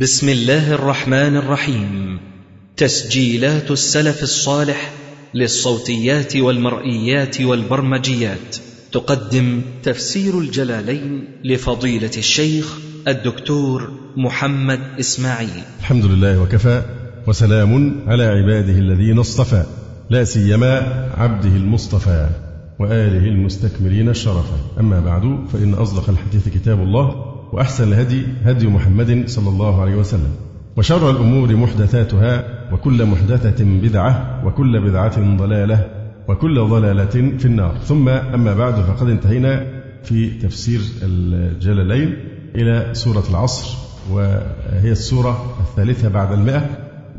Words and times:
بسم 0.00 0.28
الله 0.28 0.72
الرحمن 0.72 1.36
الرحيم. 1.36 2.18
تسجيلات 2.76 3.70
السلف 3.70 4.22
الصالح 4.22 4.92
للصوتيات 5.34 6.36
والمرئيات 6.36 7.40
والبرمجيات. 7.40 8.56
تقدم 8.92 9.62
تفسير 9.82 10.38
الجلالين 10.38 11.24
لفضيلة 11.44 12.10
الشيخ 12.16 12.78
الدكتور 13.08 13.90
محمد 14.16 14.80
إسماعيل. 15.00 15.62
الحمد 15.80 16.04
لله 16.04 16.42
وكفى 16.42 16.82
وسلام 17.26 18.00
على 18.06 18.24
عباده 18.24 18.78
الذين 18.78 19.18
اصطفى 19.18 19.64
لا 20.10 20.24
سيما 20.24 20.72
عبده 21.16 21.56
المصطفى 21.56 22.28
وآله 22.78 23.24
المستكملين 23.28 24.08
الشرفا 24.08 24.58
أما 24.80 25.00
بعد 25.00 25.46
فإن 25.52 25.74
أصدق 25.74 26.10
الحديث 26.10 26.48
كتاب 26.48 26.82
الله 26.82 27.35
وأحسن 27.52 27.88
الهدي 27.92 28.22
هدي 28.44 28.66
محمد 28.66 29.22
صلى 29.26 29.48
الله 29.48 29.82
عليه 29.82 29.96
وسلم. 29.96 30.30
وشر 30.76 31.10
الأمور 31.10 31.56
محدثاتها 31.56 32.44
وكل 32.72 33.06
محدثة 33.06 33.64
بدعة 33.64 34.42
وكل 34.46 34.80
بدعة 34.80 35.36
ضلالة 35.36 35.86
وكل 36.28 36.60
ضلالة 36.60 37.36
في 37.38 37.44
النار. 37.44 37.78
ثم 37.84 38.08
أما 38.08 38.54
بعد 38.54 38.74
فقد 38.74 39.08
انتهينا 39.08 39.66
في 40.04 40.30
تفسير 40.30 40.80
الجلالين 41.02 42.16
إلى 42.54 42.90
سورة 42.92 43.24
العصر 43.30 43.76
وهي 44.10 44.92
السورة 44.92 45.56
الثالثة 45.60 46.08
بعد 46.08 46.32
المئة 46.32 46.66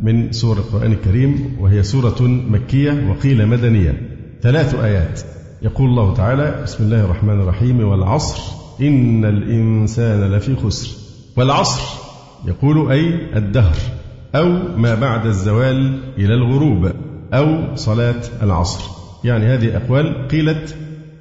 من 0.02 0.32
سور 0.32 0.58
القرآن 0.58 0.92
الكريم 0.92 1.58
وهي 1.60 1.84
سورة 1.84 2.22
مكية 2.22 3.10
وقيل 3.10 3.48
مدنية. 3.48 4.02
ثلاث 4.42 4.76
آيات. 4.76 5.22
يقول 5.62 5.90
الله 5.90 6.14
تعالى 6.14 6.60
بسم 6.64 6.84
الله 6.84 7.06
الرحمن 7.06 7.42
الرحيم 7.42 7.80
والعصر. 7.80 8.67
إن 8.82 9.26
الإنسان 9.26 10.32
لفي 10.32 10.56
خسر. 10.56 10.90
والعصر 11.36 11.82
يقول 12.46 12.92
أي 12.92 13.38
الدهر 13.38 13.76
أو 14.36 14.78
ما 14.78 14.96
بعد 14.96 15.26
الزوال 15.26 16.00
إلى 16.18 16.34
الغروب 16.34 16.92
أو 17.34 17.76
صلاة 17.76 18.22
العصر. 18.42 18.90
يعني 19.24 19.46
هذه 19.46 19.78
أقوال 19.78 20.28
قيلت 20.28 20.76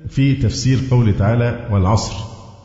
في 0.08 0.34
تفسير 0.34 0.78
قوله 0.91 1.12
تعالى 1.12 1.69
والعصر. 1.72 2.14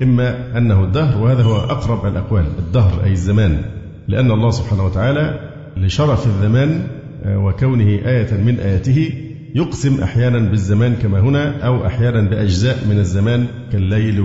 إما 0.02 0.58
أنه 0.58 0.84
الدهر 0.84 1.24
وهذا 1.24 1.44
هو 1.44 1.56
أقرب 1.58 2.06
الأقوال 2.06 2.46
الدهر 2.60 3.04
أي 3.04 3.12
الزمان. 3.12 3.62
لأن 4.08 4.32
الله 4.32 4.50
سبحانه 4.52 4.86
وتعالى 4.86 5.52
لشرف 5.78 6.28
الزمان 6.28 6.88
آه، 7.24 7.38
وكونه 7.38 7.88
آية 7.88 8.34
من 8.34 8.60
آياته 8.60 9.14
يقسم 9.56 10.04
أحيانا 10.04 10.40
بالزمان 10.40 10.96
كما 10.96 11.20
هنا 11.20 11.66
أو 11.66 11.86
أحيانا 11.86 12.22
بأجزاء 12.22 12.88
من 12.90 13.00
الزمان 13.00 13.48
كالليل 13.72 14.22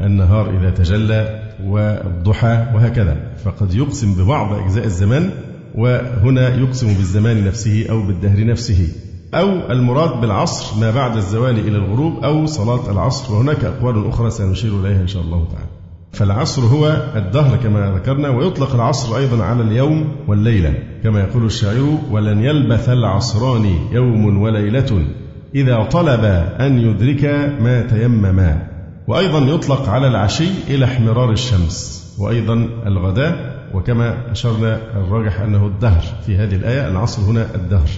النهار 0.00 0.58
إذا 0.58 0.70
تجلى 0.70 1.42
والضحى 1.64 2.66
وهكذا. 2.74 3.16
فقد 3.44 3.74
يقسم 3.74 4.14
ببعض 4.14 4.58
أجزاء 4.62 4.84
الزمان 4.84 5.30
وهنا 5.74 6.54
يقسم 6.54 6.86
بالزمان 6.86 7.44
نفسه 7.44 7.86
أو 7.90 8.02
بالدهر 8.02 8.46
نفسه. 8.46 8.88
أو 9.34 9.48
المراد 9.70 10.20
بالعصر 10.20 10.80
ما 10.80 10.90
بعد 10.90 11.16
الزوال 11.16 11.58
إلى 11.58 11.76
الغروب 11.76 12.24
أو 12.24 12.46
صلاة 12.46 12.92
العصر. 12.92 13.34
وهناك 13.34 13.64
أقوال 13.64 14.08
أخرى 14.08 14.30
سنشير 14.30 14.80
إليها 14.80 15.00
إن 15.00 15.06
شاء 15.06 15.22
الله 15.22 15.48
تعالى. 15.52 15.68
فالعصر 16.12 16.62
هو 16.62 17.06
الدهر 17.16 17.56
كما 17.56 17.92
ذكرنا 17.94 18.28
ويطلق 18.28 18.74
العصر 18.74 19.16
أيضا 19.16 19.44
على 19.44 19.62
اليوم 19.62 20.12
والليلة. 20.28 20.74
كما 21.02 21.20
يقول 21.20 21.44
الشاعر 21.44 21.98
ولن 22.10 22.42
يلبث 22.42 22.88
العصران 22.88 23.64
يوم 23.92 24.42
وليلة 24.42 25.06
إذا 25.54 25.82
طلب 25.82 26.24
أن 26.60 26.78
يدرك 26.78 27.24
ما 27.60 27.82
تيمما 27.82 28.75
وأيضا 29.08 29.38
يطلق 29.38 29.88
على 29.88 30.08
العشي 30.08 30.48
إلى 30.68 30.84
احمرار 30.84 31.32
الشمس 31.32 32.06
وأيضا 32.18 32.54
الغداء 32.86 33.56
وكما 33.74 34.32
أشرنا 34.32 34.80
الراجح 34.96 35.40
أنه 35.40 35.66
الدهر 35.66 36.02
في 36.26 36.36
هذه 36.36 36.54
الآية 36.54 36.88
العصر 36.88 37.22
هنا 37.22 37.46
الدهر. 37.54 37.88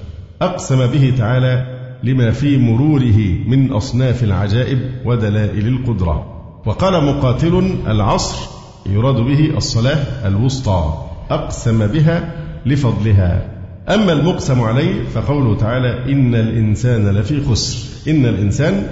أقسم 0.42 0.87
به 0.87 1.15
تعالى 1.19 1.67
لما 2.03 2.31
في 2.31 2.59
مروره 2.59 3.19
من 3.47 3.73
أصناف 3.73 4.25
العجائب 4.25 4.78
ودلائل 5.05 5.69
القدرة. 5.69 6.34
وقال 6.66 7.05
مقاتل 7.05 7.77
العصر 7.87 8.49
يراد 8.87 9.16
به 9.16 9.56
الصلاة 9.56 10.28
الوسطى 10.28 10.94
أقسم 11.31 11.87
بها 11.87 12.32
لفضلها. 12.66 13.49
أما 13.88 14.12
المقسم 14.12 14.61
عليه 14.61 15.05
فقوله 15.05 15.56
تعالى 15.56 16.12
إن 16.12 16.34
الإنسان 16.34 17.09
لفي 17.09 17.44
خسر 17.44 17.78
إن 18.11 18.27
الإنسان 18.27 18.87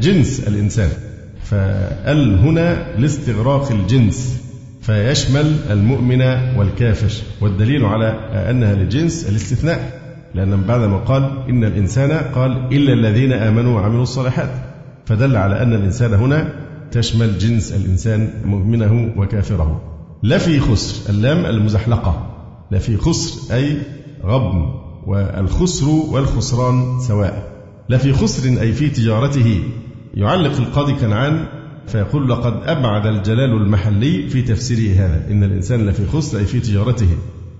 جنس 0.00 0.48
الإنسان. 0.48 0.88
فأل 1.54 2.38
هنا 2.38 2.96
لاستغراق 2.98 3.72
الجنس 3.72 4.42
فيشمل 4.82 5.56
المؤمن 5.70 6.22
والكافر 6.56 7.22
والدليل 7.40 7.84
على 7.84 8.06
أنها 8.50 8.74
للجنس 8.74 9.28
الاستثناء 9.28 10.00
لأن 10.34 10.62
بعدما 10.62 10.96
قال 10.96 11.22
إن 11.48 11.64
الإنسان 11.64 12.10
قال 12.34 12.52
إلا 12.72 12.92
الذين 12.92 13.32
آمنوا 13.32 13.74
وعملوا 13.74 14.02
الصالحات 14.02 14.50
فدل 15.06 15.36
على 15.36 15.62
أن 15.62 15.72
الإنسان 15.72 16.14
هنا 16.14 16.52
تشمل 16.90 17.38
جنس 17.38 17.72
الإنسان 17.72 18.30
مؤمنه 18.44 19.12
وكافره. 19.16 19.82
لفي 20.22 20.60
خسر 20.60 21.10
اللام 21.10 21.46
المزحلقة 21.46 22.26
لفي 22.70 22.96
خسر 22.96 23.54
أي 23.54 23.76
غبن 24.24 24.74
والخسر 25.06 25.88
والخسران 25.88 27.00
سواء 27.00 27.52
لفي 27.88 28.12
خسر 28.12 28.60
أي 28.60 28.72
في 28.72 28.88
تجارته 28.88 29.62
يعلق 30.16 30.56
القاضي 30.56 30.92
كنعان 30.92 31.46
فيقول 31.86 32.28
لقد 32.28 32.54
أبعد 32.66 33.06
الجلال 33.06 33.52
المحلي 33.52 34.28
في 34.28 34.42
تفسيره 34.42 35.06
هذا 35.06 35.22
إن 35.30 35.44
الإنسان 35.44 35.86
لفي 35.86 36.06
خسر 36.06 36.38
أي 36.38 36.44
في 36.44 36.60
تجارته. 36.60 37.08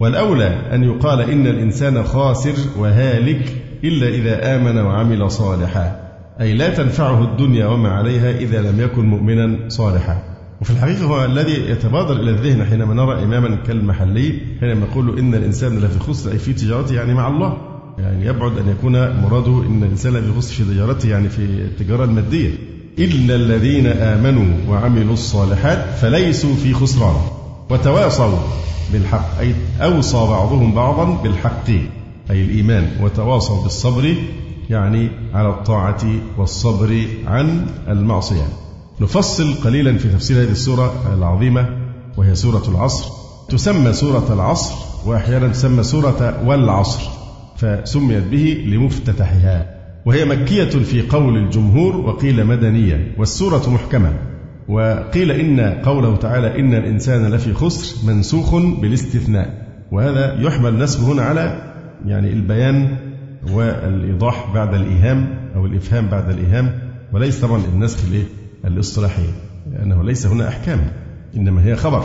والأولى 0.00 0.46
أن 0.72 0.84
يقال 0.84 1.20
إن 1.20 1.46
الإنسان 1.46 2.04
خاسر 2.04 2.54
وهالك 2.78 3.62
إلا 3.84 4.08
إذا 4.08 4.56
آمن 4.56 4.78
وعمل 4.78 5.30
صالحا 5.30 6.00
أي 6.40 6.54
لا 6.54 6.74
تنفعه 6.74 7.24
الدنيا 7.24 7.66
وما 7.66 7.88
عليها 7.88 8.30
إذا 8.30 8.70
لم 8.70 8.80
يكن 8.80 9.06
مؤمنا 9.06 9.68
صالحا. 9.68 10.22
وفي 10.60 10.70
الحقيقة 10.70 11.04
هو 11.04 11.24
الذي 11.24 11.70
يتبادر 11.70 12.20
إلى 12.20 12.30
الذهن 12.30 12.64
حينما 12.64 12.94
نرى 12.94 13.24
إماما 13.24 13.56
كالمحلي 13.56 14.40
حينما 14.60 14.86
يقول 14.86 15.18
إن 15.18 15.34
الإنسان 15.34 15.78
لفي 15.78 15.98
خسر 15.98 16.32
أي 16.32 16.38
في 16.38 16.52
تجارته 16.52 16.94
يعني 16.94 17.14
مع 17.14 17.28
الله. 17.28 17.73
يعني 17.98 18.26
يبعد 18.26 18.58
أن 18.58 18.68
يكون 18.68 19.20
مراده 19.20 19.62
أن 19.66 19.82
الإنسان 19.82 20.14
يغص 20.14 20.50
في 20.50 20.64
تجارته 20.64 21.08
يعني 21.08 21.28
في 21.28 21.44
التجارة 21.44 22.04
المادية. 22.04 22.50
إلا 22.98 23.34
الذين 23.34 23.86
آمنوا 23.86 24.56
وعملوا 24.68 25.12
الصالحات 25.12 25.98
فليسوا 26.00 26.54
في 26.54 26.74
خسران. 26.74 27.16
وتواصوا 27.70 28.38
بالحق 28.92 29.38
أي 29.38 29.54
أوصى 29.80 30.16
بعضهم 30.16 30.74
بعضا 30.74 31.22
بالحق 31.22 31.68
أي 32.30 32.42
الإيمان. 32.42 32.90
وتواصوا 33.02 33.62
بالصبر 33.62 34.14
يعني 34.70 35.10
على 35.34 35.48
الطاعة 35.48 36.06
والصبر 36.38 37.04
عن 37.26 37.66
المعصية. 37.88 38.48
نفصل 39.00 39.54
قليلا 39.54 39.98
في 39.98 40.08
تفسير 40.08 40.42
هذه 40.42 40.50
السورة 40.50 41.14
العظيمة 41.18 41.68
وهي 42.16 42.34
سورة 42.34 42.62
العصر. 42.68 43.10
تسمى 43.48 43.92
سورة 43.92 44.26
العصر 44.30 44.74
وأحيانا 45.06 45.48
تسمى 45.48 45.82
سورة 45.82 46.42
والعصر. 46.46 47.23
فسميت 47.56 48.24
به 48.24 48.64
لمفتتحها 48.66 49.74
وهي 50.06 50.24
مكية 50.24 50.64
في 50.64 51.02
قول 51.02 51.36
الجمهور 51.36 51.96
وقيل 51.96 52.46
مدنية 52.46 53.14
والسورة 53.18 53.70
محكمة 53.70 54.12
وقيل 54.68 55.30
إن 55.30 55.60
قوله 55.60 56.16
تعالى 56.16 56.60
إن 56.60 56.74
الإنسان 56.74 57.34
لفي 57.34 57.54
خسر 57.54 58.06
منسوخ 58.06 58.54
بالاستثناء. 58.54 59.64
وهذا 59.92 60.40
يحمل 60.40 60.78
نسبه 60.78 61.12
هنا 61.12 61.22
على 61.22 61.74
يعني 62.06 62.32
البيان 62.32 62.96
والإيضاح 63.52 64.54
بعد 64.54 64.74
الإيهام 64.74 65.26
أو 65.56 65.66
الإفهام 65.66 66.08
بعد 66.08 66.30
الإيهام 66.30 66.78
وليس 67.12 67.40
طبعا 67.40 67.62
النسخ 67.74 67.98
الاصطلاحي 68.64 69.26
لأنه 69.72 70.04
ليس 70.04 70.26
هنا 70.26 70.48
أحكام 70.48 70.80
إنما 71.36 71.64
هي 71.64 71.76
خبر. 71.76 72.04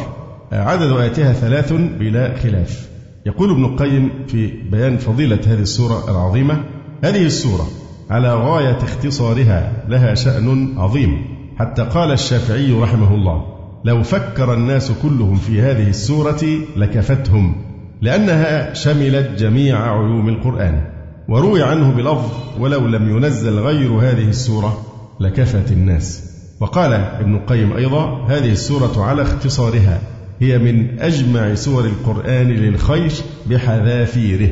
عدد 0.51 0.91
آياتها 0.91 1.33
ثلاث 1.33 1.73
بلا 1.73 2.37
خلاف. 2.37 2.89
يقول 3.25 3.51
ابن 3.51 3.65
القيم 3.65 4.09
في 4.27 4.47
بيان 4.71 4.97
فضيلة 4.97 5.39
هذه 5.47 5.61
السورة 5.61 6.11
العظيمة 6.11 6.63
هذه 7.03 7.25
السورة 7.25 7.67
على 8.09 8.35
غاية 8.35 8.77
اختصارها 8.77 9.85
لها 9.87 10.15
شأن 10.15 10.77
عظيم. 10.77 11.39
حتى 11.59 11.81
قال 11.81 12.11
الشافعي 12.11 12.71
رحمه 12.71 13.15
الله 13.15 13.45
لو 13.85 14.03
فكر 14.03 14.53
الناس 14.53 14.91
كلهم 14.91 15.35
في 15.35 15.61
هذه 15.61 15.89
السورة 15.89 16.41
لكفتهم 16.75 17.55
لأنها 18.01 18.73
شملت 18.73 19.39
جميع 19.39 19.77
علوم 19.77 20.29
القرآن 20.29 20.81
وروي 21.29 21.63
عنه 21.63 21.91
بلفظ 21.91 22.31
ولو 22.59 22.87
لم 22.87 23.09
ينزل 23.09 23.59
غير 23.59 23.91
هذه 23.91 24.29
السورة 24.29 24.77
لكفت 25.19 25.71
الناس 25.71 26.29
وقال 26.59 26.93
ابن 26.93 27.35
القيم 27.35 27.73
أيضا 27.73 28.25
هذه 28.27 28.51
السورة 28.51 29.03
على 29.03 29.21
اختصارها 29.21 30.01
هي 30.41 30.57
من 30.57 30.99
أجمع 30.99 31.53
سور 31.53 31.85
القرآن 31.85 32.47
للخير 32.47 33.11
بحذافيره. 33.49 34.49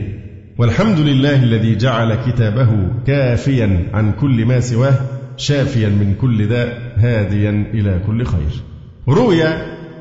والحمد 0.57 0.99
لله 0.99 1.43
الذي 1.43 1.75
جعل 1.75 2.15
كتابه 2.15 2.69
كافيا 3.07 3.83
عن 3.93 4.11
كل 4.11 4.45
ما 4.45 4.59
سواه 4.59 4.95
شافيا 5.37 5.89
من 5.89 6.15
كل 6.21 6.47
داء 6.47 6.93
هاديا 6.97 7.65
إلى 7.73 8.01
كل 8.07 8.25
خير. 8.25 8.63
روي 9.07 9.43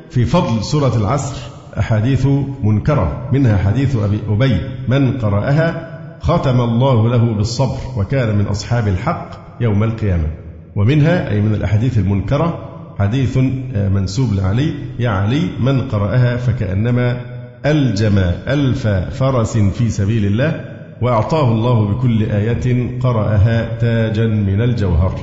في 0.09 0.25
فضل 0.25 0.63
سورة 0.63 0.97
العصر 0.97 1.37
أحاديث 1.79 2.27
منكرة 2.63 3.29
منها 3.33 3.57
حديث 3.57 3.95
أبي 3.95 4.19
أبي 4.29 4.57
من 4.87 5.17
قرأها 5.17 5.97
ختم 6.21 6.61
الله 6.61 7.09
له 7.09 7.33
بالصبر 7.33 7.77
وكان 7.97 8.37
من 8.37 8.45
أصحاب 8.45 8.87
الحق 8.87 9.29
يوم 9.61 9.83
القيامة. 9.83 10.27
ومنها 10.75 11.31
أي 11.31 11.41
من 11.41 11.53
الأحاديث 11.53 11.97
المنكرة 11.97 12.66
حديث 12.99 13.37
منسوب 13.75 14.33
لعلي 14.33 14.73
يا 14.99 15.09
علي 15.09 15.41
من 15.59 15.81
قرأها 15.81 16.37
فكأنما 16.37 17.21
ألجم 17.65 18.17
ألف 18.47 18.87
فرس 18.87 19.57
في 19.57 19.89
سبيل 19.89 20.25
الله 20.25 20.65
وأعطاه 21.01 21.51
الله 21.51 21.87
بكل 21.87 22.23
آية 22.23 22.99
قرأها 22.99 23.77
تاجا 23.77 24.27
من 24.27 24.61
الجوهر. 24.61 25.15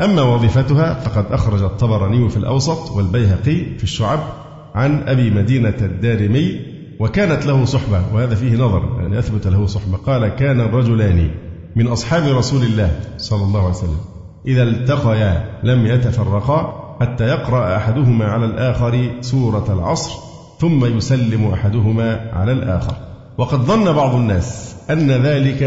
أما 0.00 0.22
وظيفتها 0.22 0.94
فقد 0.94 1.32
أخرج 1.32 1.62
الطبراني 1.62 2.28
في 2.28 2.36
الأوسط 2.36 2.90
والبيهقي 2.90 3.56
في 3.78 3.84
الشعب 3.84 4.20
عن 4.74 5.02
أبي 5.06 5.30
مدينة 5.30 5.74
الدارمي 5.82 6.60
وكانت 7.00 7.46
له 7.46 7.64
صحبة 7.64 8.02
وهذا 8.14 8.34
فيه 8.34 8.56
نظر 8.56 8.96
يعني 9.00 9.18
أثبت 9.18 9.46
له 9.46 9.66
صحبة. 9.66 9.96
قال 9.96 10.28
كان 10.28 10.60
الرجلان 10.60 11.30
من 11.76 11.86
أصحاب 11.86 12.36
رسول 12.36 12.62
الله 12.62 13.00
صلى 13.18 13.42
الله 13.42 13.60
عليه 13.60 13.70
وسلم. 13.70 14.00
إذا 14.46 14.62
التقيا 14.62 15.60
لم 15.62 15.86
يتفرقا 15.86 16.79
حتى 17.00 17.24
يقرأ 17.24 17.76
أحدهما 17.76 18.24
على 18.24 18.44
الآخر 18.46 19.10
سورة 19.20 19.64
العصر 19.68 20.12
ثم 20.60 20.84
يسلم 20.84 21.46
أحدهما 21.46 22.30
على 22.32 22.52
الآخر. 22.52 22.94
وقد 23.38 23.58
ظن 23.58 23.92
بعض 23.92 24.14
الناس 24.14 24.76
أن 24.90 25.10
ذلك 25.10 25.58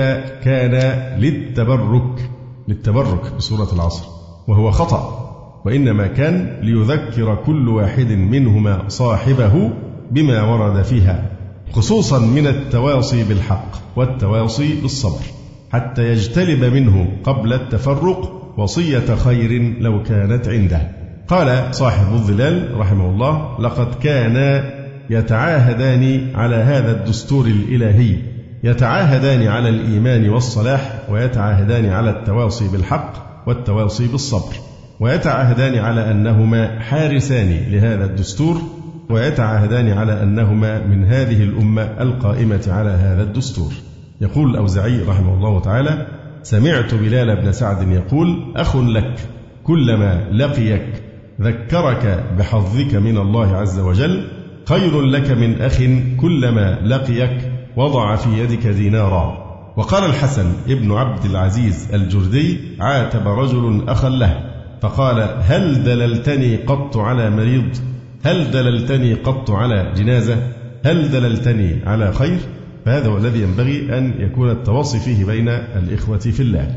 كان 0.43 0.73
للتبرك 1.19 2.29
للتبرك 2.67 3.35
بسورة 3.37 3.67
العصر 3.73 4.05
وهو 4.47 4.71
خطأ 4.71 5.19
وإنما 5.65 6.07
كان 6.07 6.59
ليذكر 6.61 7.35
كل 7.35 7.69
واحد 7.69 8.11
منهما 8.11 8.83
صاحبه 8.87 9.71
بما 10.11 10.43
ورد 10.43 10.83
فيها 10.83 11.29
خصوصا 11.71 12.19
من 12.19 12.47
التواصي 12.47 13.23
بالحق 13.23 13.71
والتواصي 13.95 14.81
بالصبر 14.81 15.25
حتى 15.71 16.11
يجتلب 16.11 16.63
منه 16.63 17.07
قبل 17.23 17.53
التفرق 17.53 18.51
وصية 18.57 19.15
خير 19.15 19.75
لو 19.79 20.03
كانت 20.03 20.47
عنده. 20.47 21.02
قال 21.27 21.75
صاحب 21.75 22.13
الظلال 22.13 22.77
رحمه 22.77 23.09
الله 23.09 23.61
لقد 23.61 23.95
كان 23.95 24.63
يتعاهدان 25.09 26.27
على 26.35 26.55
هذا 26.55 26.91
الدستور 26.91 27.45
الإلهي. 27.45 28.17
يتعاهدان 28.63 29.47
على 29.47 29.69
الإيمان 29.69 30.29
والصلاح 30.29 30.99
ويتعاهدان 31.09 31.89
على 31.89 32.09
التواصي 32.09 32.67
بالحق 32.67 33.13
والتواصي 33.47 34.07
بالصبر. 34.07 34.55
ويتعاهدان 34.99 35.79
على 35.79 36.11
أنهما 36.11 36.79
حارسان 36.79 37.57
لهذا 37.69 38.05
الدستور 38.05 38.61
ويتعاهدان 39.09 39.89
على 39.89 40.23
أنهما 40.23 40.87
من 40.87 41.05
هذه 41.05 41.43
الأمة 41.43 41.81
القائمة 41.81 42.63
على 42.67 42.89
هذا 42.89 43.23
الدستور. 43.23 43.73
يقول 44.21 44.49
الأوزعي 44.49 45.01
رحمه 45.03 45.33
الله 45.33 45.61
تعالى 45.61 46.07
سمعت 46.43 46.93
بلال 46.93 47.41
بن 47.41 47.51
سعد 47.51 47.91
يقول 47.91 48.53
أخ 48.55 48.75
لك 48.75 49.15
كلما 49.63 50.27
لقيك 50.31 51.12
ذكرك 51.41 52.23
بحظك 52.37 52.95
من 52.95 53.17
الله 53.17 53.55
عز 53.55 53.79
وجل 53.79 54.27
خير 54.65 55.01
لك 55.01 55.31
من 55.31 55.61
أخ 55.61 55.77
كلما 56.21 56.79
لقيك 56.85 57.51
وضع 57.75 58.15
في 58.15 58.39
يدك 58.39 58.67
دينارا. 58.67 59.43
وقال 59.77 60.03
الحسن 60.05 60.45
ابن 60.67 60.91
عبد 60.91 61.25
العزيز 61.25 61.87
الجردي 61.93 62.59
عاتب 62.79 63.27
رجل 63.27 63.83
أخا 63.87 64.09
له 64.09 64.53
فقال 64.81 65.37
هل 65.41 65.83
دللتني 65.83 66.55
قط 66.55 66.97
على 66.97 67.29
مريض؟ 67.29 67.77
هل 68.23 68.51
دللتني 68.51 69.13
قط 69.13 69.51
على 69.51 69.93
جنازة؟ 69.97 70.37
هل 70.85 71.11
دللتني 71.11 71.81
على 71.85 72.13
خير؟ 72.13 72.39
فهذا 72.85 73.07
هو 73.07 73.17
الذي 73.17 73.41
ينبغي 73.41 73.97
أن 73.97 74.13
يكون 74.19 74.49
التواصي 74.49 74.99
فيه 74.99 75.25
بين 75.25 75.49
الإخوة 75.49 76.17
في 76.17 76.39
الله. 76.39 76.75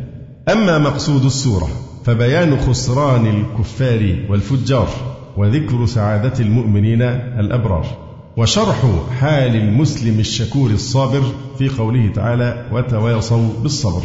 أما 0.49 0.79
مقصود 0.79 1.25
السورة 1.25 1.69
فبيان 2.07 2.57
خسران 2.59 3.27
الكفار 3.27 4.17
والفجار 4.29 4.89
وذكر 5.37 5.87
سعادة 5.87 6.41
المؤمنين 6.41 7.03
الأبرار. 7.03 7.87
وشرح 8.37 8.85
حال 9.21 9.57
المسلم 9.57 10.21
الشكور 10.21 10.71
الصابر 10.71 11.23
في 11.59 11.69
قوله 11.69 12.13
تعالى 12.15 12.67
وتواصوا 12.73 13.49
بالصبر 13.63 14.03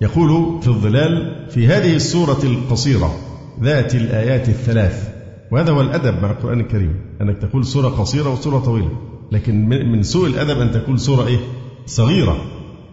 يقول 0.00 0.62
في 0.62 0.68
الظلال 0.68 1.46
في 1.50 1.66
هذه 1.66 1.96
السورة 1.96 2.38
القصيرة 2.44 3.14
ذات 3.62 3.94
الآيات 3.94 4.48
الثلاث 4.48 5.08
وهذا 5.50 5.72
هو 5.72 5.80
الأدب 5.80 6.22
مع 6.22 6.30
القرآن 6.30 6.60
الكريم 6.60 6.94
أنك 7.20 7.38
تقول 7.38 7.64
سورة 7.64 7.88
قصيرة 7.88 8.32
وسورة 8.32 8.58
طويلة 8.58 8.90
لكن 9.32 9.68
من 9.68 10.02
سوء 10.02 10.26
الأدب 10.26 10.60
أن 10.60 10.72
تكون 10.72 10.96
سورة 10.96 11.26
إيه؟ 11.26 11.38
صغيرة 11.86 12.36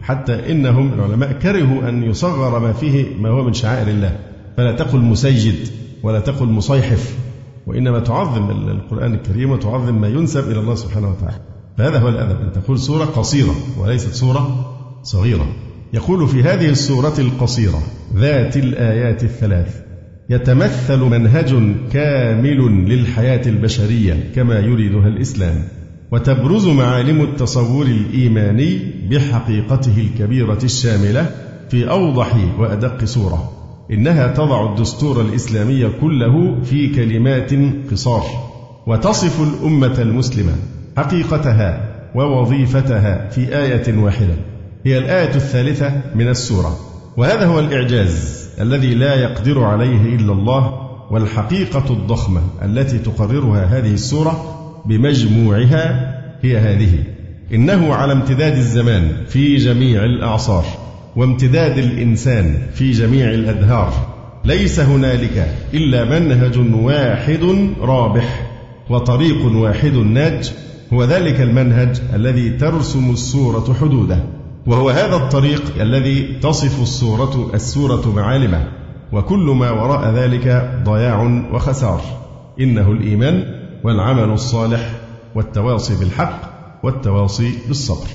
حتى 0.02 0.52
إنهم 0.52 0.94
العلماء 0.94 1.32
كرهوا 1.32 1.90
أن 1.90 2.04
يصغر 2.04 2.60
ما 2.60 2.74
فيه 2.74 3.06
ما 3.20 3.30
هو 3.30 3.44
من 3.44 3.54
شعائر 3.54 3.88
الله. 3.88 4.20
فلا 4.58 4.72
تقل 4.72 5.00
مسيجد 5.00 5.56
ولا 6.04 6.20
تقل 6.20 6.46
مصيحف 6.46 7.18
وإنما 7.68 8.00
تعظم 8.00 8.50
القرآن 8.50 9.14
الكريم 9.14 9.52
وتعظم 9.52 10.02
ما 10.02 10.08
ينسب 10.08 10.52
إلى 10.52 10.60
الله 10.60 10.76
سبحانه 10.76 11.10
وتعالى. 11.10 11.40
فهذا 11.78 12.00
هو 12.00 12.10
الأدب 12.10 12.42
أن 12.42 12.52
تقول 12.52 12.80
سورة 12.80 13.06
قصيرة 13.06 13.56
وليست 13.80 14.14
سورة 14.14 14.74
صغيرة. 15.04 15.48
يقول 15.94 16.28
في 16.28 16.44
هذه 16.44 16.70
السورة 16.70 17.14
القصيرة 17.20 17.82
ذات 18.16 18.58
الآيات 18.58 19.24
الثلاث 19.24 19.82
يتمثل 20.30 21.00
منهج 21.00 21.76
كامل 21.92 22.90
للحياة 22.90 23.42
البشرية 23.48 24.32
كما 24.36 24.60
يريدها 24.60 25.08
الإسلام 25.08 25.64
وتبرز 26.12 26.68
معالم 26.68 27.22
التصور 27.22 27.86
الإيماني 27.86 28.80
بحقيقته 29.10 29.98
الكبيرة 29.98 30.60
الشاملة 30.64 31.32
في 31.70 31.90
أوضح 31.90 32.60
وأدق 32.60 33.06
صورة. 33.06 33.57
إنها 33.92 34.28
تضع 34.28 34.70
الدستور 34.70 35.22
الإسلامي 35.22 35.90
كله 36.02 36.62
في 36.64 36.96
كلمات 36.96 37.52
قصار 37.92 38.24
وتصف 38.88 39.42
الأمة 39.42 40.02
المسلمة 40.02 40.54
حقيقتها 40.98 41.98
ووظيفتها 42.16 43.30
في 43.30 43.58
آية 43.58 43.98
واحدة 43.98 44.34
هي 44.86 44.98
الآية 44.98 45.36
الثالثة 45.36 46.02
من 46.16 46.28
السورة. 46.28 46.78
وهذا 47.18 47.46
هو 47.46 47.60
الإعجاز 47.60 48.48
الذي 48.62 48.96
لا 48.96 49.16
يقدر 49.16 49.64
عليه 49.64 50.16
إلا 50.16 50.34
الله 50.34 50.74
والحقيقة 51.12 51.94
الضخمة 51.94 52.42
التي 52.64 53.00
تقررها 53.00 53.66
هذه 53.66 53.94
السورة 53.94 54.54
بمجموعها 54.86 56.14
هي 56.42 56.58
هذه 56.58 57.04
إنه 57.54 57.94
على 57.94 58.14
امتداد 58.14 58.58
الزمان 58.58 59.12
في 59.28 59.56
جميع 59.56 60.04
الأعصار. 60.04 60.66
وامتداد 61.18 61.78
الإنسان 61.78 62.58
في 62.74 62.92
جميع 62.92 63.30
الأدهار 63.30 63.94
ليس 64.46 64.80
هنالك 64.80 65.56
إلا 65.74 66.20
منهج 66.20 66.60
واحد 66.86 67.70
رابح 67.82 68.52
وطريق 68.90 69.46
واحد 69.46 69.94
ناج 69.94 70.54
هو 70.94 71.04
ذلك 71.04 71.42
المنهج 71.42 72.02
الذي 72.14 72.50
ترسم 72.50 73.12
السورة 73.12 73.76
حدوده 73.82 74.24
وهو 74.68 74.90
هذا 74.90 75.16
الطريق 75.16 75.82
الذي 75.82 76.40
تصف 76.42 76.82
السورة 76.82 77.52
السورة 77.54 78.14
معالمه 78.16 78.68
وكل 79.12 79.56
ما 79.60 79.72
وراء 79.72 80.14
ذلك 80.14 80.72
ضياع 80.84 81.48
وخسار. 81.54 82.02
إنه 82.60 82.92
الإيمان 82.92 83.44
والعمل 83.84 84.30
الصالح 84.30 84.92
والتواصي 85.36 86.00
بالحق 86.00 86.42
والتواصي 86.84 87.52
بالصبر. 87.68 88.08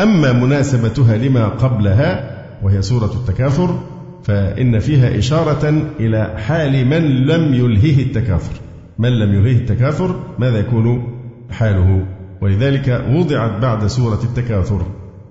أما 0.00 0.32
مناسبتها 0.32 1.16
لما 1.16 1.48
قبلها 1.48 2.37
وهي 2.62 2.82
سورة 2.82 3.12
التكاثر 3.14 3.80
فإن 4.22 4.78
فيها 4.78 5.18
إشارة 5.18 5.82
إلى 6.00 6.34
حال 6.38 6.86
من 6.86 7.26
لم 7.26 7.54
يلهه 7.54 8.02
التكاثر. 8.02 8.52
من 8.98 9.18
لم 9.18 9.34
يلهه 9.34 9.58
التكاثر 9.58 10.20
ماذا 10.38 10.58
يكون 10.58 11.08
حاله؟ 11.50 12.06
ولذلك 12.40 13.04
وضعت 13.10 13.62
بعد 13.62 13.86
سورة 13.86 14.20
التكاثر 14.24 14.82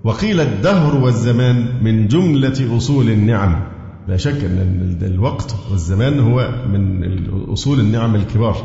وقيل 0.04 0.40
الدهر 0.40 0.96
والزمان 0.96 1.84
من 1.84 2.06
جملة 2.08 2.76
أصول 2.76 3.10
النعم. 3.10 3.62
لا 4.08 4.16
شك 4.16 4.44
أن 4.44 4.98
الوقت 5.02 5.54
والزمان 5.70 6.20
هو 6.20 6.50
من 6.72 7.02
أصول 7.52 7.80
النعم 7.80 8.14
الكبار 8.14 8.56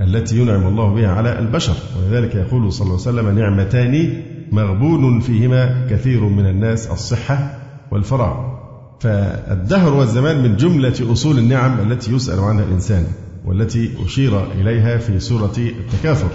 التي 0.00 0.38
ينعم 0.38 0.66
الله 0.66 0.94
بها 0.94 1.08
على 1.08 1.38
البشر. 1.38 1.74
ولذلك 1.98 2.34
يقول 2.34 2.72
صلى 2.72 2.86
الله 2.86 3.00
عليه 3.06 3.18
وسلم 3.18 3.38
نعمتان 3.38 4.22
مغبون 4.52 5.20
فيهما 5.20 5.86
كثير 5.90 6.24
من 6.24 6.46
الناس 6.46 6.90
الصحة 6.90 7.63
والفراغ. 7.94 8.54
فالدهر 9.00 9.94
والزمان 9.94 10.42
من 10.42 10.56
جملة 10.56 11.12
أصول 11.12 11.38
النعم 11.38 11.90
التي 11.90 12.12
يسأل 12.12 12.40
عنها 12.40 12.64
الإنسان 12.64 13.06
والتي 13.46 13.90
أشير 14.06 14.52
إليها 14.52 14.96
في 14.96 15.20
سورة 15.20 15.52
التكاثر. 15.58 16.28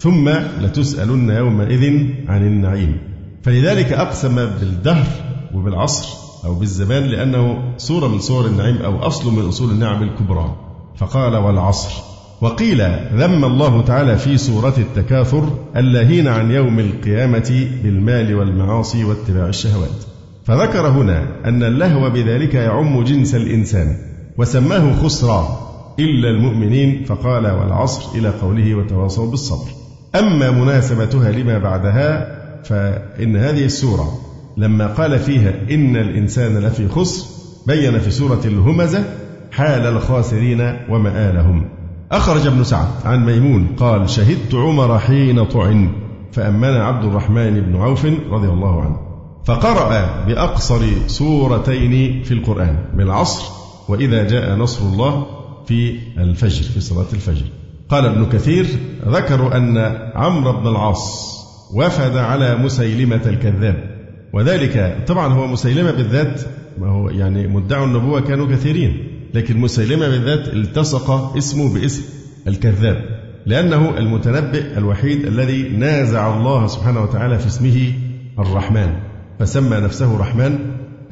ثم 0.00 0.28
لتسألن 0.60 1.30
يومئذ 1.30 2.06
عن 2.28 2.46
النعيم. 2.46 2.96
فلذلك 3.42 3.92
أقسم 3.92 4.34
بالدهر 4.34 5.06
وبالعصر 5.54 6.08
أو 6.44 6.54
بالزمان 6.54 7.02
لأنه 7.02 7.72
صورة 7.76 8.08
من 8.08 8.18
صور 8.18 8.46
النعيم 8.46 8.76
أو 8.76 8.98
أصل 8.98 9.32
من 9.32 9.48
أصول 9.48 9.70
النعم 9.70 10.02
الكبرى. 10.02 10.56
فقال 10.96 11.36
والعصر. 11.36 12.02
وقيل 12.40 12.82
ذم 13.14 13.44
الله 13.44 13.82
تعالى 13.82 14.18
في 14.18 14.38
سورة 14.38 14.74
التكاثر 14.78 15.58
اللاهين 15.76 16.28
عن 16.28 16.50
يوم 16.50 16.78
القيامة 16.78 17.68
بالمال 17.82 18.34
والمعاصي 18.34 19.04
واتباع 19.04 19.48
الشهوات. 19.48 20.15
فذكر 20.46 20.88
هنا 20.88 21.26
أن 21.44 21.62
اللهو 21.62 22.10
بذلك 22.10 22.54
يعم 22.54 23.02
جنس 23.04 23.34
الإنسان 23.34 23.96
وسماه 24.38 24.92
خسرا 25.02 25.58
إلا 25.98 26.30
المؤمنين 26.30 27.04
فقال 27.04 27.46
والعصر 27.46 28.18
إلى 28.18 28.28
قوله 28.28 28.74
وتواصوا 28.74 29.30
بالصبر. 29.30 29.70
أما 30.14 30.50
مناسبتها 30.50 31.30
لما 31.30 31.58
بعدها 31.58 32.36
فإن 32.62 33.36
هذه 33.36 33.64
السورة 33.64 34.18
لما 34.56 34.86
قال 34.86 35.18
فيها 35.18 35.52
إن 35.70 35.96
الإنسان 35.96 36.58
لفي 36.58 36.88
خسر 36.88 37.26
بين 37.66 37.98
في 37.98 38.10
سورة 38.10 38.40
الهمزة 38.44 39.04
حال 39.52 39.86
الخاسرين 39.86 40.76
ومآلهم. 40.90 41.68
أخرج 42.12 42.46
ابن 42.46 42.64
سعد 42.64 42.88
عن 43.04 43.26
ميمون 43.26 43.66
قال 43.76 44.10
شهدت 44.10 44.54
عمر 44.54 44.98
حين 44.98 45.44
طعن 45.44 45.92
فأمن 46.32 46.74
عبد 46.74 47.04
الرحمن 47.04 47.60
بن 47.60 47.76
عوف 47.76 48.04
رضي 48.30 48.48
الله 48.48 48.82
عنه. 48.82 49.05
فقرأ 49.46 50.24
بأقصر 50.26 50.82
سورتين 51.06 52.22
في 52.22 52.34
القرآن 52.34 52.78
بالعصر 52.94 53.52
وإذا 53.88 54.24
جاء 54.24 54.56
نصر 54.56 54.82
الله 54.86 55.26
في 55.66 55.98
الفجر 56.18 56.62
في 56.62 56.80
صلاة 56.80 57.06
الفجر. 57.12 57.44
قال 57.88 58.06
ابن 58.06 58.26
كثير 58.26 58.66
ذكروا 59.08 59.56
أن 59.56 59.78
عمرو 60.14 60.52
بن 60.52 60.66
العاص 60.68 61.36
وفد 61.74 62.16
على 62.16 62.56
مسيلمة 62.56 63.20
الكذاب. 63.26 63.96
وذلك 64.32 65.04
طبعا 65.06 65.32
هو 65.32 65.46
مسيلمة 65.46 65.90
بالذات 65.90 66.40
ما 66.78 66.88
هو 66.88 67.10
يعني 67.10 67.46
مدعوا 67.46 67.86
النبوة 67.86 68.20
كانوا 68.20 68.46
كثيرين 68.46 69.08
لكن 69.34 69.56
مسيلمة 69.56 70.08
بالذات 70.08 70.48
التصق 70.48 71.36
اسمه 71.36 71.74
باسم 71.74 72.02
الكذاب 72.48 73.04
لأنه 73.46 73.98
المتنبئ 73.98 74.78
الوحيد 74.78 75.26
الذي 75.26 75.62
نازع 75.68 76.36
الله 76.36 76.66
سبحانه 76.66 77.02
وتعالى 77.02 77.38
في 77.38 77.46
اسمه 77.46 77.92
الرحمن. 78.38 79.15
فسمى 79.38 79.76
نفسه 79.76 80.18
رحمن 80.18 80.58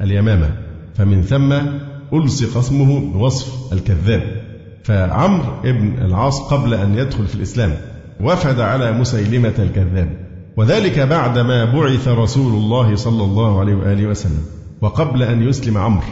اليمامة 0.01 0.49
فمن 0.95 1.21
ثم 1.21 1.53
ألصق 2.13 2.57
اسمه 2.57 2.99
بوصف 3.13 3.73
الكذاب. 3.73 4.23
فعمرو 4.83 5.53
ابن 5.63 6.05
العاص 6.05 6.41
قبل 6.41 6.73
أن 6.73 6.97
يدخل 6.97 7.27
في 7.27 7.35
الإسلام 7.35 7.73
وفد 8.21 8.59
على 8.59 8.91
مسيلمة 8.91 9.53
الكذاب 9.59 10.09
وذلك 10.57 10.99
بعدما 10.99 11.65
بعث 11.65 12.07
رسول 12.07 12.53
الله 12.53 12.95
صلى 12.95 13.23
الله 13.23 13.59
عليه 13.59 13.75
وآله 13.75 14.07
وسلم 14.07 14.45
وقبل 14.81 15.23
أن 15.23 15.49
يسلم 15.49 15.77
عمرو. 15.77 16.03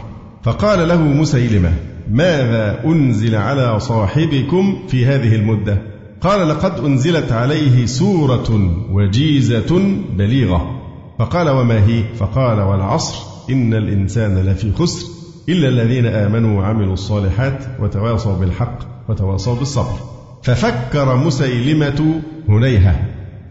فقال 0.42 0.88
له 0.88 1.02
مسيلمة 1.02 1.72
ماذا 2.10 2.84
أنزل 2.84 3.34
على 3.34 3.80
صاحبكم 3.80 4.78
في 4.88 5.06
هذه 5.06 5.34
المدة؟ 5.34 5.82
قال 6.20 6.48
لقد 6.48 6.84
أنزلت 6.84 7.32
عليه 7.32 7.86
سورة 7.86 8.74
وجيزة 8.90 9.80
بليغة. 10.16 10.83
فقال 11.18 11.48
وما 11.48 11.86
هي؟ 11.86 12.04
فقال 12.16 12.60
والعصر 12.60 13.24
إن 13.50 13.74
الإنسان 13.74 14.38
لفي 14.38 14.72
خسر 14.72 15.06
إلا 15.48 15.68
الذين 15.68 16.06
آمنوا 16.06 16.60
وعملوا 16.60 16.92
الصالحات 16.92 17.64
وتواصوا 17.80 18.36
بالحق 18.36 18.78
وتواصوا 19.08 19.54
بالصبر. 19.54 19.98
ففكر 20.42 21.16
مسيلمة 21.16 22.20
هنيهة 22.48 23.00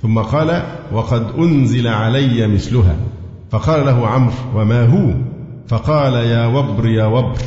ثم 0.01 0.20
قال 0.20 0.63
وقد 0.91 1.27
أنزل 1.39 1.88
علي 1.88 2.48
مثلها 2.48 2.96
فقال 3.51 3.86
له 3.86 4.08
عمرو 4.08 4.34
وما 4.55 4.86
هو؟ 4.86 5.13
فقال 5.67 6.13
يا 6.13 6.46
وبر 6.46 6.88
يا 6.88 7.05
وبر 7.05 7.38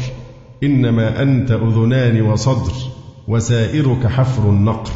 إنما 0.64 1.22
أنت 1.22 1.50
أذنان 1.50 2.22
وصدر 2.22 2.72
وسائرك 3.28 4.06
حفر 4.06 4.50
النقر 4.50 4.90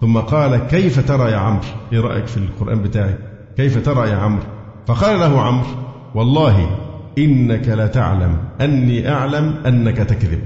ثم 0.00 0.18
قال 0.18 0.56
كيف 0.56 1.08
ترى 1.08 1.30
يا 1.30 1.36
عمرو؟ 1.36 1.62
إيه 1.92 2.00
رأيك 2.00 2.26
في 2.26 2.36
القرآن 2.36 2.82
بتاعي؟ 2.82 3.14
كيف 3.56 3.84
ترى 3.84 4.10
يا 4.10 4.16
عمرو؟ 4.16 4.42
فقال 4.86 5.20
له 5.20 5.40
عمرو 5.40 5.66
والله 6.14 6.78
إنك 7.18 7.68
لتعلم 7.68 8.36
أني 8.60 9.08
أعلم 9.08 9.54
أنك 9.66 9.96
تكذب. 9.96 10.40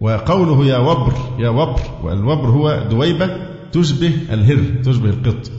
وقوله 0.00 0.66
يا 0.66 0.78
وبر 0.78 1.12
يا 1.38 1.48
وبر 1.48 1.80
والوبر 2.02 2.48
هو 2.48 2.82
دويبة 2.90 3.30
تشبه 3.72 4.12
الهر 4.32 4.82
تشبه 4.84 5.10
القط. 5.10 5.50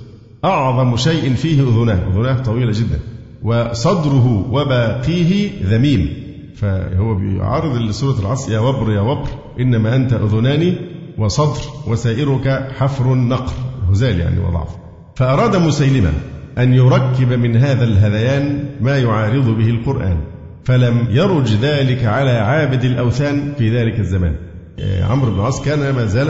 أعظم 0.45 0.95
شيء 0.95 1.33
فيه 1.33 1.61
أذناه 1.61 2.07
أذناه 2.07 2.37
طويلة 2.43 2.71
جدا. 2.71 2.99
وصدره 3.43 4.45
وباقيه 4.51 5.49
ذميم. 5.63 6.09
فهو 6.55 7.15
بيعارض 7.15 7.75
لسورة 7.75 8.19
العصر 8.19 8.51
يا 8.51 8.59
وبر 8.59 8.91
يا 8.91 9.01
وبر 9.01 9.29
إنما 9.59 9.95
أنت 9.95 10.13
أذنان 10.13 10.75
وصدر 11.17 11.61
وسائرك 11.87 12.71
حفر 12.77 13.15
نقر 13.15 13.53
هزال 13.89 14.19
يعني 14.19 14.39
وضعف. 14.39 14.69
فأراد 15.15 15.55
مسيلمة 15.55 16.11
أن 16.57 16.73
يركب 16.73 17.33
من 17.33 17.55
هذا 17.55 17.83
الهذيان 17.83 18.65
ما 18.81 18.97
يعارض 18.97 19.57
به 19.57 19.69
القرآن 19.69 20.17
فلم 20.63 21.07
يرج 21.09 21.55
ذلك 21.55 22.05
على 22.05 22.31
عابد 22.31 22.83
الأوثان 22.83 23.53
في 23.57 23.77
ذلك 23.77 23.99
الزمان. 23.99 24.35
آه، 24.79 25.03
عمرو 25.03 25.31
بن 25.31 25.39
العاص 25.39 25.61
كان 25.61 25.95
ما 25.95 26.05
زال 26.05 26.27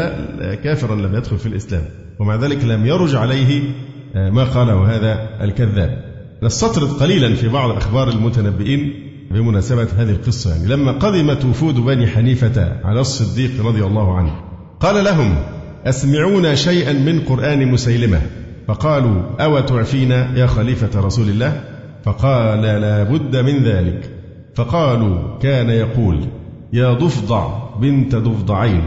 كافرا 0.63 0.95
لم 0.95 1.15
يدخل 1.15 1.37
في 1.37 1.45
الإسلام 1.45 1.81
ومع 2.19 2.35
ذلك 2.35 2.63
لم 2.63 2.85
يرج 2.85 3.15
عليه 3.15 3.61
آه، 4.15 4.29
ما 4.29 4.43
قاله 4.43 4.95
هذا 4.95 5.29
الكذاب. 5.41 6.03
نستطرد 6.43 6.89
قليلا 6.89 7.35
في 7.35 7.47
بعض 7.47 7.69
أخبار 7.69 8.09
المتنبئين 8.09 8.93
بمناسبة 9.31 9.87
هذه 9.97 10.09
القصة. 10.09 10.51
يعني 10.51 10.67
لما 10.67 10.91
قدمت 10.91 11.45
وفود 11.45 11.75
بني 11.75 12.07
حنيفة 12.07 12.79
على 12.83 13.01
الصديق 13.01 13.65
رضي 13.65 13.83
الله 13.83 14.17
عنه 14.17 14.31
قال 14.79 15.03
لهم 15.03 15.35
أسمعونا 15.85 16.55
شيئا 16.55 16.93
من 16.93 17.19
قرآن 17.19 17.67
مسيلمة. 17.71 18.21
فقالوا 18.69 19.21
أو 19.39 19.59
تعفينا 19.59 20.37
يا 20.37 20.45
خليفة 20.45 20.99
رسول 21.01 21.29
الله؟ 21.29 21.63
فقال 22.03 22.61
لا 22.61 23.03
بد 23.03 23.35
من 23.35 23.63
ذلك. 23.63 24.09
فقالوا 24.55 25.37
كان 25.39 25.69
يقول 25.69 26.19
يا 26.73 26.93
ضفدع 26.93 27.47
بنت 27.81 28.15
ضفدعين 28.15 28.81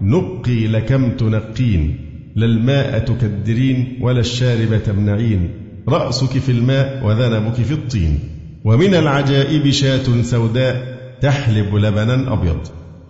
نقي 0.00 0.66
لكم 0.66 1.10
تنقين 1.10 1.98
لا 2.36 2.46
الماء 2.46 2.98
تكدرين 2.98 3.98
ولا 4.00 4.20
الشارب 4.20 4.82
تمنعين 4.82 5.50
رأسك 5.88 6.38
في 6.38 6.52
الماء 6.52 7.06
وذنبك 7.06 7.54
في 7.54 7.72
الطين. 7.72 8.18
ومن 8.64 8.94
العجائب 8.94 9.70
شاة 9.70 10.22
سوداء 10.22 10.98
تحلب 11.20 11.74
لبنا 11.74 12.32
أبيض. 12.32 12.60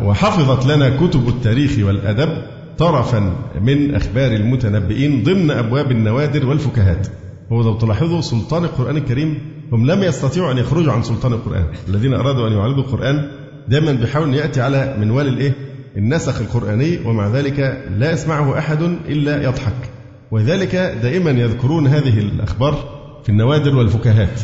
وحفظت 0.01 0.67
لنا 0.67 0.97
كتب 0.97 1.29
التاريخ 1.29 1.79
والأدب 1.79 2.56
طرفا 2.79 3.37
من 3.61 3.95
أخبار 3.95 4.33
المتنبئين 4.33 5.23
ضمن 5.23 5.51
أبواب 5.51 5.91
النوادر 5.91 6.47
والفكاهات 6.47 7.09
هو 7.53 7.63
لو 7.63 7.79
تلاحظوا 7.79 8.21
سلطان 8.21 8.65
القرآن 8.65 8.97
الكريم 8.97 9.39
هم 9.73 9.87
لم 9.87 10.03
يستطيعوا 10.03 10.53
أن 10.53 10.59
يخرجوا 10.59 10.93
عن 10.93 11.03
سلطان 11.03 11.33
القرآن. 11.33 11.65
الذين 11.89 12.15
أرادوا 12.15 12.49
أن 12.49 12.53
يعرضوا 12.53 12.83
القرآن 12.83 13.29
دائما 13.69 13.93
بيحاول 13.93 14.29
أن 14.29 14.35
يأتي 14.35 14.61
على 14.61 14.97
منوال 15.01 15.29
الإيه؟ 15.29 15.53
النسخ 15.97 16.41
القرآني 16.41 16.99
ومع 17.05 17.29
ذلك 17.29 17.85
لا 17.99 18.13
يسمعه 18.13 18.59
أحد 18.59 18.83
إلا 18.83 19.43
يضحك. 19.43 19.91
ولذلك 20.31 20.77
دائما 21.03 21.31
يذكرون 21.31 21.87
هذه 21.87 22.19
الأخبار 22.19 22.97
في 23.23 23.29
النوادر 23.29 23.77
والفكاهات 23.77 24.41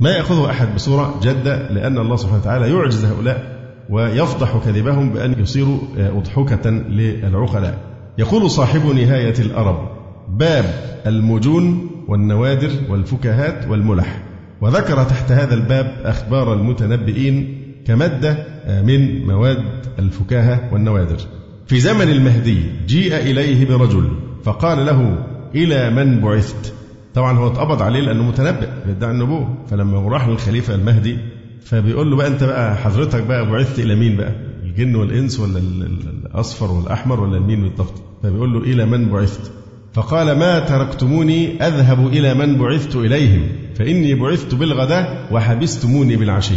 ما 0.00 0.10
يأخذه 0.10 0.50
أحد 0.50 0.74
بصورة 0.74 1.20
جادة 1.22 1.72
لأن 1.72 1.98
الله 1.98 2.16
سبحانه 2.16 2.40
وتعالى 2.40 2.70
يعجز 2.70 3.04
هؤلاء 3.04 3.55
ويفضح 3.90 4.56
كذبهم 4.64 5.10
بأن 5.10 5.34
يصيروا 5.38 5.78
أضحوكة 5.98 6.70
للعقلاء. 6.70 7.78
يقول 8.18 8.50
صاحب 8.50 8.86
نهاية 8.86 9.34
الأرب 9.38 9.88
باب 10.28 10.64
المجون 11.06 11.90
والنوادر 12.08 12.70
والفكاهات 12.88 13.68
والملح 13.68 14.22
وذكر 14.60 15.04
تحت 15.04 15.32
هذا 15.32 15.54
الباب 15.54 15.94
أخبار 16.04 16.52
المتنبئين 16.52 17.62
كمادة 17.86 18.46
من 18.82 19.26
مواد 19.26 19.64
الفكاهة 19.98 20.68
والنوادر. 20.72 21.16
في 21.66 21.80
زمن 21.80 22.08
المهدي 22.10 22.62
جيء 22.86 23.16
إليه 23.16 23.68
برجل 23.68 24.10
فقال 24.44 24.86
له 24.86 25.18
إلى 25.54 25.90
من 25.90 26.20
بعثت؟ 26.20 26.74
طبعا 27.14 27.38
هو 27.38 27.46
اتقبض 27.46 27.82
عليه 27.82 28.00
لأنه 28.00 28.22
متنبئ 28.22 28.68
بيدعي 28.86 29.10
النبوة. 29.10 29.54
فلما 29.70 30.08
راح 30.08 30.28
للخليفة 30.28 30.74
المهدي 30.74 31.18
فبيقول 31.66 32.10
له 32.10 32.16
بقى 32.16 32.26
أنت 32.26 32.44
بقى 32.44 32.76
حضرتك 32.76 33.22
بقى 33.22 33.50
بعثت 33.50 33.78
إلى 33.78 33.94
مين 33.94 34.16
بقى؟ 34.16 34.32
الجن 34.64 34.94
والإنس 34.94 35.40
ولا 35.40 35.58
الأصفر 35.58 36.70
والأحمر 36.72 37.20
ولا 37.20 37.36
المين 37.36 37.62
بالضبط؟ 37.62 37.94
فبيقول 38.22 38.52
له 38.52 38.58
إلى 38.58 38.86
من 38.86 39.08
بعثت. 39.08 39.52
فقال 39.92 40.38
ما 40.38 40.58
تركتموني 40.58 41.62
أذهب 41.66 42.06
إلى 42.06 42.34
من 42.34 42.58
بعثت 42.58 42.96
إليهم 42.96 43.48
فإني 43.74 44.14
بعثت 44.14 44.54
بالغداء 44.54 45.28
وحبستموني 45.32 46.16
بالعشي. 46.16 46.54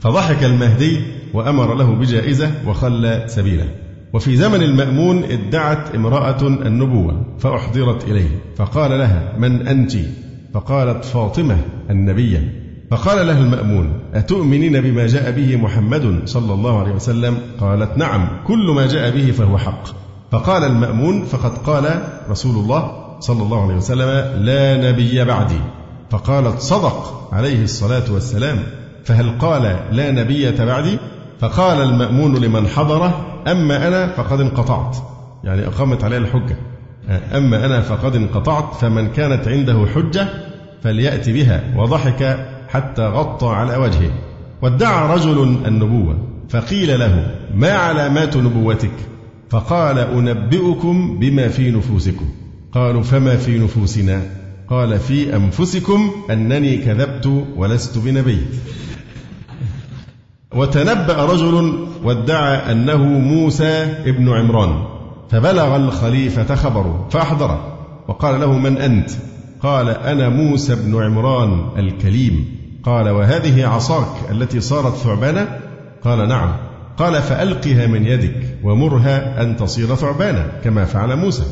فضحك 0.00 0.44
المهدي 0.44 1.00
وأمر 1.32 1.74
له 1.74 1.94
بجائزة 1.94 2.50
وخلى 2.66 3.24
سبيله. 3.28 3.68
وفي 4.12 4.36
زمن 4.36 4.62
المأمون 4.62 5.24
ادعت 5.24 5.94
امرأة 5.94 6.46
النبوة 6.46 7.26
فأحضرت 7.38 8.04
إليه. 8.04 8.28
فقال 8.56 8.90
لها 8.90 9.32
من 9.38 9.66
أنت؟ 9.68 9.92
فقالت 10.54 11.04
فاطمة 11.04 11.56
النبية. 11.90 12.63
فقال 12.90 13.26
لها 13.26 13.38
المأمون 13.38 13.92
أتؤمنين 14.14 14.80
بما 14.80 15.06
جاء 15.06 15.30
به 15.30 15.56
محمد 15.56 16.22
صلى 16.24 16.52
الله 16.54 16.80
عليه 16.80 16.92
وسلم؟ 16.92 17.38
قالت 17.60 17.98
نعم 17.98 18.28
كل 18.46 18.72
ما 18.76 18.86
جاء 18.86 19.10
به 19.10 19.30
فهو 19.30 19.58
حق. 19.58 19.84
فقال 20.30 20.64
المأمون 20.64 21.24
فقد 21.24 21.58
قال 21.58 22.02
رسول 22.30 22.56
الله 22.56 22.92
صلى 23.20 23.42
الله 23.42 23.62
عليه 23.62 23.74
وسلم 23.74 24.42
لا 24.44 24.90
نبي 24.90 25.24
بعدي. 25.24 25.60
فقالت 26.10 26.60
صدق 26.60 27.28
عليه 27.32 27.64
الصلاة 27.64 28.12
والسلام. 28.12 28.58
فهل 29.04 29.38
قال 29.38 29.76
لا 29.92 30.10
نبي 30.10 30.50
بعدي؟ 30.50 30.98
فقال 31.40 31.82
المأمون 31.82 32.36
لمن 32.36 32.66
حضره 32.66 33.26
أما 33.46 33.88
أنا 33.88 34.06
فقد 34.06 34.40
انقطعت. 34.40 34.96
يعني 35.44 35.66
أقامت 35.66 36.04
عليه 36.04 36.18
الحجة. 36.18 36.56
أما 37.36 37.66
أنا 37.66 37.80
فقد 37.80 38.16
انقطعت 38.16 38.74
فمن 38.74 39.08
كانت 39.08 39.48
عنده 39.48 39.86
حجة 39.94 40.28
فليأتي 40.82 41.32
بها. 41.32 41.62
وضحك 41.76 42.46
حتى 42.74 43.02
غطى 43.02 43.46
على 43.46 43.76
وجهه. 43.76 44.10
وادعى 44.62 45.14
رجل 45.14 45.42
النبوة 45.66 46.18
فقيل 46.48 47.00
له 47.00 47.36
ما 47.54 47.72
علامات 47.72 48.36
نبوتك؟ 48.36 48.92
فقال 49.50 49.98
أنبئكم 49.98 51.18
بما 51.18 51.48
في 51.48 51.70
نفوسكم. 51.70 52.24
قالوا 52.72 53.02
فما 53.02 53.36
في 53.36 53.58
نفوسنا؟ 53.58 54.22
قال 54.70 54.98
في 54.98 55.36
أنفسكم 55.36 56.10
أنني 56.30 56.76
كذبت 56.76 57.44
ولست 57.56 57.98
بنبي. 57.98 58.38
وتنبأ 60.54 61.24
رجل 61.24 61.86
وادعى 62.04 62.72
أنه 62.72 63.04
موسى 63.04 63.82
ابن 64.06 64.28
عمران 64.28 64.84
فبلغ 65.30 65.76
الخليفة 65.76 66.54
خبره 66.54 67.08
فأحضره 67.10 67.78
وقال 68.08 68.40
له 68.40 68.58
من 68.58 68.78
أنت؟ 68.78 69.10
قال 69.62 69.88
أنا 69.88 70.28
موسى 70.28 70.74
بن 70.74 71.02
عمران 71.04 71.68
الكليم. 71.78 72.63
قال 72.84 73.08
وهذه 73.08 73.66
عصاك 73.66 74.30
التي 74.30 74.60
صارت 74.60 74.96
ثعبانا؟ 74.96 75.58
قال 76.04 76.28
نعم. 76.28 76.56
قال 76.98 77.22
فألقها 77.22 77.86
من 77.86 78.06
يدك 78.06 78.58
ومرها 78.62 79.42
أن 79.42 79.56
تصير 79.56 79.94
ثعبانا 79.94 80.46
كما 80.64 80.84
فعل 80.84 81.16
موسى. 81.16 81.44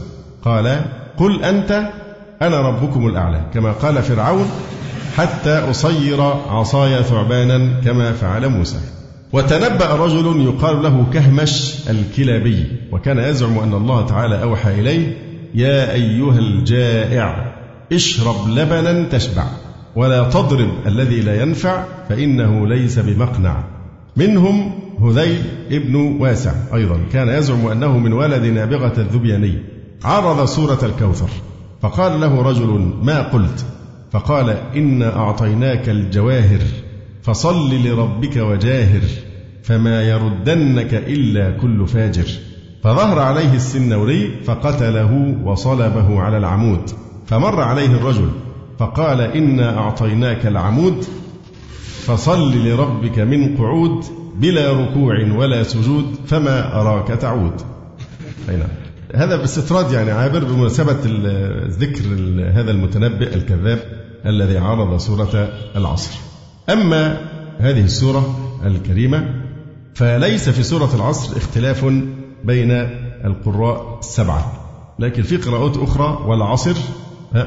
قال 0.45 0.81
قل 1.17 1.45
أنت 1.45 1.91
أنا 2.43 2.61
ربكم 2.61 3.07
الأعلى 3.07 3.41
كما 3.55 3.73
قال 3.73 4.03
فرعون 4.03 4.51
حتى 5.17 5.71
أصير 5.71 6.23
عصاي 6.49 7.03
ثعبانا 7.03 7.81
كما 7.85 8.13
فعل 8.13 8.49
موسى. 8.49 8.79
وتنبأ 9.33 9.95
رجل 9.95 10.45
يقال 10.45 10.83
له 10.83 11.07
كهمش 11.13 11.75
الكلابي 11.91 12.67
وكان 12.93 13.19
يزعم 13.19 13.59
أن 13.59 13.75
الله 13.75 14.07
تعالى 14.07 14.43
أوحى 14.43 14.81
إليه 14.81 15.17
يا 15.55 15.93
أيها 15.93 16.39
الجائع 16.39 17.53
اشرب 17.93 18.49
لبنا 18.49 19.09
تشبع. 19.09 19.45
ولا 19.97 20.31
تضرب 20.31 20.71
الذي 20.87 21.21
لا 21.21 21.43
ينفع 21.43 21.85
فإنه 22.09 22.67
ليس 22.67 22.99
بمقنع. 22.99 23.65
منهم 24.17 24.73
هذيل 25.03 25.43
ابن 25.71 25.95
واسع 25.97 26.53
أيضا 26.75 27.01
كان 27.13 27.29
يزعم 27.29 27.67
أنه 27.67 27.99
من 27.99 28.13
ولد 28.13 28.45
نابغة 28.45 28.93
الذبياني. 28.99 29.55
عرض 30.05 30.45
سورة 30.45 30.79
الكوثر 30.83 31.29
فقال 31.83 32.21
له 32.21 32.43
رجل 32.43 32.93
ما 33.03 33.23
قلت؟ 33.23 33.65
فقال 34.13 34.51
إنا 34.77 35.17
أعطيناك 35.17 35.89
الجواهر 35.89 36.61
فصل 37.23 37.75
لربك 37.75 38.37
وجاهر 38.37 39.03
فما 39.63 40.03
يردنك 40.03 40.95
إلا 40.95 41.51
كل 41.51 41.87
فاجر. 41.87 42.27
فظهر 42.85 43.19
عليه 43.19 43.55
السنوري 43.55 44.31
فقتله 44.45 45.37
وصلبه 45.45 46.21
على 46.21 46.37
العمود. 46.37 46.91
فمر 47.27 47.61
عليه 47.61 47.87
الرجل 47.87 48.29
فقال 48.79 49.21
إنا 49.21 49.79
أعطيناك 49.79 50.47
العمود 50.47 51.05
فصل 52.07 52.67
لربك 52.67 53.19
من 53.19 53.57
قعود 53.57 54.05
بلا 54.37 54.73
ركوع 54.73 55.15
ولا 55.33 55.63
سجود 55.63 56.05
فما 56.27 56.81
أراك 56.81 57.09
تعود. 57.09 57.53
أي 58.49 58.57
نعم. 58.57 58.69
هذا 59.15 59.37
باستطراد 59.37 59.93
يعني 59.93 60.11
عابر 60.11 60.45
بمناسبة 60.45 60.97
ذكر 61.69 62.05
هذا 62.55 62.71
المتنبئ 62.71 63.35
الكذاب 63.35 63.79
الذي 64.27 64.59
عرض 64.59 64.97
سورة 64.97 65.53
العصر. 65.77 66.11
أما 66.71 67.21
هذه 67.59 67.85
السورة 67.85 68.37
الكريمة 68.67 69.35
فليس 69.95 70.49
في 70.49 70.63
سورة 70.63 70.91
العصر 70.95 71.37
اختلاف 71.37 71.85
بين 72.45 72.71
القراء 73.25 73.99
السبعة 73.99 74.53
لكن 74.99 75.23
في 75.23 75.37
قراءات 75.37 75.77
أخرى 75.77 76.25
والعصر 76.27 76.77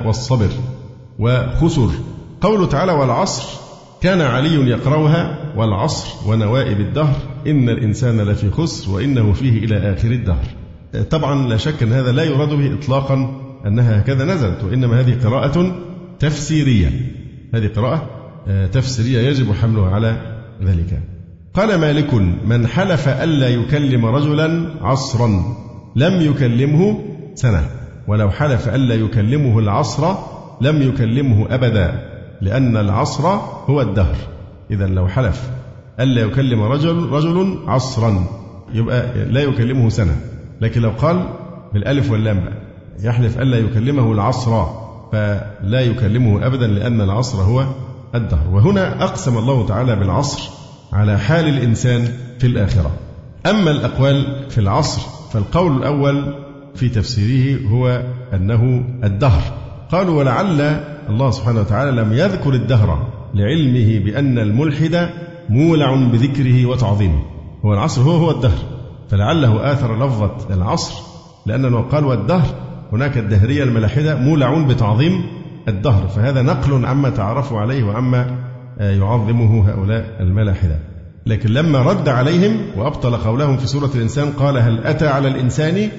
والصبر. 0.06 0.50
وخسر. 1.20 1.90
قوله 2.42 2.66
تعالى 2.66 2.92
والعصر 2.92 3.44
كان 4.02 4.22
علي 4.22 4.70
يقرأها 4.70 5.54
والعصر 5.58 6.30
ونوائب 6.30 6.80
الدهر. 6.80 7.16
إن 7.48 7.70
الإنسان 7.70 8.22
لفي 8.22 8.50
خسر 8.50 8.92
وإنه 8.92 9.34
فيه 9.34 9.66
إلى 9.66 9.94
آخر 9.94 10.12
الدهر. 10.12 10.46
طبعا 11.10 11.48
لا 11.48 11.58
شك 11.58 11.84
أن 11.84 11.94
هذا 11.94 12.12
لا 12.12 12.24
يراد 12.24 12.50
به 12.50 12.74
إطلاقا 12.74 13.42
أنها 13.66 14.00
هكذا 14.00 14.26
نزلت 14.26 14.64
وإنما 14.64 15.00
هذه 15.00 15.18
قراءة 15.24 15.76
تفسيرية. 16.20 16.92
هذه 17.54 17.68
قراءة 17.76 18.10
آه، 18.48 18.68
تفسيرية 18.68 19.30
يجب 19.30 19.54
حملها 19.54 19.90
على 19.90 20.38
ذلك. 20.64 21.02
قال 21.54 21.76
مالك 21.76 22.14
من 22.46 22.68
حلف 22.68 23.08
ألا 23.08 23.50
يكلم 23.50 24.06
رجلا 24.06 24.72
عصرا 24.82 25.28
لم 25.96 26.22
يكلمه 26.22 27.00
سنة 27.36 27.70
ولو 28.08 28.30
حلف 28.30 28.70
ألا 28.70 28.96
يكلمه 28.96 29.60
العصر 29.60 30.16
لم 30.62 30.82
يكلمه 30.82 31.46
أبدا 31.50 32.10
لأن 32.42 32.78
العصر 32.78 33.28
هو 33.70 33.82
الدهر. 33.82 34.16
إذا 34.72 34.88
لو 34.88 35.08
حلف. 35.08 35.50
ألا 36.00 36.22
يكلم 36.22 36.62
رجل 36.64 37.10
رجل 37.10 37.60
عصرا. 37.68 38.26
يبقى 38.74 39.26
لا 39.26 39.42
يكلمه 39.42 39.90
سنة. 39.90 40.16
لكن 40.62 40.82
لو 40.82 40.90
قال 40.90 41.30
بالألف 41.74 42.12
واللام 42.12 42.46
يحلف 43.04 43.40
ألا 43.40 43.58
يكلمه 43.58 44.12
العصر 44.12 44.66
فلا 45.12 45.82
يكلمه 45.82 46.46
أبدا 46.46 46.68
لأن 46.68 47.02
العصر 47.02 47.42
هو 47.42 47.66
الدهر. 48.16 48.48
وهنا 48.52 49.04
أقسم 49.04 49.38
الله 49.38 49.68
تعالى 49.68 49.96
بالعصر 49.96 50.50
على 50.94 51.20
حال 51.20 51.48
الإنسان 51.48 52.08
في 52.40 52.48
الآخرة. 52.48 52.92
أما 53.46 53.72
الأقوال 53.72 54.46
في 54.50 54.58
العصر 54.58 55.02
فالقول 55.32 55.78
الأول 55.78 56.36
في 56.76 56.90
تفسيره 56.90 57.68
هو 57.68 58.04
أنه 58.34 58.84
الدهر. 59.04 59.65
قالوا 59.92 60.20
ولعل 60.20 60.62
الله 61.10 61.32
سبحانه 61.32 61.60
وتعالى 61.60 61.92
لم 61.92 62.14
يذكر 62.14 62.54
الدهر 62.54 63.08
لعلمه 63.34 64.00
بأن 64.06 64.40
الملحد 64.40 65.10
مولع 65.50 65.96
بذكره 65.96 66.66
وتعظيمه. 66.66 67.22
هو 67.66 67.74
العصر 67.74 68.02
هو 68.02 68.12
هو 68.12 68.32
الدهر. 68.32 68.58
فلعله 69.10 69.72
آثر 69.72 70.06
لفظة 70.06 70.54
العصر 70.56 71.04
لأنه 71.46 71.82
قال 71.82 72.06
والدهر 72.06 72.48
هناك 72.92 73.18
الدهرية 73.18 73.64
الملاحدة 73.64 74.16
مولع 74.16 74.68
بتعظيم 74.68 75.24
الدهر. 75.68 76.08
فهذا 76.08 76.42
نقل 76.42 76.86
عما 76.86 77.10
تعرفوا 77.10 77.60
عليه 77.60 77.84
وعما 77.84 78.38
يعظمه 78.80 79.70
هؤلاء 79.70 80.18
الملاحدة. 80.20 80.80
لكن 81.26 81.50
لما 81.50 81.82
رد 81.82 82.10
عليهم 82.10 82.58
وأبطل 82.78 83.16
قولهم 83.16 83.58
في 83.58 83.68
سورة 83.68 83.92
الإنسان 83.96 84.30
قال 84.32 84.58
هل 84.58 84.80
أتى 84.84 85.08
على 85.08 85.28
الإنسان 85.28 85.90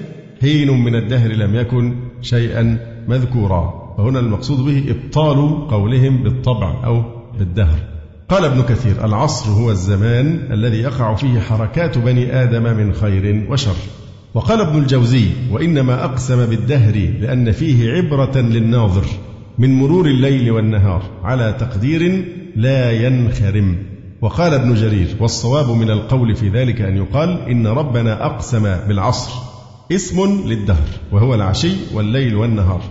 حين 0.41 0.83
من 0.83 0.95
الدهر 0.95 1.31
لم 1.31 1.55
يكن 1.55 1.95
شيئا 2.21 2.77
مذكورا. 3.07 3.76
فهنا 3.97 4.19
المقصود 4.19 4.65
به 4.65 4.83
إبطال 4.91 5.67
قولهم 5.67 6.23
بالطبع 6.23 6.85
أو 6.85 7.03
بالدهر. 7.39 7.79
قال 8.29 8.45
ابن 8.45 8.61
كثير 8.61 9.05
العصر 9.05 9.51
هو 9.51 9.71
الزمان 9.71 10.39
الذي 10.51 10.77
يقع 10.77 11.15
فيه 11.15 11.39
حركات 11.39 11.97
بني 11.97 12.43
آدم 12.43 12.63
من 12.63 12.93
خير 12.93 13.45
وشر. 13.49 13.75
وقال 14.33 14.61
ابن 14.61 14.79
الجوزي 14.79 15.25
وإنما 15.51 16.05
أقسم 16.05 16.45
بالدهر 16.45 16.93
لأن 17.19 17.51
فيه 17.51 17.91
عبرة 17.91 18.37
للناظر 18.37 19.05
من 19.57 19.73
مرور 19.73 20.05
الليل 20.05 20.51
والنهار 20.51 21.03
على 21.23 21.55
تقدير 21.59 22.25
لا 22.55 22.91
ينخرم. 22.91 23.77
وقال 24.21 24.53
ابن 24.53 24.73
جرير 24.73 25.07
والصواب 25.19 25.69
من 25.69 25.91
القول 25.91 26.35
في 26.35 26.49
ذلك 26.49 26.81
أن 26.81 26.97
يقال 26.97 27.39
إن 27.49 27.67
ربنا 27.67 28.25
أقسم 28.25 28.63
بالعصر 28.87 29.31
اسم 29.91 30.41
للدهر 30.45 30.87
وهو 31.11 31.35
العشي 31.35 31.73
والليل 31.93 32.35
والنهار. 32.35 32.81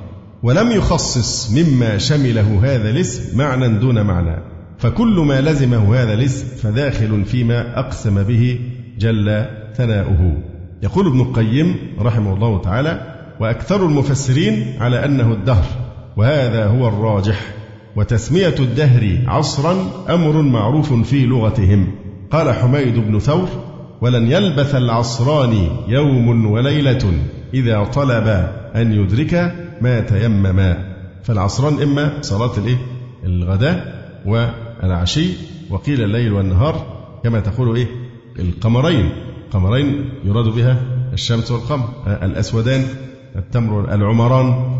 ولم 0.42 0.70
يخصص 0.70 1.51
مما 1.51 1.99
شمله 1.99 2.61
هذا 2.62 2.90
الاسم 2.90 3.38
معنى 3.38 3.68
دون 3.68 4.03
معنى. 4.03 4.37
فكل 4.79 5.25
ما 5.29 5.40
لزمه 5.40 6.03
هذا 6.03 6.14
الاسم 6.14 6.46
فداخل 6.57 7.25
فيما 7.25 7.79
أقسم 7.79 8.22
به 8.22 8.61
جل 8.99 9.46
ثناؤه. 9.77 10.42
يقول 10.83 11.07
ابن 11.07 11.20
القيم 11.20 11.77
رحمه 12.01 12.35
الله 12.35 12.61
تعالى 12.61 13.01
وأكثر 13.40 13.87
المفسرين 13.87 14.75
على 14.81 15.05
أنه 15.05 15.33
الدهر 15.33 15.64
وهذا 16.16 16.66
هو 16.66 16.88
الراجح. 16.88 17.40
وتسمية 17.96 18.55
الدهر 18.59 19.18
عصرا 19.27 19.77
أمر 20.09 20.42
معروف 20.42 20.92
في 20.92 21.27
لغتهم. 21.27 21.87
قال 22.31 22.55
حميد 22.55 22.94
بن 22.94 23.18
ثور 23.18 23.49
ولن 24.01 24.33
يلبث 24.33 24.75
العصران 24.75 25.68
يوم 25.88 26.46
وليلة 26.46 27.12
إذا 27.55 27.85
طلب 27.85 28.27
أن 28.77 28.92
يدرك 28.92 29.65
ما 29.81 30.01
تيمما 30.01 30.97
فالعصران 31.25 31.83
إما 31.83 32.19
صلاة 32.23 32.59
الإيه؟ 32.59 32.77
الغداء 33.25 33.97
والعشي 34.27 35.29
وقيل 35.71 36.03
الليل 36.03 36.33
والنهار 36.33 36.87
كما 37.25 37.41
تقول 37.41 37.77
إيه؟ 37.77 37.87
القمرين 38.39 39.11
قمرين 39.51 40.11
يراد 40.25 40.45
بها 40.45 40.83
الشمس 41.12 41.51
والقمر 41.51 41.89
الأسودان 42.07 42.85
التمر 43.37 43.95
العمران 43.95 44.77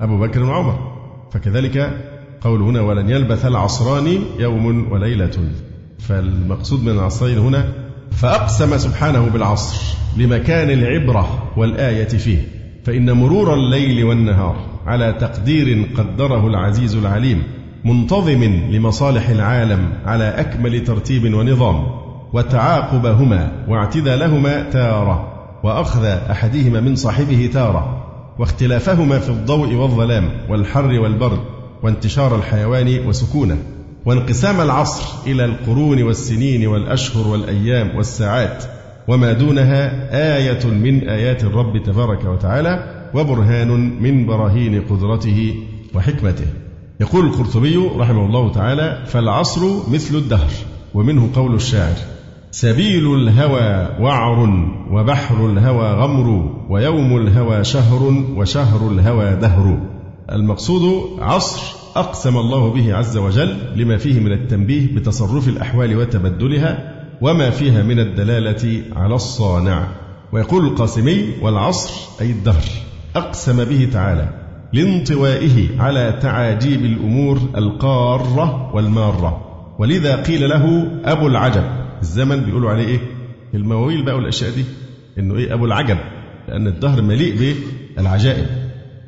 أبو 0.00 0.18
بكر 0.18 0.42
وعمر 0.42 0.96
فكذلك 1.32 2.00
قول 2.40 2.62
هنا 2.62 2.80
ولن 2.80 3.10
يلبث 3.10 3.46
العصران 3.46 4.18
يوم 4.38 4.92
وليلة 4.92 5.50
فالمقصود 5.98 6.82
من 6.82 6.92
العصرين 6.92 7.38
هنا 7.38 7.72
فأقسم 8.10 8.78
سبحانه 8.78 9.28
بالعصر 9.28 9.96
لمكان 10.16 10.70
العبرة 10.70 11.52
والآية 11.56 12.08
فيه 12.08 12.55
فإن 12.86 13.12
مرور 13.12 13.54
الليل 13.54 14.04
والنهار 14.04 14.56
على 14.86 15.12
تقدير 15.12 15.86
قدره 15.96 16.46
العزيز 16.46 16.96
العليم 16.96 17.42
منتظم 17.84 18.44
لمصالح 18.70 19.28
العالم 19.28 19.92
على 20.04 20.24
أكمل 20.24 20.84
ترتيب 20.84 21.34
ونظام 21.34 21.86
وتعاقبهما 22.32 23.52
واعتدالهما 23.68 24.62
تارة 24.70 25.32
وأخذ 25.62 26.04
أحدهما 26.04 26.80
من 26.80 26.96
صاحبه 26.96 27.50
تارة 27.52 28.04
واختلافهما 28.38 29.18
في 29.18 29.30
الضوء 29.30 29.74
والظلام 29.74 30.30
والحر 30.48 31.00
والبرد 31.00 31.40
وانتشار 31.82 32.36
الحيوان 32.36 33.06
وسكونه 33.06 33.58
وانقسام 34.04 34.60
العصر 34.60 35.30
إلى 35.30 35.44
القرون 35.44 36.02
والسنين 36.02 36.66
والأشهر 36.66 37.28
والأيام 37.28 37.96
والساعات 37.96 38.64
وما 39.08 39.32
دونها 39.32 40.08
آية 40.36 40.66
من 40.66 41.08
آيات 41.08 41.44
الرب 41.44 41.82
تبارك 41.82 42.24
وتعالى 42.24 42.84
وبرهان 43.14 44.02
من 44.02 44.26
براهين 44.26 44.82
قدرته 44.82 45.54
وحكمته. 45.94 46.46
يقول 47.00 47.26
القرطبي 47.26 47.76
رحمه 47.96 48.26
الله 48.26 48.52
تعالى 48.52 49.02
فالعصر 49.06 49.90
مثل 49.92 50.16
الدهر 50.16 50.50
ومنه 50.94 51.30
قول 51.34 51.54
الشاعر 51.54 51.96
سبيل 52.50 53.14
الهوى 53.14 54.02
وعر 54.04 54.68
وبحر 54.90 55.50
الهوى 55.50 55.92
غمر 55.92 56.56
ويوم 56.70 57.16
الهوى 57.16 57.64
شهر 57.64 58.02
وشهر 58.36 58.90
الهوى 58.90 59.36
دهر. 59.36 59.80
المقصود 60.32 61.06
عصر 61.20 61.76
أقسم 61.96 62.36
الله 62.36 62.70
به 62.70 62.94
عز 62.94 63.16
وجل 63.16 63.56
لما 63.76 63.96
فيه 63.96 64.20
من 64.20 64.32
التنبيه 64.32 64.94
بتصرف 64.96 65.48
الأحوال 65.48 65.96
وتبدلها 65.96 66.95
وما 67.20 67.50
فيها 67.50 67.82
من 67.82 67.98
الدلالة 67.98 68.82
على 68.96 69.14
الصانع. 69.14 69.88
ويقول 70.32 70.66
القاسمي 70.66 71.32
والعصر 71.42 72.20
أي 72.20 72.30
الدهر 72.30 72.64
أقسم 73.16 73.64
به 73.64 73.88
تعالى 73.92 74.28
لانطوائه 74.72 75.80
على 75.80 76.18
تعاجيب 76.22 76.84
الأمور 76.84 77.38
القارة 77.56 78.74
والمارة. 78.74 79.42
ولذا 79.78 80.22
قيل 80.22 80.48
له 80.48 80.86
أبو 81.04 81.26
العجب 81.26 81.64
الزمن 82.02 82.40
بيقولوا 82.40 82.70
عليه 82.70 82.86
إيه؟ 82.86 82.98
المواويل 83.54 84.04
بقى 84.04 84.14
والأشياء 84.16 84.50
دي 84.50 84.64
إنه 85.18 85.36
إيه؟ 85.36 85.54
أبو 85.54 85.64
العجب 85.64 85.98
لأن 86.48 86.66
الدهر 86.66 87.02
مليء 87.02 87.54
بالعجائب. 87.96 88.46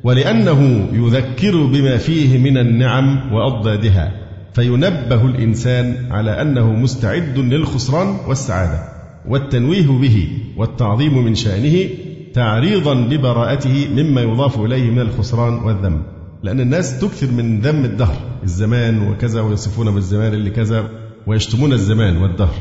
ولأنه 0.03 0.87
يذكر 0.93 1.65
بما 1.65 1.97
فيه 1.97 2.37
من 2.37 2.57
النعم 2.57 3.33
وأضدادها. 3.33 4.11
فينبه 4.53 5.25
الإنسان 5.25 6.11
على 6.11 6.41
أنه 6.41 6.73
مستعد 6.73 7.37
للخسران 7.37 8.17
والسعادة 8.27 8.79
والتنويه 9.27 9.87
به 9.87 10.27
والتعظيم 10.57 11.25
من 11.25 11.35
شأنه 11.35 11.89
تعريضا 12.33 12.93
لبراءته 12.95 13.87
مما 13.95 14.21
يضاف 14.21 14.59
إليه 14.59 14.91
من 14.91 14.99
الخسران 14.99 15.53
والذم. 15.53 16.01
لأن 16.43 16.59
الناس 16.59 16.99
تكثر 16.99 17.31
من 17.31 17.59
ذم 17.59 17.85
الدهر 17.85 18.17
الزمان 18.43 19.07
وكذا 19.07 19.41
ويصفون 19.41 19.93
بالزمان 19.93 20.33
اللي 20.33 20.49
كذا 20.49 20.89
ويشتمون 21.27 21.73
الزمان 21.73 22.17
والدهر. 22.17 22.55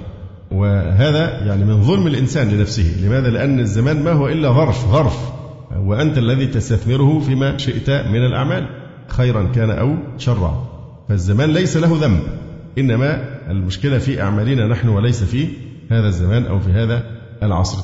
وهذا 0.51 1.47
يعني 1.47 1.65
من 1.65 1.83
ظلم 1.83 2.07
الإنسان 2.07 2.49
لنفسه. 2.49 3.07
لماذا؟ 3.07 3.29
لأن 3.31 3.61
الزمان 3.61 4.05
ما 4.05 4.13
هو 4.13 4.29
إلا 4.29 4.53
ظرف 4.53 4.93
ظرف. 4.93 5.33
وأنت 5.77 6.19
الذي 6.19 6.47
تستثمره 6.47 7.21
فيما 7.21 7.59
شئت 7.59 7.91
من 7.91 8.27
الأعمال 8.27 8.69
خيرا 9.09 9.43
كان 9.55 9.71
أو 9.71 9.95
شرا. 10.19 10.78
فالزمان 11.09 11.51
ليس 11.53 11.77
له 11.77 11.99
ذنب. 12.01 12.21
إنما 12.79 13.25
المشكلة 13.51 13.99
في 13.99 14.23
أعمالنا 14.23 14.67
نحن 14.67 14.89
وليس 14.89 15.25
في 15.25 15.47
هذا 15.91 16.09
الزمان 16.09 16.47
أو 16.47 16.61
في 16.61 16.71
هذا 16.71 17.03
العصر. 17.43 17.79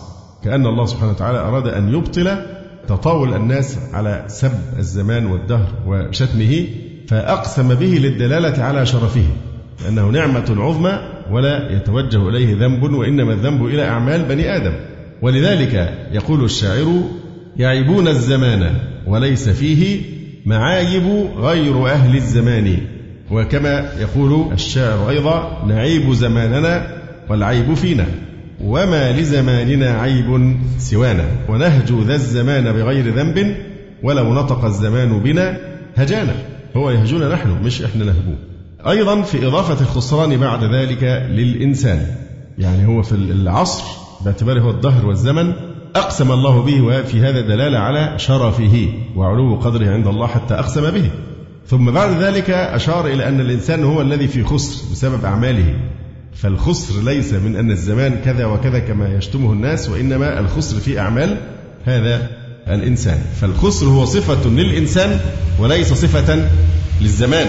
كأن 0.45 0.67
الله 0.67 0.87
سبحانه 0.87 1.11
وتعالى 1.11 1.39
أراد 1.39 1.69
أن 1.69 1.95
يبطل 1.95 2.37
تطاول 2.89 3.35
الناس 3.35 3.79
على 3.93 4.25
سب 4.29 4.53
الزمان 4.79 5.27
والدهر 5.27 5.69
وشتمه 5.87 6.67
فأقسم 7.09 7.75
به 7.75 7.87
للدلالة 7.87 8.63
على 8.63 8.87
شرفه. 8.87 9.25
لأنه 9.85 10.11
نعمة 10.11 10.57
عظمى 10.59 10.99
ولا 11.31 11.77
يتوجه 11.77 12.29
إليه 12.29 12.55
ذنب 12.55 12.83
وإنما 12.83 13.33
الذنب 13.33 13.67
إلى 13.67 13.89
أعمال 13.89 14.23
بني 14.23 14.57
آدم. 14.57 14.73
ولذلك 15.23 15.99
يقول 16.13 16.45
الشاعر 16.45 17.03
يعيبون 17.57 18.09
الزمان 18.09 18.77
وليس 19.07 19.49
فيه 19.49 20.03
معايب 20.47 21.27
غير 21.37 21.87
أهل 21.87 22.17
الزمان. 22.17 22.79
وكما 23.31 23.89
يقول 23.99 24.53
الشاعر 24.53 25.11
أيضا 25.11 25.65
نعيب 25.67 26.13
زماننا 26.13 26.87
والعيب 27.31 27.75
فينا 27.75 28.07
وما 28.65 29.13
لزماننا 29.13 29.91
عيب 29.91 30.57
سوانا 30.79 31.25
ونهجو 31.49 32.03
ذا 32.03 32.15
الزمان 32.15 32.73
بغير 32.73 33.15
ذنب 33.15 33.57
ولو 34.03 34.35
نطق 34.35 34.65
الزمان 34.65 35.21
بنا 35.21 35.57
هجانا. 35.97 36.35
هو 36.77 36.91
يهجونا 36.91 37.29
نحن 37.29 37.51
مش 37.65 37.83
إحنا 37.83 38.05
نهجوه 38.05 38.39
أيضا 38.89 39.23
في 39.23 39.47
إضافة 39.47 39.81
الخسران 39.81 40.37
بعد 40.37 40.65
ذلك 40.65 41.03
للإنسان 41.31 42.07
يعني 42.59 42.87
هو 42.87 43.03
في 43.03 43.13
العصر 43.13 43.85
باعتباره 44.25 44.61
هو 44.61 44.71
الدهر 44.71 45.07
والزمن 45.07 45.53
أقسم 45.97 46.33
الله 46.33 46.63
به 46.63 46.81
وفي 46.83 47.21
هذا 47.21 47.41
دلالة 47.41 47.79
على 47.79 48.19
شرفه 48.19 48.89
وعلو 49.17 49.55
قدره 49.57 49.91
عند 49.91 50.07
الله 50.07 50.27
حتى 50.27 50.55
أقسم 50.55 50.91
به. 50.91 51.11
ثم 51.69 51.91
بعد 51.91 52.23
ذلك 52.23 52.51
أشار 52.51 53.07
إلى 53.07 53.29
أن 53.29 53.41
الإنسان 53.41 53.85
هو 53.85 54.01
الذي 54.01 54.29
في 54.29 54.45
خسر 54.45 54.93
بسبب 54.93 55.25
أعماله. 55.25 55.75
فالخسر 56.35 57.03
ليس 57.03 57.33
من 57.33 57.57
أن 57.57 57.71
الزمان 57.71 58.17
كذا 58.25 58.45
وكذا 58.47 58.79
كما 58.79 59.09
يشتمه 59.09 59.53
الناس 59.53 59.89
وإنما 59.89 60.41
الخسر 60.41 60.77
في 60.77 60.99
أعمال 60.99 61.37
هذا 61.85 62.29
الإنسان. 62.69 63.19
فالخسر 63.41 63.87
هو 63.87 64.05
صفة 64.05 64.51
للإنسان 64.51 65.21
وليس 65.59 65.93
صفة 65.93 66.49
للزمان. 67.01 67.47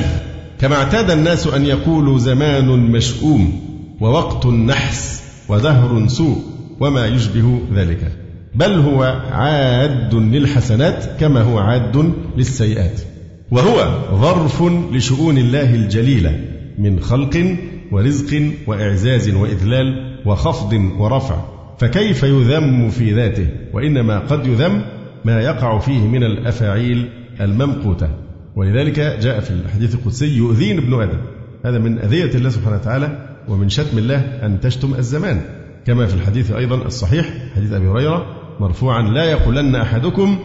كما 0.59 0.75
اعتاد 0.75 1.11
الناس 1.11 1.47
أن 1.47 1.65
يقولوا 1.65 2.19
زمان 2.19 2.67
مشؤوم 2.67 3.61
ووقت 4.01 4.45
نحس 4.45 5.23
ودهر 5.49 6.07
سوء 6.07 6.43
وما 6.79 7.07
يشبه 7.07 7.59
ذلك. 7.73 8.11
بل 8.55 8.73
هو 8.73 9.03
عاد 9.31 10.13
للحسنات 10.13 11.05
كما 11.19 11.41
هو 11.41 11.59
عاد 11.59 12.13
للسيئات. 12.37 13.14
وهو 13.51 13.99
ظرف 14.21 14.63
لشؤون 14.93 15.37
الله 15.37 15.75
الجليلة 15.75 16.39
من 16.77 16.99
خلق 16.99 17.57
ورزق 17.91 18.51
وإعزاز 18.67 19.29
وإذلال 19.29 20.15
وخفض 20.25 20.73
ورفع. 20.97 21.41
فكيف 21.79 22.23
يذم 22.23 22.89
في 22.89 23.13
ذاته؟ 23.13 23.47
وإنما 23.73 24.19
قد 24.19 24.47
يذم 24.47 24.81
ما 25.25 25.41
يقع 25.41 25.79
فيه 25.79 25.99
من 25.99 26.23
الأفاعيل 26.23 27.09
الممقوتة. 27.41 28.09
ولذلك 28.55 28.99
جاء 28.99 29.39
في 29.39 29.51
الحديث 29.51 29.95
القدسي 29.95 30.37
يؤذين 30.37 30.77
ابن 30.77 30.93
آدم. 31.01 31.17
هذا 31.65 31.77
من 31.77 31.99
أذية 31.99 32.35
الله 32.35 32.49
سبحانه 32.49 32.75
وتعالى 32.75 33.37
ومن 33.47 33.69
شتم 33.69 33.97
الله 33.97 34.19
أن 34.19 34.59
تشتم 34.59 34.93
الزمان. 34.93 35.41
كما 35.85 36.05
في 36.05 36.13
الحديث 36.13 36.51
أيضا 36.51 36.75
الصحيح 36.75 37.25
حديث 37.55 37.71
أبي 37.73 37.87
هريرة 37.87 38.25
مرفوعا 38.59 39.01
لا 39.01 39.23
يقولن 39.23 39.75
أحدكم 39.75 40.37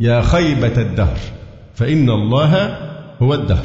يا 0.00 0.20
خيبة 0.20 0.82
الدهر. 0.82 1.18
فإن 1.78 2.10
الله 2.10 2.78
هو 3.22 3.34
الدهر. 3.34 3.64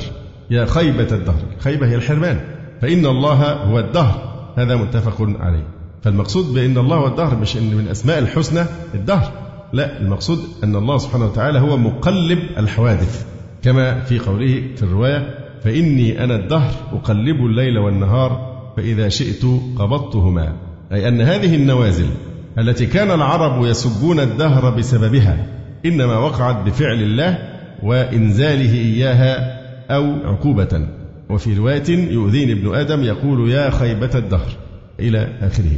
يا 0.50 0.66
خيبة 0.66 1.08
الدهر. 1.12 1.44
خيبة 1.60 1.88
هي 1.88 1.96
الحرمان. 1.96 2.40
فإن 2.82 3.06
الله 3.06 3.54
هو 3.54 3.80
الدهر. 3.80 4.34
هذا 4.58 4.76
متفق 4.76 5.22
عليه. 5.40 5.68
فالمقصود 6.02 6.54
بأن 6.54 6.78
الله 6.78 6.96
هو 6.96 7.08
الدهر 7.08 7.36
مش 7.36 7.58
أن 7.58 7.76
من 7.76 7.88
أسماء 7.88 8.20
الحسنى 8.20 8.66
الدهر. 8.94 9.32
لا 9.74 10.02
المقصود 10.02 10.40
أن 10.64 10.76
الله 10.76 10.98
سبحانه 10.98 11.26
وتعالى 11.26 11.60
هو 11.60 11.78
مقلب 11.78 12.40
الحوادث. 12.58 13.26
كما 13.62 14.00
في 14.00 14.20
قوله 14.20 14.64
في 14.76 14.84
الرواية 14.84 15.36
فإني 15.64 16.24
أنا 16.24 16.36
الدهر 16.36 16.72
أقلب 16.94 17.36
الليل 17.36 17.78
والنهار 17.78 18.54
فإذا 18.78 19.10
شئت 19.10 19.46
قبضتهما. 19.78 20.54
أي 20.92 21.08
أن 21.08 21.22
هذه 21.22 21.56
النوازل 21.56 22.08
التي 22.58 22.86
كان 22.86 23.12
العرب 23.12 23.66
يسبون 23.66 24.20
الدهر 24.20 24.70
بسببها 24.70 25.48
إنما 25.86 26.18
وقعت 26.18 26.66
بفعل 26.66 27.02
الله 27.02 27.53
وإنزاله 27.84 28.74
إياها 28.74 29.60
أو 29.90 30.04
عقوبة. 30.26 30.88
وفي 31.30 31.58
رواية 31.58 31.90
يؤذيني 31.90 32.52
ابن 32.52 32.76
آدم 32.76 33.04
يقول 33.04 33.50
يا 33.50 33.70
خيبة 33.70 34.10
الدهر 34.16 34.50
إلى 35.00 35.28
آخره. 35.42 35.78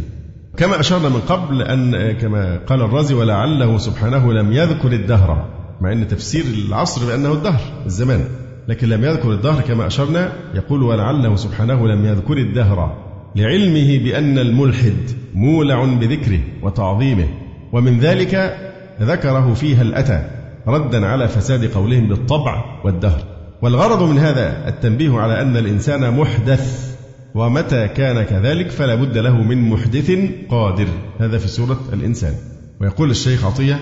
كما 0.57 0.79
أشرنا 0.79 1.09
من 1.09 1.19
قبل 1.19 1.61
أن 1.61 2.11
كما 2.11 2.57
قال 2.57 2.81
الرازي 2.81 3.13
ولعله 3.13 3.77
سبحانه 3.77 4.33
لم 4.33 4.51
يذكر 4.51 4.91
الدهر 4.91 5.49
مع 5.81 5.91
أن 5.91 6.07
تفسير 6.07 6.43
العصر 6.67 7.07
بأنه 7.07 7.33
الدهر 7.33 7.61
الزمان. 7.85 8.25
لكن 8.67 8.89
لم 8.89 9.03
يذكر 9.03 9.31
الدهر 9.31 9.61
كما 9.61 9.87
أشرنا 9.87 10.33
يقول 10.53 10.83
ولعله 10.83 11.35
سبحانه 11.35 11.87
لم 11.87 12.05
يذكر 12.05 12.37
الدهر 12.37 12.97
لعلمه 13.35 14.03
بأن 14.03 14.39
الملحد 14.39 14.97
مولع 15.33 15.85
بذكره 15.85 16.39
وتعظيمه. 16.61 17.27
ومن 17.71 17.99
ذلك 17.99 18.57
ذكره 19.01 19.53
فيها 19.53 19.81
الأتى. 19.81 20.34
ردا 20.67 21.06
على 21.06 21.28
فساد 21.28 21.65
قولهم 21.65 22.08
بالطبع 22.08 22.82
والدهر. 22.86 23.23
والغرض 23.62 24.10
من 24.10 24.17
هذا 24.17 24.67
التنبيه 24.69 25.19
على 25.19 25.41
أن 25.41 25.58
الإنسان 25.58 26.17
محدث 26.19 26.95
ومتى 27.36 27.88
كان 27.88 28.23
كذلك 28.23 28.69
فلا 28.69 28.95
بد 28.95 29.17
له 29.17 29.41
من 29.41 29.69
محدث 29.69 30.12
قادر. 30.49 30.88
هذا 31.19 31.38
في 31.38 31.47
سورة 31.47 31.80
الإنسان. 31.93 32.34
ويقول 32.82 33.10
الشيخ 33.10 33.45
عطية 33.45 33.80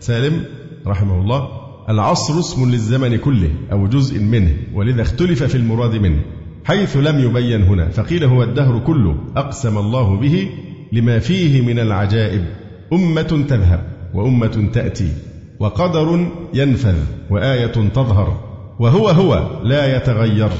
سالم 0.00 0.44
رحمه 0.86 1.20
الله 1.20 1.48
العصر 1.88 2.40
اسم 2.40 2.70
للزمن 2.70 3.16
كله 3.16 3.50
أو 3.72 3.86
جزء 3.86 4.20
منه 4.20 4.56
ولذا 4.74 5.02
اختلف 5.02 5.42
في 5.42 5.54
المراد 5.54 5.94
منه 5.94 6.20
حيث 6.64 6.96
لم 6.96 7.18
يبين 7.18 7.62
هنا. 7.62 7.88
فقيل 7.88 8.24
هو 8.24 8.42
الدهر 8.42 8.78
كله 8.78 9.16
أقسم 9.36 9.78
الله 9.78 10.16
به 10.16 10.48
لما 10.92 11.18
فيه 11.18 11.62
من 11.62 11.78
العجائب. 11.78 12.44
أمة 12.92 13.22
تذهب 13.22 13.80
وأمة 14.14 14.68
تأتي. 14.72 15.12
وقدر 15.60 16.26
ينفذ 16.54 16.96
وآية 17.30 17.66
تظهر 17.66 18.40
وهو 18.78 19.08
هو 19.08 19.60
لا 19.62 19.96
يتغير 19.96 20.50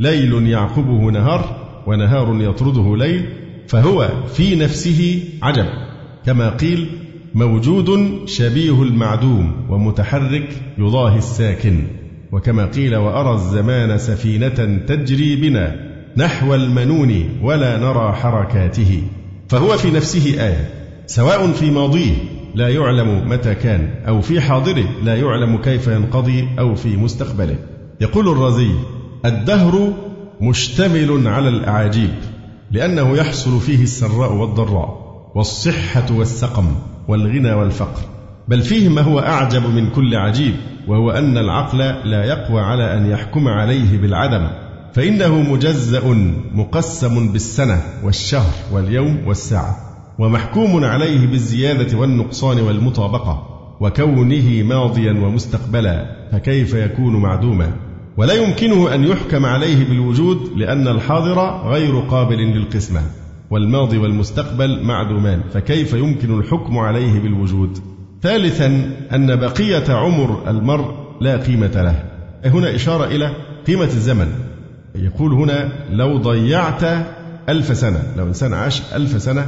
ليل 0.00 0.46
يعقبه 0.48 1.10
نهار 1.10 1.66
ونهار 1.86 2.36
يطرده 2.40 2.96
ليل 2.96 3.28
فهو 3.68 4.08
في 4.34 4.56
نفسه 4.56 5.22
عجب 5.42 5.66
كما 6.26 6.50
قيل 6.50 6.88
موجود 7.34 8.18
شبيه 8.26 8.82
المعدوم 8.82 9.66
ومتحرك 9.68 10.48
يضاهي 10.78 11.18
الساكن 11.18 11.84
وكما 12.32 12.66
قيل 12.66 12.96
وأرى 12.96 13.34
الزمان 13.34 13.98
سفينة 13.98 14.78
تجري 14.86 15.36
بنا 15.36 15.76
نحو 16.16 16.54
المنون 16.54 17.28
ولا 17.42 17.78
نرى 17.78 18.12
حركاته 18.12 19.02
فهو 19.48 19.76
في 19.76 19.90
نفسه 19.90 20.46
آية 20.46 20.70
سواء 21.06 21.52
في 21.52 21.70
ماضيه 21.70 22.12
لا 22.56 22.68
يعلم 22.68 23.28
متى 23.28 23.54
كان 23.54 23.88
أو 24.08 24.20
في 24.20 24.40
حاضره 24.40 24.84
لا 25.02 25.16
يعلم 25.16 25.56
كيف 25.56 25.86
ينقضي 25.86 26.48
أو 26.58 26.74
في 26.74 26.96
مستقبله. 26.96 27.58
يقول 28.00 28.28
الرازي 28.28 28.70
الدهر 29.24 29.92
مشتمل 30.40 31.28
على 31.28 31.48
الأعاجيب 31.48 32.10
لأنه 32.70 33.16
يحصل 33.16 33.60
فيه 33.60 33.82
السراء 33.82 34.32
والضراء 34.32 35.06
والصحة 35.34 36.06
والسقم 36.10 36.74
والغنى 37.08 37.52
والفقر. 37.52 38.02
بل 38.48 38.62
فيه 38.62 38.88
ما 38.88 39.00
هو 39.00 39.18
أعجب 39.18 39.62
من 39.66 39.90
كل 39.90 40.16
عجيب 40.16 40.54
وهو 40.88 41.10
أن 41.10 41.38
العقل 41.38 41.78
لا 42.04 42.24
يقوى 42.24 42.60
على 42.60 42.94
أن 42.94 43.10
يحكم 43.10 43.48
عليه 43.48 43.98
بالعدم. 43.98 44.48
فإنه 44.92 45.42
مجزأ 45.42 46.14
مقسم 46.54 47.32
بالسنة 47.32 47.82
والشهر 48.04 48.52
واليوم 48.72 49.26
والساعة. 49.26 49.85
ومحكوم 50.18 50.84
عليه 50.84 51.26
بالزيادة 51.26 51.98
والنقصان 51.98 52.60
والمطابقة 52.60 53.42
وكونه 53.80 54.62
ماضيا 54.62 55.12
ومستقبلا 55.12 56.16
فكيف 56.32 56.74
يكون 56.74 57.16
معدوما؟ 57.16 57.72
ولا 58.16 58.34
يمكنه 58.34 58.94
أن 58.94 59.04
يحكم 59.04 59.46
عليه 59.46 59.88
بالوجود 59.88 60.50
لأن 60.56 60.88
الحاضر 60.88 61.68
غير 61.70 62.00
قابل 62.00 62.38
للقسمة 62.38 63.00
والماضي 63.50 63.98
والمستقبل 63.98 64.82
معدومان 64.82 65.40
فكيف 65.52 65.92
يمكن 65.92 66.38
الحكم 66.38 66.78
عليه 66.78 67.20
بالوجود؟ 67.20 67.78
ثالثا 68.22 68.90
أن 69.14 69.36
بقية 69.36 69.92
عمر 69.92 70.50
المرء 70.50 70.94
لا 71.20 71.36
قيمة 71.36 71.66
له. 71.82 72.02
هنا 72.44 72.74
إشارة 72.74 73.04
إلى 73.04 73.30
قيمة 73.66 73.84
الزمن. 73.84 74.28
يقول 74.94 75.32
هنا 75.32 75.72
لو 75.90 76.18
ضيعت 76.18 77.06
ألف 77.48 77.76
سنة 77.76 78.02
لو 78.16 78.26
إنسان 78.26 78.54
عاش 78.54 78.82
ألف 78.94 79.22
سنة 79.22 79.46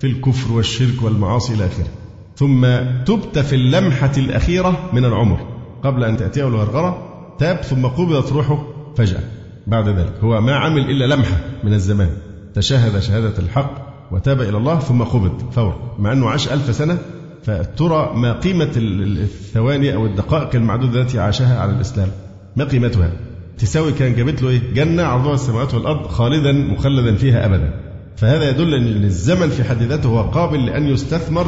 في 0.00 0.06
الكفر 0.06 0.52
والشرك 0.52 1.02
والمعاصي 1.02 1.54
إلى 1.54 1.66
آخره. 1.66 1.88
ثم 2.36 2.66
تبت 3.04 3.38
في 3.38 3.54
اللمحة 3.56 4.12
الأخيرة 4.18 4.90
من 4.92 5.04
العمر 5.04 5.46
قبل 5.82 6.04
أن 6.04 6.16
تأتيه 6.16 6.48
الغرغرة 6.48 7.12
تاب 7.38 7.56
ثم 7.56 7.86
قبضت 7.86 8.32
روحه 8.32 8.66
فجأة. 8.96 9.20
بعد 9.66 9.88
ذلك 9.88 10.12
هو 10.20 10.40
ما 10.40 10.56
عمل 10.56 10.90
إلا 10.90 11.14
لمحة 11.14 11.40
من 11.64 11.72
الزمان. 11.72 12.10
تشهد 12.54 12.98
شهادة 12.98 13.38
الحق 13.38 13.86
وتاب 14.12 14.40
إلى 14.40 14.56
الله 14.56 14.78
ثم 14.78 15.02
قبض 15.02 15.50
فورا. 15.52 15.96
مع 15.98 16.12
أنه 16.12 16.28
عاش 16.28 16.48
ألف 16.48 16.74
سنة 16.74 16.98
فترى 17.42 18.12
ما 18.16 18.32
قيمة 18.32 18.72
الثواني 18.76 19.94
أو 19.94 20.06
الدقائق 20.06 20.54
المعدودة 20.54 21.00
التي 21.00 21.18
عاشها 21.18 21.60
على 21.60 21.72
الإسلام. 21.72 22.08
ما 22.56 22.64
قيمتها؟ 22.64 23.12
تساوي 23.58 23.92
كان 23.92 24.14
جابت 24.14 24.42
له 24.42 24.48
إيه؟ 24.48 24.60
جنة 24.74 25.02
عرضها 25.02 25.34
السماوات 25.34 25.74
والأرض 25.74 26.06
خالدا 26.06 26.52
مخلدا 26.52 27.14
فيها 27.14 27.46
أبدا. 27.46 27.85
فهذا 28.16 28.50
يدل 28.50 28.74
أن 28.74 29.04
الزمن 29.04 29.48
في 29.48 29.64
حد 29.64 29.82
ذاته 29.82 30.08
هو 30.08 30.22
قابل 30.22 30.66
لأن 30.66 30.86
يستثمر 30.86 31.46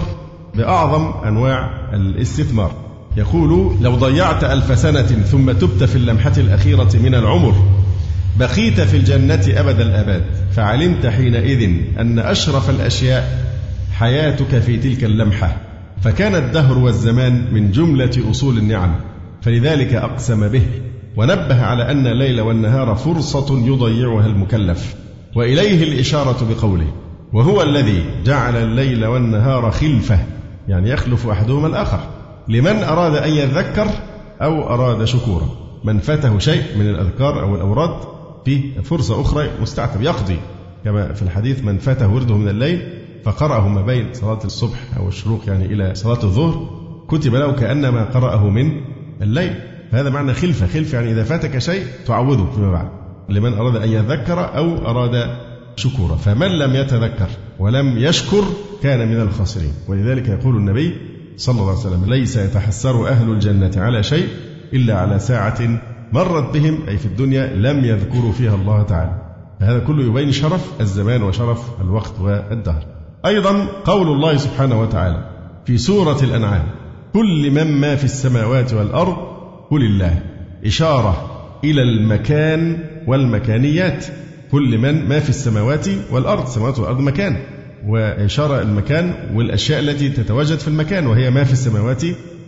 بأعظم 0.54 1.26
أنواع 1.28 1.70
الاستثمار. 1.94 2.72
يقول 3.16 3.76
لو 3.80 3.94
ضيعت 3.94 4.44
ألف 4.44 4.78
سنة 4.78 5.02
ثم 5.02 5.52
تبت 5.52 5.84
في 5.84 5.96
اللمحة 5.96 6.32
الأخيرة 6.38 6.90
من 7.02 7.14
العمر 7.14 7.54
بقيت 8.38 8.80
في 8.80 8.96
الجنة 8.96 9.60
أبد 9.60 9.80
الآباد. 9.80 10.24
فعلمت 10.52 11.06
حينئذ 11.06 11.70
أن 12.00 12.18
أشرف 12.18 12.70
الأشياء 12.70 13.52
حياتك 13.92 14.58
في 14.58 14.76
تلك 14.76 15.04
اللمحة. 15.04 15.56
فكان 16.02 16.34
الدهر 16.34 16.78
والزمان 16.78 17.54
من 17.54 17.70
جملة 17.70 18.30
أصول 18.30 18.58
النعم 18.58 18.94
فلذلك 19.42 19.94
أقسم 19.94 20.48
به. 20.48 20.62
ونبه 21.16 21.62
على 21.62 21.90
أن 21.90 22.06
الليل 22.06 22.40
والنهار 22.40 22.94
فرصة 22.94 23.66
يضيعها 23.66 24.26
المكلف. 24.26 24.94
وإليه 25.36 25.82
الإشارة 25.82 26.46
بقوله 26.50 26.92
وهو 27.32 27.62
الذي 27.62 28.04
جعل 28.24 28.56
الليل 28.56 29.06
والنهار 29.06 29.70
خلفة 29.70 30.18
يعني 30.68 30.90
يخلف 30.90 31.26
أحدهما 31.26 31.66
الآخر. 31.66 32.00
لمن 32.48 32.82
أراد 32.82 33.14
أن 33.14 33.30
يذكر 33.30 33.86
أو 34.42 34.74
أراد 34.74 35.04
شكورا. 35.04 35.48
من 35.84 35.98
فاته 35.98 36.38
شيء 36.38 36.62
من 36.78 36.88
الأذكار 36.88 37.42
أو 37.42 37.54
الأوراد 37.54 38.00
فيه 38.44 38.80
فرصة 38.80 39.20
أخرى 39.20 39.48
مستعتب. 39.60 40.02
يقضي. 40.02 40.36
كما 40.84 41.12
في 41.12 41.22
الحديث 41.22 41.64
من 41.64 41.78
فاته 41.78 42.14
ورده 42.14 42.36
من 42.36 42.48
الليل 42.48 42.88
فقرأه 43.24 43.68
ما 43.68 43.82
بين 43.82 44.08
صلاة 44.12 44.44
الصبح 44.44 44.78
أو 44.96 45.08
الشروق 45.08 45.40
يعني 45.46 45.64
إلى 45.64 45.94
صلاة 45.94 46.22
الظهر 46.22 46.68
كتب 47.08 47.34
له 47.34 47.52
كأنما 47.52 48.04
قرأه 48.04 48.48
من 48.48 48.80
الليل. 49.22 49.54
فهذا 49.92 50.10
معنى 50.10 50.34
خلفة. 50.34 50.66
خلفة 50.66 50.98
يعني 50.98 51.12
إذا 51.12 51.24
فاتك 51.24 51.58
شيء 51.58 51.84
تعوضه 52.06 52.50
فيما 52.50 52.72
بعد. 52.72 52.97
لمن 53.28 53.54
أراد 53.54 53.76
أن 53.76 53.88
يذكر 53.88 54.56
أو 54.56 54.86
أراد 54.86 55.36
شكورا. 55.76 56.16
فمن 56.16 56.48
لم 56.48 56.74
يتذكر 56.74 57.28
ولم 57.58 57.98
يشكر 57.98 58.44
كان 58.82 59.08
من 59.08 59.20
الخاسرين. 59.20 59.72
ولذلك 59.88 60.28
يقول 60.28 60.56
النبي 60.56 60.96
صلى 61.36 61.60
الله 61.60 61.70
عليه 61.70 61.80
وسلم 61.80 62.04
ليس 62.04 62.36
يتحسر 62.36 63.08
أهل 63.08 63.30
الجنة 63.30 63.70
على 63.76 64.02
شيء 64.02 64.28
إلا 64.72 64.98
على 64.98 65.18
ساعة 65.18 65.80
مرت 66.12 66.54
بهم 66.54 66.78
أي 66.88 66.98
في 66.98 67.06
الدنيا 67.06 67.46
لم 67.46 67.84
يذكروا 67.84 68.32
فيها 68.32 68.54
الله 68.54 68.82
تعالى. 68.82 69.22
فهذا 69.60 69.78
كله 69.78 70.04
يبين 70.04 70.32
شرف 70.32 70.80
الزمان 70.80 71.22
وشرف 71.22 71.80
الوقت 71.80 72.20
والدهر. 72.20 72.84
أيضا 73.26 73.66
قول 73.84 74.08
الله 74.08 74.36
سبحانه 74.36 74.80
وتعالى 74.80 75.30
في 75.64 75.78
سورة 75.78 76.18
الأنعام 76.22 76.64
كل 77.12 77.50
من 77.50 77.80
ما 77.80 77.96
في 77.96 78.04
السماوات 78.04 78.74
والأرض 78.74 79.16
قل 79.70 79.82
الله. 79.82 80.22
إشارة 80.66 81.30
إلى 81.64 81.82
المكان 81.82 82.78
والمكانيات. 83.08 84.04
كل 84.52 84.78
من 84.78 85.08
ما 85.08 85.20
في 85.20 85.28
السماوات 85.28 85.86
والأرض. 86.10 86.42
السماوات 86.42 86.78
والأرض 86.78 87.00
مكان. 87.00 87.36
وإشارة 87.86 88.62
المكان 88.62 89.12
والأشياء 89.34 89.80
التي 89.80 90.08
تتواجد 90.08 90.58
في 90.58 90.68
المكان 90.68 91.06
وهي 91.06 91.30
ما 91.30 91.44
في 91.44 91.52
السماوات 91.52 92.02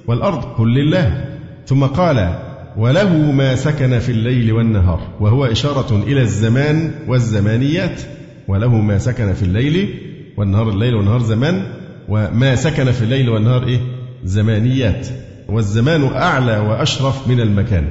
والأرض. 0.07 0.45
قل 0.45 0.69
لله. 0.69 1.25
ثم 1.67 1.85
قال 1.85 2.39
وله 2.77 3.33
ما 3.33 3.55
سكن 3.55 3.99
في 3.99 4.13
الليل 4.13 4.53
والنهار 4.53 5.01
وهو 5.21 5.45
إشارة 5.45 6.03
إلى 6.07 6.21
الزمان 6.21 6.91
والزمانيات. 7.09 8.01
وله 8.49 8.75
ما 8.75 8.99
سكن 8.99 9.33
في 9.33 9.43
الليل 9.43 9.95
والنهار. 10.37 10.69
الليل 10.69 10.95
والنهار 10.95 11.23
زمان. 11.23 11.63
وما 12.09 12.55
سكن 12.55 12.91
في 12.93 13.03
الليل 13.03 13.29
والنهار 13.29 13.67
إيه؟ 13.67 13.81
زمانيات. 14.25 15.07
والزمان 15.49 16.05
أعلى 16.05 16.59
وأشرف 16.59 17.29
من 17.29 17.41
المكان. 17.41 17.85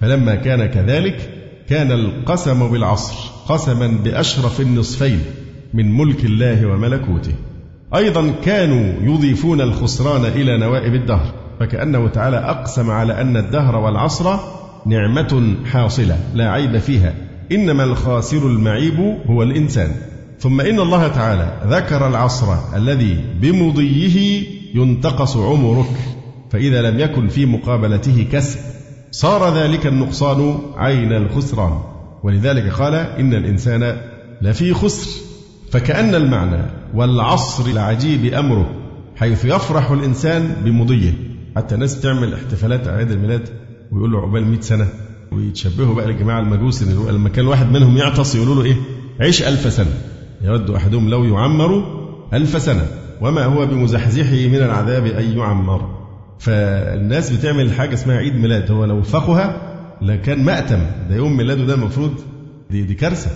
فلما 0.00 0.34
كان 0.34 0.66
كذلك 0.66 1.41
كان 1.68 1.92
القسم 1.92 2.68
بالعصر 2.68 3.14
قسما 3.48 3.86
بأشرف 4.04 4.60
النصفين 4.60 5.20
من 5.74 5.96
ملك 5.96 6.24
الله 6.24 6.66
وملكوته. 6.66 7.32
أيضا 7.94 8.32
كانوا 8.44 9.14
يضيفون 9.14 9.60
الخسران 9.60 10.24
إلى 10.24 10.58
نوائب 10.58 10.94
الدهر 10.94 11.34
فكأنه 11.60 12.08
تعالى 12.08 12.36
أقسم 12.36 12.90
على 12.90 13.20
أن 13.20 13.36
الدهر 13.36 13.76
والعصر 13.76 14.36
نعمة 14.86 15.54
حاصلة 15.72 16.18
لا 16.34 16.50
عيب 16.50 16.78
فيها. 16.78 17.14
إنما 17.52 17.84
الخاسر 17.84 18.46
المعيب 18.46 19.00
هو 19.26 19.42
الإنسان. 19.42 19.90
ثم 20.38 20.60
إن 20.60 20.80
الله 20.80 21.08
تعالى 21.08 21.60
ذكر 21.66 22.06
العصر 22.06 22.76
الذي 22.76 23.24
بمضيه 23.40 24.46
ينتقص 24.74 25.36
عمرك 25.36 25.96
فإذا 26.50 26.82
لم 26.90 27.00
يكن 27.00 27.28
في 27.28 27.46
مقابلته 27.46 28.26
كسب. 28.32 28.58
صار 29.12 29.54
ذلك 29.56 29.86
النقصان 29.86 30.58
عين 30.76 31.12
الخسران. 31.12 31.78
ولذلك 32.22 32.72
قال 32.72 32.94
إن 32.94 33.34
الإنسان 33.34 33.96
لفي 34.42 34.74
خسر. 34.74 35.20
فكأن 35.70 36.14
المعنى 36.14 36.62
والعصر 36.94 37.66
العجيب 37.70 38.34
أمره 38.34 38.70
حيث 39.16 39.44
يفرح 39.44 39.90
الإنسان 39.90 40.56
بمضيه. 40.64 41.12
حتى 41.56 41.74
الناس 41.74 42.00
تعمل 42.00 42.34
احتفالات 42.34 42.88
أعياد 42.88 43.10
الميلاد 43.10 43.48
ويقول 43.92 44.12
له 44.12 44.18
عقبال 44.18 44.46
100 44.46 44.60
سنة 44.60 44.88
ويتشبهوا 45.32 45.94
بقى 45.94 46.06
الجماعة 46.10 46.40
المجوس 46.40 46.82
لما 46.82 47.28
كان 47.28 47.46
واحد 47.46 47.72
منهم 47.72 47.96
يعطس 47.96 48.34
يقولوا 48.34 48.54
له 48.54 48.62
إيه؟ 48.64 48.76
عيش 49.20 49.42
ألف 49.42 49.72
سنة. 49.72 49.94
يود 50.42 50.70
أحدهم 50.70 51.08
لو 51.08 51.24
يعمر 51.24 51.84
ألف 52.32 52.62
سنة. 52.62 52.86
وما 53.20 53.44
هو 53.44 53.66
بمزحزحه 53.66 54.48
من 54.48 54.56
العذاب 54.56 55.06
أن 55.06 55.38
يعمر؟ 55.38 56.01
فالناس 56.42 57.30
بتعمل 57.30 57.72
حاجة 57.72 57.94
اسمها 57.94 58.16
عيد 58.16 58.34
ميلاد. 58.34 58.70
هو 58.70 58.84
لو 58.84 59.02
فقها 59.02 59.72
لكان 60.02 60.44
مأتم. 60.44 60.86
ده 61.08 61.16
يوم 61.16 61.36
ميلاده 61.36 61.64
ده 61.64 61.74
المفروض 61.74 62.14
دي, 62.70 62.82
دي 62.82 62.94
كارثة. 62.94 63.30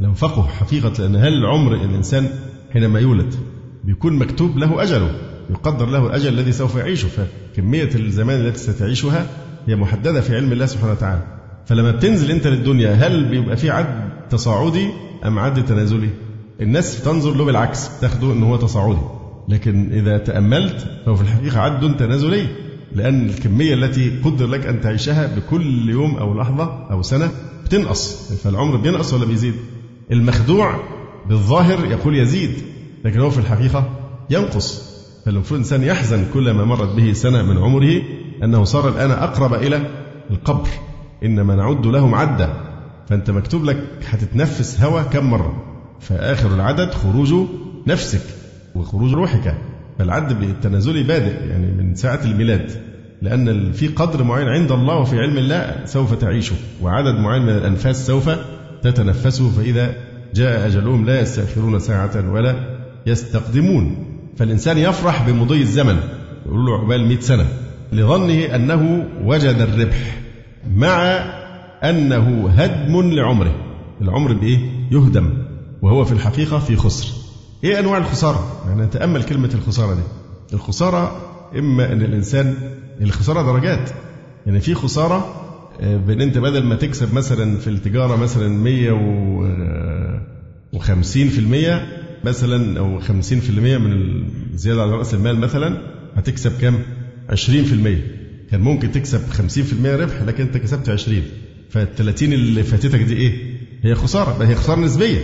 لو 0.00 0.14
فقه 0.14 0.42
حقيقة 0.46 0.92
لأن 0.98 1.16
هل 1.16 1.46
عمر 1.46 1.74
الإنسان 1.74 2.28
حينما 2.72 3.00
يولد 3.00 3.34
بيكون 3.84 4.12
مكتوب 4.12 4.58
له 4.58 4.82
أجله 4.82 5.14
يقدر 5.50 5.86
له 5.86 6.06
الأجل 6.06 6.28
الذي 6.28 6.52
سوف 6.52 6.76
يعيشه. 6.76 7.08
فكمية 7.08 7.90
الزمان 7.94 8.40
التي 8.40 8.58
ستعيشها 8.58 9.26
هي 9.66 9.76
محددة 9.76 10.20
في 10.20 10.36
علم 10.36 10.52
الله 10.52 10.66
سبحانه 10.66 10.92
وتعالى. 10.92 11.22
فلما 11.66 11.90
بتنزل 11.90 12.30
أنت 12.30 12.46
للدنيا 12.46 12.92
هل 12.94 13.24
بيبقى 13.28 13.56
في 13.56 13.70
عد 13.70 14.08
تصاعدي 14.30 14.88
أم 15.26 15.38
عد 15.38 15.64
تنازلي؟ 15.64 16.08
الناس 16.60 17.02
تنظر 17.02 17.34
له 17.34 17.44
بالعكس 17.44 18.00
تاخده 18.00 18.32
أنه 18.32 18.46
هو 18.50 18.56
تصاعدي. 18.56 19.21
لكن 19.48 19.92
إذا 19.92 20.18
تأملت 20.18 20.86
فهو 21.06 21.14
في 21.14 21.22
الحقيقة 21.22 21.60
عد 21.60 21.96
تنازلي 21.96 22.46
لأن 22.92 23.26
الكمية 23.28 23.74
التي 23.74 24.20
قدر 24.24 24.46
لك 24.46 24.66
أن 24.66 24.80
تعيشها 24.80 25.36
بكل 25.36 25.90
يوم 25.90 26.16
أو 26.16 26.34
لحظة 26.34 26.86
أو 26.90 27.02
سنة 27.02 27.30
بتنقص 27.64 28.32
فالعمر 28.32 28.76
بينقص 28.76 29.14
ولا 29.14 29.24
بيزيد؟ 29.24 29.54
المخدوع 30.12 30.76
بالظاهر 31.28 31.84
يقول 31.90 32.16
يزيد 32.16 32.50
لكن 33.04 33.20
هو 33.20 33.30
في 33.30 33.38
الحقيقة 33.38 33.90
ينقص. 34.30 34.92
فالمفروض 35.24 35.60
الإنسان 35.60 35.82
يحزن 35.82 36.24
كلما 36.34 36.64
مرت 36.64 36.94
به 36.96 37.12
سنة 37.12 37.42
من 37.42 37.58
عمره 37.58 38.02
أنه 38.42 38.64
صار 38.64 38.88
الآن 38.88 39.10
أقرب 39.10 39.54
إلى 39.54 39.86
القبر 40.30 40.68
إنما 41.24 41.56
نعد 41.56 41.86
له 41.86 42.06
معدة 42.06 42.52
فأنت 43.08 43.30
مكتوب 43.30 43.64
لك 43.64 43.84
هتتنفس 44.08 44.80
هواء 44.80 45.02
كم 45.02 45.30
مرة؟ 45.30 45.62
فآخر 46.00 46.54
العدد 46.54 46.90
خروج 46.94 47.34
نفسك. 47.86 48.22
وخروج 48.74 49.14
روحك. 49.14 49.54
فالعد 49.98 50.40
بالتنازلي 50.40 51.02
بادئ 51.02 51.46
يعني 51.50 51.66
من 51.66 51.94
ساعة 51.94 52.20
الميلاد. 52.24 52.70
لأن 53.22 53.72
في 53.72 53.88
قدر 53.88 54.24
معين 54.24 54.48
عند 54.48 54.72
الله 54.72 54.96
وفي 54.96 55.18
علم 55.18 55.38
الله 55.38 55.76
سوف 55.84 56.14
تعيشه 56.14 56.56
وعدد 56.82 57.14
معين 57.14 57.42
من 57.42 57.48
الأنفاس 57.48 58.06
سوف 58.06 58.30
تتنفسه 58.82 59.50
فإذا 59.50 59.94
جاء 60.34 60.66
أجلهم 60.66 61.06
لا 61.06 61.20
يستأخرون 61.20 61.78
ساعة 61.78 62.32
ولا 62.32 62.54
يستقدمون. 63.06 64.06
فالإنسان 64.36 64.78
يفرح 64.78 65.30
بمضي 65.30 65.60
الزمن. 65.60 65.96
يقول 66.46 66.66
له 66.66 66.78
عقبال 66.78 67.06
100 67.08 67.20
سنة. 67.20 67.46
لظنه 67.92 68.54
أنه 68.54 69.06
وجد 69.24 69.56
الربح 69.60 70.16
مع 70.76 70.96
أنه 71.84 72.48
هدم 72.48 73.10
لعمره. 73.10 73.54
العمر 74.00 74.32
بإيه؟ 74.32 74.58
يهدم. 74.92 75.32
وهو 75.82 76.04
في 76.04 76.12
الحقيقة 76.12 76.58
في 76.58 76.76
خسر. 76.76 77.21
إيه 77.64 77.78
أنواع 77.78 77.98
الخسارة؟ 77.98 78.62
يعني 78.68 78.82
نتأمل 78.82 79.22
كلمة 79.22 79.50
الخسارة 79.54 79.94
دي 79.94 80.02
الخسارة 80.52 81.16
إما 81.58 81.92
أن 81.92 82.02
الإنسان 82.02 82.54
الخسارة 83.00 83.42
درجات 83.42 83.90
يعني 84.46 84.60
في 84.60 84.74
خسارة 84.74 85.38
آه، 85.80 85.96
بأن 85.96 86.20
أنت 86.20 86.38
بدل 86.38 86.62
ما 86.64 86.74
تكسب 86.74 87.14
مثلا 87.14 87.58
في 87.58 87.70
التجارة 87.70 88.16
مثلا 88.16 88.48
150 88.48 91.28
في 91.28 91.38
المية 91.38 91.86
مثلا 92.24 92.78
أو 92.78 93.00
50 93.00 93.40
في 93.40 93.50
المية 93.50 93.78
من 93.78 93.92
الزيادة 94.54 94.82
على 94.82 94.90
رأس 94.92 95.14
المال 95.14 95.38
مثلا 95.38 95.78
هتكسب 96.16 96.58
كام؟ 96.60 96.78
20 97.28 97.64
في 97.64 97.72
المية 97.72 98.16
كان 98.50 98.60
ممكن 98.60 98.92
تكسب 98.92 99.28
50 99.28 99.64
في 99.64 99.72
المية 99.72 99.96
ربح 99.96 100.22
لكن 100.22 100.44
أنت 100.44 100.56
كسبت 100.56 100.88
20 100.88 101.22
فال 101.70 101.94
30 101.94 102.32
اللي 102.32 102.62
فاتتك 102.62 103.00
دي 103.00 103.16
إيه؟ 103.16 103.56
هي 103.82 103.94
خسارة 103.94 104.44
هي 104.44 104.54
خسارة 104.54 104.80
نسبية 104.80 105.18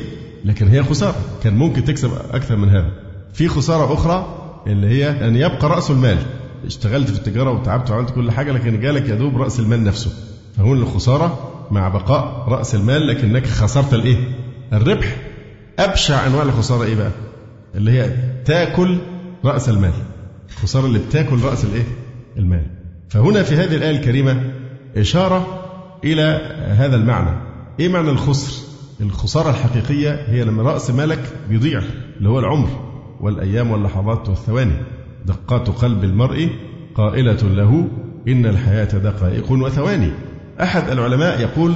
لكن 0.45 0.69
هي 0.69 0.83
خسارة 0.83 1.15
كان 1.43 1.57
ممكن 1.57 1.85
تكسب 1.85 2.11
أكثر 2.31 2.57
من 2.57 2.69
هذا 2.69 2.91
في 3.33 3.49
خسارة 3.49 3.95
أخرى 3.95 4.35
اللي 4.67 4.89
هي 4.89 5.27
أن 5.29 5.37
يبقى 5.37 5.69
رأس 5.69 5.91
المال 5.91 6.19
اشتغلت 6.67 7.11
في 7.11 7.19
التجارة 7.19 7.51
وتعبت 7.51 7.91
وعملت 7.91 8.11
كل 8.11 8.31
حاجة 8.31 8.53
لكن 8.53 8.81
جالك 8.81 9.09
يا 9.09 9.15
دوب 9.15 9.37
رأس 9.43 9.61
المال 9.61 9.85
نفسه 9.85 10.11
فهون 10.57 10.79
الخسارة 10.79 11.39
مع 11.71 11.89
بقاء 11.89 12.45
رأس 12.49 12.75
المال 12.75 13.07
لكنك 13.07 13.47
خسرت 13.47 13.95
الإيه؟ 13.95 14.17
الربح 14.73 15.17
أبشع 15.79 16.27
أنواع 16.27 16.43
الخسارة 16.43 16.85
إيه 16.85 16.95
بقى؟ 16.95 17.11
اللي 17.75 17.91
هي 17.91 18.11
تاكل 18.45 18.99
رأس 19.45 19.69
المال 19.69 19.93
الخسارة 20.51 20.87
اللي 20.87 20.99
بتاكل 20.99 21.41
رأس 21.43 21.65
الإيه؟ 21.65 21.85
المال 22.37 22.67
فهنا 23.09 23.43
في 23.43 23.55
هذه 23.55 23.75
الآية 23.77 23.97
الكريمة 23.97 24.43
إشارة 24.97 25.47
إلى 26.05 26.23
هذا 26.79 26.97
المعنى 26.97 27.39
إيه 27.81 27.89
معنى 27.89 28.11
الخسر؟ 28.11 28.68
الخسارة 29.01 29.51
الحقيقية 29.51 30.25
هي 30.29 30.45
لما 30.45 30.63
رأس 30.63 30.91
مالك 30.91 31.33
بيضيع 31.49 31.83
اللي 32.17 32.29
هو 32.29 32.39
العمر 32.39 32.69
والأيام 33.21 33.71
واللحظات 33.71 34.29
والثواني. 34.29 34.77
دقات 35.27 35.69
قلب 35.69 36.05
المرء 36.05 36.51
قائلة 36.95 37.33
له 37.43 37.89
إن 38.29 38.47
الحياة 38.47 38.85
دقائق 38.99 39.53
وثواني. 39.53 40.11
أحد 40.63 40.89
العلماء 40.89 41.41
يقول 41.41 41.75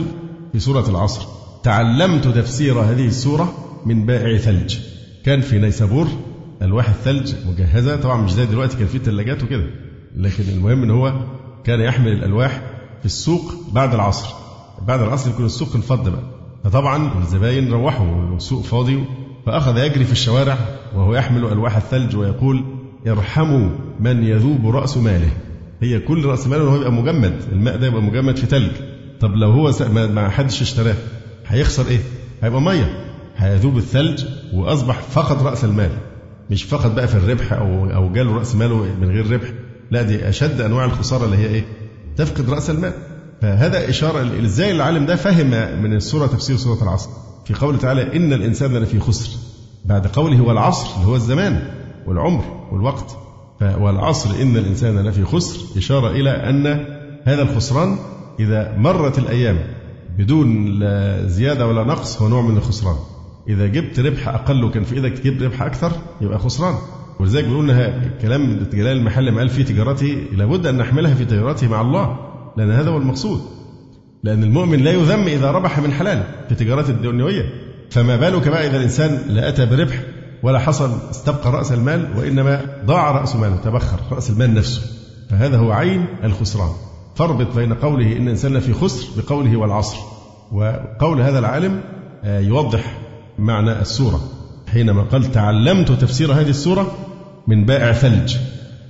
في 0.53 0.59
سورة 0.59 0.89
العصر 0.89 1.27
تعلمت 1.63 2.29
تفسير 2.29 2.81
هذه 2.81 3.07
السورة 3.07 3.53
من 3.87 4.07
بائع 4.07 4.39
ثلج. 4.39 4.79
كان 5.25 5.41
في 5.41 5.59
نيسابور 5.59 6.07
ألواح 6.63 6.89
الثلج 6.89 7.35
مجهزة 7.49 7.97
طبعا 7.97 8.23
مش 8.23 8.33
زي 8.33 8.47
دلوقتي 8.47 8.77
كان 8.77 8.87
في 8.87 8.99
ثلاجات 8.99 9.43
وكده. 9.43 9.67
لكن 10.17 10.45
المهم 10.49 10.83
إن 10.83 10.91
هو 10.91 11.13
كان 11.65 11.81
يحمل 11.81 12.13
الألواح 12.13 12.63
في 13.01 13.07
السوق 13.07 13.53
بعد 13.73 13.95
العصر. 13.95 14.29
بعد 14.87 15.03
العصر 15.03 15.31
يكون 15.31 15.47
السوق 15.47 15.75
انفض 15.77 16.09
بقى. 16.09 16.32
فطبعا 16.65 17.19
الزباين 17.23 17.73
روحوا 17.73 18.07
والسوق 18.33 18.63
فاضي 18.65 19.05
فأخذ 19.47 19.79
يجري 19.79 20.05
في 20.05 20.13
الشوارع 20.13 20.59
وهو 20.95 21.15
يحمل 21.15 21.45
ألواح 21.45 21.77
الثلج 21.77 22.17
ويقول 22.17 22.65
ارحموا 23.07 23.69
من 24.01 24.25
يذوب 24.25 24.67
رأس 24.67 24.97
ماله. 24.97 25.31
هي 25.81 25.99
كل 26.01 26.25
رأس 26.25 26.47
ماله 26.47 26.65
هو 26.65 26.77
يبقى 26.77 26.93
مجمد 26.93 27.35
الماء 27.53 27.77
ده 27.77 27.87
يبقى 27.87 28.03
مجمد 28.03 28.37
في 28.37 28.47
ثلج. 28.47 28.73
طب 29.21 29.35
لو 29.37 29.51
هو 29.51 29.73
ما 29.91 30.29
حدش 30.29 30.63
اشتراه 30.63 30.95
هيخسر 31.47 31.87
إيه؟ 31.87 32.01
هيبقى 32.43 32.61
مية. 32.61 33.05
هيذوب 33.37 33.77
الثلج 33.77 34.25
وأصبح 34.55 35.01
فقد 35.01 35.47
رأس 35.47 35.65
المال. 35.65 35.91
مش 36.51 36.63
فقد 36.65 36.95
بقى 36.95 37.09
في 37.09 37.15
الربح 37.15 37.53
أو 37.53 37.91
أو 37.95 38.13
جاله 38.13 38.35
رأس 38.39 38.55
ماله 38.55 38.87
من 39.01 39.09
غير 39.11 39.31
ربح. 39.31 39.49
لا 39.91 40.03
دي 40.03 40.29
أشد 40.29 40.61
أنواع 40.61 40.85
الخسارة 40.85 41.25
اللي 41.25 41.37
هي 41.37 41.47
إيه؟ 41.47 41.65
تفقد 42.17 42.51
رأس 42.51 42.71
المال. 42.71 42.93
فهذا 43.43 43.89
إشارة 43.89 44.45
إزاي 44.45 44.71
العالم 44.71 45.07
ده 45.07 45.17
فهم 45.17 45.83
من 45.83 45.93
السورة 45.93 46.27
تفسير 46.27 46.57
سورة 46.57 46.83
العصر. 46.83 47.11
في 47.45 47.55
قوله 47.55 47.79
تعالى 47.79 48.17
إن 48.17 48.33
الإنسان 48.33 48.77
لفي 48.77 49.01
خسر. 49.01 49.31
بعد 49.85 50.07
قوله 50.07 50.41
والعصر 50.41 50.97
اللي 50.97 51.07
هو 51.07 51.17
الزمان 51.17 51.63
والعمر 52.07 52.45
والوقت. 52.73 53.17
والعصر 53.61 54.43
إن 54.43 54.57
الإنسان 54.57 54.99
لفي 54.99 55.25
خسر. 55.25 55.79
إشارة 55.79 56.11
إلى 56.11 56.31
أن 56.31 56.67
هذا 57.25 57.43
الخسران 57.43 57.99
إذا 58.41 58.77
مرت 58.79 59.19
الأيام 59.19 59.59
بدون 60.19 60.67
لا 60.67 61.27
زيادة 61.27 61.67
ولا 61.67 61.85
نقص 61.85 62.23
هو 62.23 62.29
نوع 62.29 62.43
من 62.43 62.57
الخسران. 62.57 62.97
إذا 63.49 63.67
جبت 63.67 64.01
ربح 64.01 64.29
أقل 64.29 64.65
وكان 64.65 64.85
في 64.85 64.95
إيدك 64.95 65.19
تجيب 65.19 65.43
ربح 65.43 65.63
أكثر 65.63 65.93
يبقى 66.21 66.39
خسران. 66.39 66.75
ولذلك 67.21 67.45
بيقول 67.45 67.71
إنها 67.71 68.09
كلام 68.23 68.67
جلال 68.73 68.97
المحل 68.97 69.31
ما 69.31 69.39
قال 69.39 69.49
في 69.49 69.65
تجارته 69.65 70.19
لابد 70.33 70.67
أن 70.67 70.79
نحملها 70.79 71.15
في 71.15 71.25
تجارته 71.25 71.69
مع 71.69 71.81
الله. 71.81 72.32
لأن 72.57 72.71
هذا 72.71 72.91
هو 72.91 72.97
المقصود. 72.97 73.41
لأن 74.25 74.43
المؤمن 74.43 74.79
لا 74.79 74.91
يذم 74.91 75.23
إذا 75.23 75.51
ربح 75.51 75.79
من 75.79 75.93
حلال 75.93 76.23
في 76.49 76.55
تجارته 76.55 76.91
الدنيوية 76.91 77.43
فما 77.91 78.17
بالك 78.17 78.49
بقى 78.49 78.67
إذا 78.67 78.77
الإنسان 78.77 79.19
لا 79.29 79.49
أتى 79.49 79.67
بربح 79.67 80.03
ولا 80.43 80.59
حصل 80.59 80.91
استبقى 81.11 81.53
رأس 81.53 81.73
المال 81.73 82.09
وإنما 82.17 82.61
ضاع 82.85 83.11
رأس 83.11 83.37
ماله 83.37 83.57
تبخر 83.57 84.01
رأس 84.11 84.31
المال 84.31 84.55
نفسه. 84.55 84.83
فهذا 85.31 85.59
هو 85.59 85.73
عين 85.73 86.07
الخسران. 86.25 86.71
فاربط 87.15 87.55
بين 87.55 87.75
قوله 87.75 88.17
إن 88.17 88.23
الإنسان 88.23 88.61
في 88.61 88.73
خسر 88.73 89.07
بقوله 89.17 89.57
والعصر. 89.57 89.97
وقول 90.53 91.21
هذا 91.21 91.39
العالم 91.39 91.81
آه، 92.25 92.41
يوضح 92.41 92.99
معنى 93.39 93.81
السورة. 93.81 94.21
حينما 94.73 95.03
قال 95.03 95.33
تعلمت 95.33 95.93
تفسير 95.93 96.33
هذه 96.33 96.51
السورة 96.51 96.95
من 97.47 97.65
بائع 97.65 97.93
ثلج. 97.93 98.37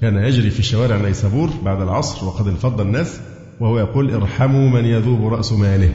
كان 0.00 0.16
يجري 0.16 0.50
في 0.50 0.62
شوارع 0.62 0.96
نيسابور 0.96 1.50
بعد 1.64 1.80
العصر 1.82 2.26
وقد 2.26 2.48
انفض 2.48 2.80
الناس. 2.80 3.20
وهو 3.62 3.78
يقول 3.78 4.14
ارحموا 4.14 4.68
من 4.68 4.84
يذوب 4.84 5.32
رأس 5.32 5.52
ماله. 5.52 5.92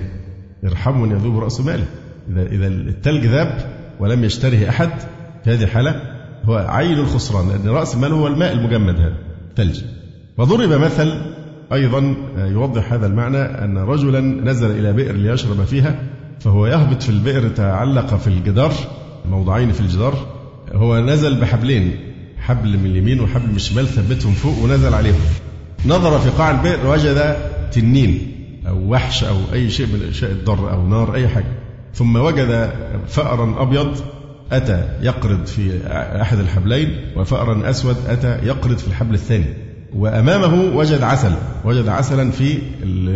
ارحموا 0.63 1.07
من 1.07 1.15
يذوب 1.15 1.39
رأس 1.39 1.61
ماله. 1.61 1.85
إذا 2.29 2.41
إذا 2.41 2.67
الثلج 2.67 3.25
ذاب 3.25 3.57
ولم 3.99 4.23
يشتره 4.23 4.69
أحد 4.69 4.89
في 5.43 5.53
هذه 5.53 5.63
الحالة 5.63 6.01
هو 6.45 6.55
عين 6.55 6.99
الخسران 6.99 7.49
لأن 7.49 7.69
رأس 7.69 7.95
المال 7.95 8.11
هو 8.11 8.27
الماء 8.27 8.53
المجمد 8.53 8.95
هذا 8.95 9.17
ثلج 9.55 9.81
وضرب 10.37 10.69
مثل 10.69 11.21
أيضا 11.73 12.15
يوضح 12.37 12.93
هذا 12.93 13.07
المعنى 13.07 13.37
أن 13.37 13.77
رجلا 13.77 14.21
نزل 14.21 14.71
إلى 14.71 14.93
بئر 14.93 15.15
ليشرب 15.15 15.63
فيها 15.63 15.99
فهو 16.39 16.67
يهبط 16.67 17.03
في 17.03 17.09
البئر 17.09 17.49
تعلق 17.49 18.15
في 18.15 18.27
الجدار 18.27 18.71
موضعين 19.29 19.71
في 19.71 19.79
الجدار 19.79 20.13
هو 20.73 20.99
نزل 20.99 21.39
بحبلين 21.41 21.95
حبل 22.37 22.77
من 22.77 22.85
اليمين 22.85 23.21
وحبل 23.21 23.49
من 23.49 23.55
الشمال 23.55 23.87
ثبتهم 23.87 24.33
فوق 24.33 24.63
ونزل 24.63 24.93
عليهم. 24.93 25.19
نظر 25.85 26.19
في 26.19 26.29
قاع 26.29 26.51
البئر 26.51 26.87
وجد 26.87 27.35
تنين 27.71 28.31
أو 28.67 28.91
وحش 28.93 29.23
أو 29.23 29.35
أي 29.53 29.69
شيء 29.69 29.85
من 29.87 30.07
أشياء 30.09 30.31
الضر 30.31 30.71
أو 30.71 30.87
نار 30.87 31.15
أي 31.15 31.27
حاجة. 31.27 31.53
ثم 31.93 32.15
وجد 32.15 32.71
فأرا 33.07 33.61
أبيض 33.61 33.95
أتى 34.51 34.89
يقرض 35.01 35.45
في 35.45 35.79
أحد 36.21 36.39
الحبلين 36.39 36.95
وفأرا 37.15 37.69
أسود 37.69 37.95
أتى 38.07 38.47
يقرض 38.47 38.77
في 38.77 38.87
الحبل 38.87 39.13
الثاني. 39.13 39.45
وأمامه 39.95 40.77
وجد 40.77 41.01
عسل 41.01 41.31
وجد 41.65 41.87
عسلا 41.87 42.31
في 42.31 42.57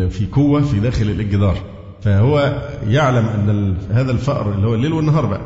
في 0.09 0.25
كوة 0.25 0.61
في 0.61 0.79
داخل 0.79 1.05
الجدار 1.09 1.57
فهو 2.01 2.61
يعلم 2.87 3.25
أن 3.25 3.77
هذا 3.91 4.11
الفأر 4.11 4.53
اللي 4.55 4.67
هو 4.67 4.75
الليل 4.75 4.93
والنهار 4.93 5.25
بقى 5.25 5.41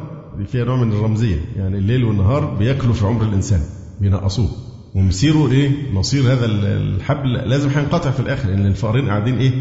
فيها 0.48 0.66
نوع 0.66 0.76
من 0.76 0.92
الرمزية. 0.92 1.38
يعني 1.58 1.78
الليل 1.78 2.04
والنهار 2.04 2.46
بياكلوا 2.46 2.94
في 2.94 3.06
عمر 3.06 3.24
الإنسان 3.24 3.60
بينقصوه. 4.02 4.50
ومصيره 4.96 5.52
إيه؟ 5.52 5.72
مصير 5.94 6.24
هذا 6.24 6.46
الحبل 6.46 7.34
لازم 7.34 7.70
هينقطع 7.70 8.12
في 8.12 8.20
الآخر 8.20 8.50
لأن 8.50 8.66
الفأرين 8.66 9.10
قاعدين 9.10 9.38
إيه؟ 9.38 9.52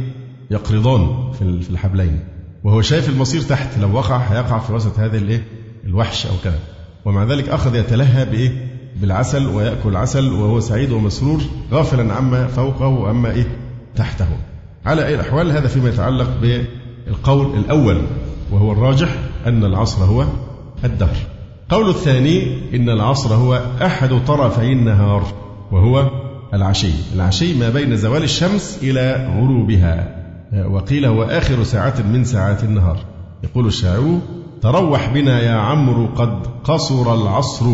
يقرضان 0.51 1.33
في 1.33 1.71
الحبلين. 1.71 2.21
وهو 2.65 2.83
شايف 2.83 3.09
المصير 3.09 3.41
تحت 3.41 3.79
لو 3.79 3.93
وقع 3.93 4.17
هيقع 4.17 4.59
في 4.59 4.73
وسط 4.73 4.99
هذه 4.99 5.17
الايه 5.17 5.45
الوحش 5.85 6.27
أو 6.27 6.33
كذا. 6.45 6.59
ومع 7.05 7.25
ذلك 7.25 7.49
أخذ 7.49 7.75
يتلهى 7.75 8.25
بإيه؟ 8.25 8.71
بالعسل 9.01 9.47
ويأكل 9.47 9.97
عسل 9.97 10.33
وهو 10.33 10.61
سعيد 10.61 10.93
ومسرور 10.93 11.41
غافلا 11.73 12.15
عما 12.15 12.47
فوقه 12.47 12.87
واما 12.87 13.31
إيه؟ 13.31 13.47
تحته. 13.97 14.29
على 14.87 15.07
أي 15.07 15.15
الأحوال 15.15 15.51
هذا 15.51 15.69
فيما 15.69 15.89
يتعلق 15.89 16.31
بالقول 16.41 17.59
الأول 17.59 18.03
وهو 18.51 18.73
الراجح 18.73 19.09
أن 19.47 19.65
العصر 19.65 20.05
هو 20.05 20.25
الدهر. 20.85 21.17
قول 21.69 21.89
الثاني 21.89 22.59
إن 22.77 22.91
العصر 22.91 23.35
هو 23.35 23.63
أحد 23.83 24.25
طرفي 24.27 24.73
النهار 24.73 25.27
وهو 25.73 26.11
العشي. 26.55 26.93
العشي 27.15 27.55
ما 27.55 27.71
بين 27.71 27.97
زوال 27.97 28.23
الشمس 28.23 28.79
إلى 28.83 29.31
غروبها 29.37 30.25
وقيل 30.69 31.05
هو 31.05 31.23
آخر 31.23 31.63
ساعة 31.63 31.95
من 32.13 32.25
ساعات 32.25 32.65
النهار. 32.65 32.99
يقول 33.45 33.67
الشاعر 33.67 34.19
تروح 34.63 35.09
بنا 35.15 35.41
يا 35.41 35.53
عمرو 35.53 36.07
قد 36.07 36.47
قصر 36.65 37.15
العصر 37.15 37.67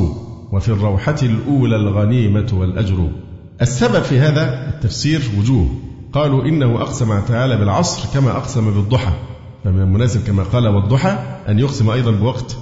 وفي 0.53 0.69
الروحة 0.69 1.17
الأولى 1.23 1.77
الغنيمة 1.77 2.47
والأجر. 2.53 3.09
السبب 3.63 4.03
في 4.03 4.19
هذا 4.19 4.69
التفسير 4.69 5.23
وجوه. 5.39 5.69
قالوا 6.13 6.45
إنه 6.45 6.83
أقسم 6.83 7.21
تعالى 7.21 7.57
بالعصر 7.57 8.09
كما 8.15 8.31
أقسم 8.31 8.75
بالضحى. 8.75 9.13
فمن 9.65 9.81
المناسب 9.81 10.27
كما 10.27 10.43
قال 10.43 10.69
والضحى 10.69 11.19
أن 11.49 11.59
يقسم 11.59 11.91
أيضا 11.91 12.11
بوقت 12.11 12.57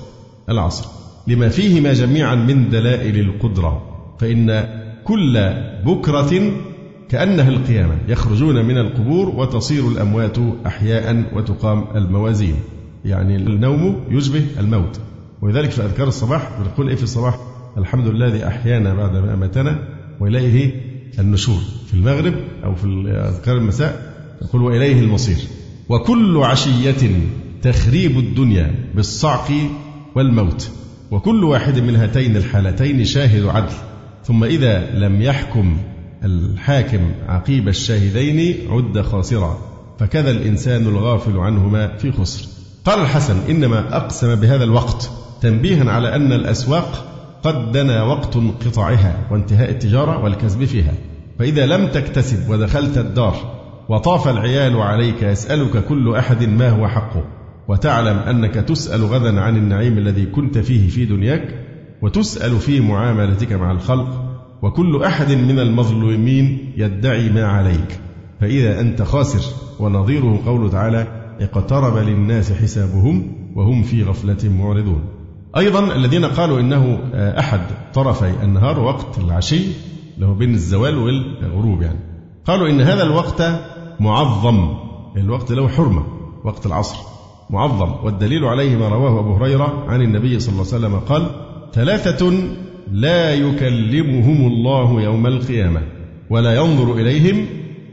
العصر. 0.48 0.88
لما 1.28 1.48
فيهما 1.48 1.92
جميعا 1.92 2.34
من 2.34 2.70
دلائل 2.70 3.20
القدرة 3.20 3.82
فإن 4.20 4.68
كل 5.04 5.52
بكرة 5.86 6.52
كأنها 7.08 7.48
القيامة 7.48 7.98
يخرجون 8.08 8.64
من 8.64 8.78
القبور 8.78 9.28
وتصير 9.28 9.88
الأموات 9.88 10.36
أحياء 10.66 11.24
وتقام 11.36 11.84
الموازين. 11.94 12.54
يعني 13.04 13.36
النوم 13.36 14.04
يشبه 14.10 14.42
الموت. 14.58 15.00
ولذلك 15.42 15.70
في 15.70 15.84
أذكار 15.84 16.08
الصباح 16.08 16.50
بنقول 16.60 16.88
إيه 16.88 16.96
في 16.96 17.02
الصباح؟ 17.02 17.38
الحمد 17.78 18.06
لله 18.08 18.26
الذي 18.26 18.46
أحيانا 18.46 18.94
بعد 18.94 19.16
ما 19.16 19.34
أماتنا 19.34 19.78
وإليه 20.20 20.72
النشور. 21.18 21.60
في 21.86 21.94
المغرب 21.94 22.34
أو 22.64 22.74
في 22.74 22.86
أذكار 23.28 23.56
المساء 23.56 24.12
نقول 24.42 24.62
وإليه 24.62 25.00
المصير. 25.00 25.38
وكل 25.88 26.36
عشية 26.36 27.10
تخريب 27.62 28.18
الدنيا 28.18 28.74
بالصعق 28.94 29.52
والموت. 30.14 30.70
وكل 31.10 31.44
واحد 31.44 31.78
من 31.78 31.96
هاتين 31.96 32.36
الحالتين 32.36 33.04
شاهد 33.04 33.46
عدل. 33.46 33.72
ثم 34.24 34.44
إذا 34.44 34.90
لم 34.94 35.22
يحكم 35.22 35.78
الحاكم 36.24 37.00
عقيب 37.28 37.68
الشاهدين 37.68 38.56
عد 38.70 39.00
خاسرا. 39.00 39.58
فكذا 39.98 40.30
الإنسان 40.30 40.86
الغافل 40.86 41.38
عنهما 41.38 41.96
في 41.96 42.12
خسر. 42.12 42.48
قال 42.84 43.00
الحسن 43.00 43.36
إنما 43.50 43.96
أقسم 43.96 44.34
بهذا 44.34 44.64
الوقت 44.64 45.10
تنبيها 45.40 45.90
على 45.90 46.14
أن 46.14 46.32
الأسواق 46.32 47.04
قد 47.42 47.72
دنا 47.72 48.02
وقت 48.02 48.36
انقطاعها 48.36 49.16
وانتهاء 49.30 49.70
التجارة 49.70 50.24
والكسب 50.24 50.64
فيها. 50.64 50.92
فإذا 51.38 51.66
لم 51.66 51.86
تكتسب 51.86 52.50
ودخلت 52.50 52.98
الدار 52.98 53.36
وطاف 53.88 54.28
العيال 54.28 54.76
عليك 54.76 55.22
يسألك 55.22 55.84
كل 55.84 56.14
أحد 56.16 56.44
ما 56.44 56.70
هو 56.70 56.88
حقه. 56.88 57.37
وتعلم 57.68 58.16
أنك 58.16 58.54
تسأل 58.54 59.04
غدا 59.04 59.40
عن 59.40 59.56
النعيم 59.56 59.98
الذي 59.98 60.26
كنت 60.26 60.58
فيه 60.58 60.88
في 60.88 61.04
دنياك 61.04 61.64
وتسأل 62.02 62.58
في 62.58 62.80
معاملتك 62.80 63.52
مع 63.52 63.72
الخلق 63.72 64.24
وكل 64.62 65.02
أحد 65.04 65.32
من 65.32 65.58
المظلومين 65.58 66.72
يدعي 66.76 67.30
ما 67.30 67.46
عليك. 67.46 68.00
فإذا 68.40 68.80
أنت 68.80 69.02
خاسر 69.02 69.54
ونظيره 69.80 70.40
قوله 70.46 70.68
تعالى 70.68 71.06
اقترب 71.40 71.96
للناس 71.96 72.52
حسابهم 72.52 73.32
وهم 73.56 73.82
في 73.82 74.02
غفلة 74.02 74.50
معرضون. 74.58 75.04
أيضا 75.56 75.94
الذين 75.94 76.24
قالوا 76.24 76.60
إنه 76.60 76.98
أحد 77.14 77.60
طرفي 77.94 78.42
النهار 78.42 78.80
وقت 78.80 79.18
العشي 79.18 79.60
هو 80.22 80.34
بين 80.34 80.54
الزوال 80.54 80.98
والغروب 80.98 81.82
يعني. 81.82 81.98
قالوا 82.44 82.68
إن 82.68 82.80
هذا 82.80 83.02
الوقت 83.02 83.42
معظم 84.00 84.74
الوقت 85.16 85.52
له 85.52 85.68
حرمة 85.68 86.02
وقت 86.44 86.66
العصر. 86.66 87.17
معظم 87.50 88.04
والدليل 88.04 88.44
عليه 88.44 88.76
ما 88.76 88.88
رواه 88.88 89.20
أبو 89.20 89.34
هريرة 89.34 89.84
عن 89.88 90.02
النبي 90.02 90.40
صلى 90.40 90.52
الله 90.52 90.66
عليه 90.74 90.76
وسلم 90.86 90.98
قال 90.98 91.26
ثلاثة 91.72 92.32
لا 92.92 93.34
يكلمهم 93.34 94.46
الله 94.46 95.02
يوم 95.02 95.26
القيامة 95.26 95.80
ولا 96.30 96.54
ينظر 96.54 96.94
إليهم 96.94 97.46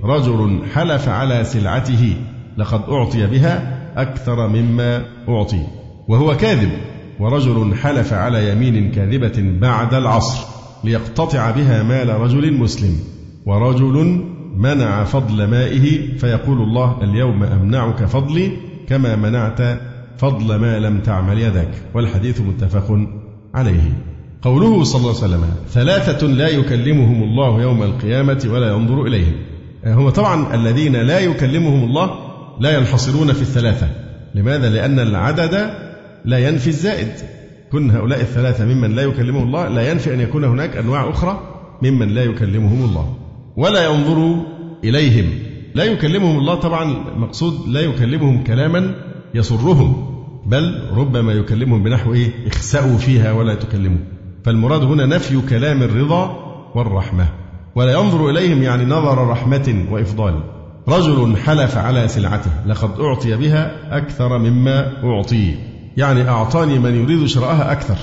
رجل 0.04 0.60
حلف 0.74 1.10
على 1.10 1.44
سلعته 1.44 2.16
لقد 2.58 2.82
أعطي 2.90 3.28
بها 3.28 3.82
أكثر 4.02 4.48
مما 4.48 5.06
أعطي 5.30 5.62
وهو 6.08 6.38
كاذب 6.38 6.72
ورجل 7.20 7.76
حلف 7.76 8.14
على 8.14 8.52
يمين 8.52 8.92
كاذبة 8.92 9.60
بعد 9.62 9.94
العصر 9.94 10.48
ليقتطع 10.84 11.52
بها 11.52 11.84
مال 11.84 12.10
رجل 12.10 12.54
مسلم 12.54 13.00
ورجل 13.46 14.26
منع 14.56 15.04
فضل 15.04 15.48
مائه 15.48 16.18
فيقول 16.18 16.62
الله 16.62 17.04
اليوم 17.04 17.44
أمنعك 17.44 18.06
فضلي 18.06 18.52
كما 18.88 19.16
منعت 19.16 19.80
فضل 20.18 20.56
ما 20.56 20.80
لم 20.80 21.00
تعمل 21.00 21.40
يدك 21.40 21.70
والحديث 21.94 22.42
متفق 22.42 23.00
عليه. 23.54 24.04
قوله 24.42 24.84
صلى 24.84 25.00
الله 25.00 25.24
عليه 25.24 25.34
وسلم 25.36 25.46
ثلاثة 25.70 26.28
لا 26.28 26.48
يكلمهم 26.48 27.24
الله 27.24 27.62
يوم 27.62 27.84
القيامة 27.84 28.48
ولا 28.50 28.70
ينظر 28.70 29.06
إليهم. 29.06 29.34
هم 29.86 30.10
طبعا 30.10 30.56
الذين 30.56 30.96
لا 30.96 31.20
يكلمهم 31.20 31.84
الله 31.84 32.12
لا 32.60 32.78
ينحصرون 32.78 33.34
في 33.34 33.42
الثلاثة. 33.42 33.88
لماذا؟ 34.36 34.70
لأن 34.70 35.00
العدد 35.00 35.70
لا 36.26 36.38
ينفي 36.50 36.68
الزائد. 36.68 37.08
كن 37.72 37.92
هؤلاء 37.92 38.22
الثلاثة 38.22 38.66
ممن 38.66 38.96
لا 38.96 39.02
يكلمهم 39.02 39.44
الله 39.44 39.68
لا 39.68 39.92
ينفي 39.92 40.14
أن 40.14 40.20
يكون 40.20 40.44
هناك 40.44 40.78
أنواع 40.78 41.10
أخرى 41.10 41.40
ممن 41.82 42.08
لا 42.08 42.24
يكلمهم 42.24 42.90
الله. 42.90 43.16
ولا 43.58 43.86
ينظر 43.86 44.36
إليهم. 44.84 45.30
لا 45.76 45.84
يكلمهم 45.84 46.38
الله 46.40 46.56
طبعا 46.56 46.86
مقصود 47.18 47.68
لا 47.68 47.82
يكلمهم 47.82 48.44
كلاما 48.44 48.96
يسرهم 49.34 50.16
بل 50.46 50.82
ربما 50.94 51.34
يكلمهم 51.34 51.84
بنحو 51.84 52.14
إيه؟ 52.14 52.48
اخسأوا 52.48 52.98
فيها 52.98 53.32
ولا 53.32 53.56
تكلموا. 53.56 54.00
فالمراد 54.44 54.84
هنا 54.84 55.06
نفي 55.06 55.42
كلام 55.42 55.84
الرضا 55.84 56.38
والرحمة. 56.76 57.26
ولا 57.76 57.92
ينظر 57.92 58.30
إليهم 58.30 58.64
يعني 58.64 58.86
نظر 58.86 59.28
رحمة 59.28 59.86
وإفضال. 59.92 60.44
رجل 60.88 61.38
حلف 61.38 61.78
على 61.78 62.08
سلعته 62.08 62.52
لقد 62.68 63.00
أعطي 63.00 63.36
بها 63.36 63.98
أكثر 63.98 64.38
مما 64.38 65.04
أعطي. 65.04 65.56
يعني 65.98 66.30
أعطاني 66.30 66.80
من 66.80 66.96
يريد 66.96 67.26
شراءها 67.26 67.72
أكثر. 67.72 67.98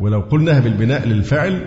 ولو 0.00 0.20
قلناها 0.20 0.60
بالبناء 0.60 1.08
للفعل 1.08 1.60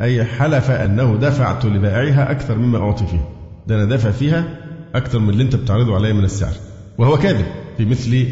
أي 0.00 0.24
حلف 0.24 0.70
أنه 0.70 1.16
دفعت 1.16 1.64
لبائعها 1.64 2.30
أكثر 2.30 2.58
مما 2.58 2.78
أعطي 2.78 3.06
فيه 3.06 3.28
ده 3.66 3.74
أنا 3.74 3.84
دافع 3.84 4.10
فيها 4.10 4.65
أكثر 4.96 5.18
من 5.18 5.30
اللي 5.30 5.42
أنت 5.42 5.56
بتعرضه 5.56 5.94
علي 5.94 6.12
من 6.12 6.24
السعر. 6.24 6.52
وهو 6.98 7.18
كاذب 7.18 7.46
في 7.76 7.84
مثل 7.84 8.26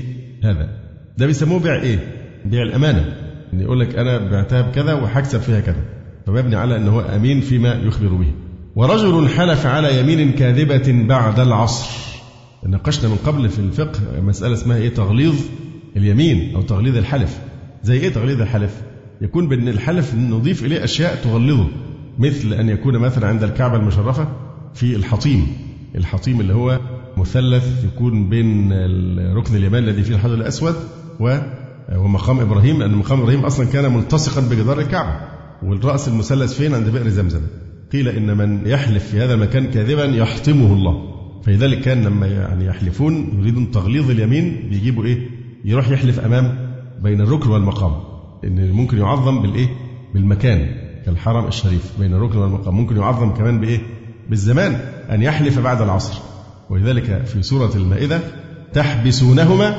هذا. 0.44 0.68
ده 1.18 1.26
بيسموه 1.26 1.60
بيع 1.60 1.74
إيه؟ 1.74 1.98
بيع 2.44 2.62
الأمانة. 2.62 3.16
إن 3.52 3.60
يقول 3.60 3.80
لك 3.80 3.96
أنا 3.96 4.30
بعتها 4.30 4.60
بكذا 4.60 4.94
وهكسب 4.94 5.40
فيها 5.40 5.60
كذا. 5.60 5.84
فمبني 6.26 6.56
على 6.56 6.76
أنه 6.76 7.16
أمين 7.16 7.40
فيما 7.40 7.74
يخبر 7.74 8.08
به. 8.08 8.32
ورجل 8.76 9.28
حلف 9.28 9.66
على 9.66 10.00
يمين 10.00 10.32
كاذبة 10.32 11.06
بعد 11.08 11.40
العصر. 11.40 11.88
ناقشنا 12.66 13.08
من 13.08 13.16
قبل 13.16 13.48
في 13.48 13.58
الفقه 13.58 14.00
مسألة 14.20 14.52
اسمها 14.54 14.76
إيه؟ 14.76 14.88
تغليظ 14.88 15.34
اليمين 15.96 16.54
أو 16.54 16.62
تغليظ 16.62 16.96
الحلف. 16.96 17.38
زي 17.82 18.00
إيه 18.00 18.08
تغليظ 18.08 18.40
الحلف؟ 18.40 18.82
يكون 19.20 19.48
بأن 19.48 19.68
الحلف 19.68 20.14
نضيف 20.14 20.64
إليه 20.64 20.84
أشياء 20.84 21.14
تغلظه. 21.24 21.68
مثل 22.18 22.52
أن 22.54 22.68
يكون 22.68 22.98
مثلا 22.98 23.26
عند 23.26 23.42
الكعبة 23.42 23.76
المشرفة 23.76 24.28
في 24.74 24.96
الحطيم. 24.96 25.46
الحطيم 25.96 26.40
اللي 26.40 26.54
هو 26.54 26.80
مثلث 27.16 27.84
يكون 27.84 28.28
بين 28.28 28.72
الركن 28.72 29.56
اليماني 29.56 29.90
الذي 29.90 30.02
فيه 30.02 30.14
الحجر 30.14 30.34
الأسود 30.34 30.74
ومقام 31.96 32.40
إبراهيم 32.40 32.78
لأن 32.78 32.94
مقام 32.94 33.20
إبراهيم 33.20 33.40
أصلا 33.40 33.66
كان 33.66 33.92
ملتصقا 33.92 34.40
بجدار 34.40 34.80
الكعبة. 34.80 35.20
والرأس 35.62 36.08
المثلث 36.08 36.54
فين؟ 36.54 36.74
عند 36.74 36.88
بئر 36.88 37.08
زمزم. 37.08 37.40
قيل 37.92 38.08
إن 38.08 38.36
من 38.36 38.66
يحلف 38.66 39.06
في 39.06 39.20
هذا 39.20 39.34
المكان 39.34 39.70
كاذبا 39.70 40.04
يحطمه 40.04 40.72
الله. 40.72 41.14
فلذلك 41.42 41.80
كان 41.80 42.04
لما 42.04 42.26
يعني 42.26 42.66
يحلفون 42.66 43.38
يريدون 43.38 43.70
تغليظ 43.70 44.10
اليمين 44.10 44.68
بيجيبوا 44.70 45.04
إيه؟ 45.04 45.28
يروح 45.64 45.88
يحلف 45.90 46.20
أمام 46.20 46.74
بين 47.02 47.20
الركن 47.20 47.50
والمقام. 47.50 47.92
إن 48.44 48.70
ممكن 48.70 48.98
يعظم 48.98 49.42
بالإيه؟ 49.42 49.68
بالمكان 50.14 50.68
كالحرم 51.06 51.46
الشريف 51.46 51.92
بين 51.98 52.14
الركن 52.14 52.38
والمقام. 52.38 52.74
ممكن 52.74 52.96
يعظم 52.96 53.30
كمان 53.30 53.60
بإيه؟ 53.60 53.80
بالزمان. 54.30 54.80
أن 55.10 55.22
يحلف 55.22 55.58
بعد 55.58 55.82
العصر. 55.82 56.14
ولذلك 56.70 57.24
في 57.26 57.42
سورة 57.42 57.70
المائدة 57.74 58.20
تحبسونهما 58.72 59.76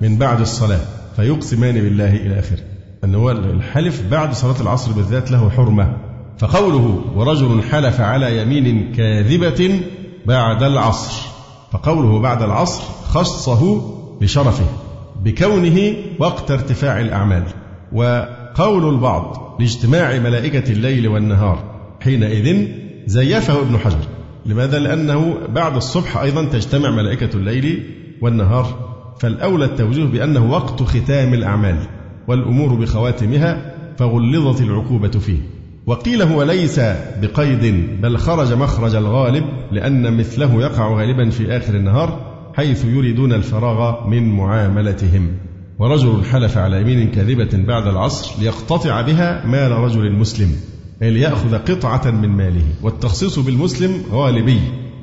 من 0.00 0.18
بعد 0.18 0.40
الصلاة 0.40 0.80
فيقسمان 1.16 1.74
بالله 1.74 2.16
إلى 2.16 2.38
آخره. 2.38 2.58
أن 3.04 3.14
هو 3.14 3.30
الحلف 3.30 4.02
بعد 4.10 4.34
صلاة 4.34 4.60
العصر 4.60 4.92
بالذات 4.92 5.30
له 5.30 5.50
حرمة. 5.50 5.96
فقوله 6.38 7.04
ورجل 7.14 7.62
حلف 7.62 8.00
على 8.00 8.42
يمين 8.42 8.92
كاذبة 8.92 9.80
بعد 10.26 10.62
العصر. 10.62 11.28
فقوله 11.72 12.20
بعد 12.20 12.42
العصر 12.42 12.82
خصه 13.04 13.82
بشرفه 14.20 14.66
بكونه 15.24 15.94
وقت 16.18 16.50
ارتفاع 16.50 17.00
الأعمال. 17.00 17.44
وقول 17.92 18.94
البعض 18.94 19.56
لاجتماع 19.60 20.18
ملائكة 20.18 20.72
الليل 20.72 21.08
والنهار 21.08 21.76
حينئذ 22.00 22.68
زيفه 23.06 23.60
ابن 23.60 23.78
حجر. 23.78 24.15
لماذا؟ 24.46 24.78
لأنه 24.78 25.38
بعد 25.48 25.76
الصبح 25.76 26.16
أيضا 26.16 26.44
تجتمع 26.44 26.90
ملائكة 26.90 27.36
الليل 27.36 27.82
والنهار 28.20 28.96
فالأولى 29.20 29.64
التوجيه 29.64 30.04
بأنه 30.04 30.50
وقت 30.50 30.82
ختام 30.82 31.34
الأعمال 31.34 31.76
والأمور 32.28 32.74
بخواتمها 32.74 33.74
فغلظت 33.98 34.60
العقوبة 34.60 35.08
فيه. 35.08 35.38
وقيل 35.86 36.22
هو 36.22 36.42
ليس 36.42 36.80
بقيد 37.22 37.90
بل 38.02 38.18
خرج 38.18 38.52
مخرج 38.52 38.94
الغالب 38.94 39.44
لأن 39.72 40.16
مثله 40.16 40.60
يقع 40.60 40.94
غالبا 40.98 41.30
في 41.30 41.56
آخر 41.56 41.74
النهار 41.74 42.36
حيث 42.54 42.84
يريدون 42.84 43.32
الفراغ 43.32 44.08
من 44.08 44.36
معاملتهم. 44.36 45.28
ورجل 45.78 46.24
حلف 46.24 46.58
على 46.58 46.80
يمين 46.80 47.10
كاذبة 47.10 47.64
بعد 47.66 47.86
العصر 47.86 48.42
ليقتطع 48.42 49.00
بها 49.00 49.46
مال 49.46 49.72
رجل 49.72 50.12
مسلم. 50.12 50.56
أي 51.02 51.10
ليأخذ 51.10 51.54
قطعة 51.54 52.10
من 52.10 52.28
ماله. 52.28 52.64
والتخصيص 52.82 53.38
بالمسلم 53.38 54.02
غالبي. 54.12 54.60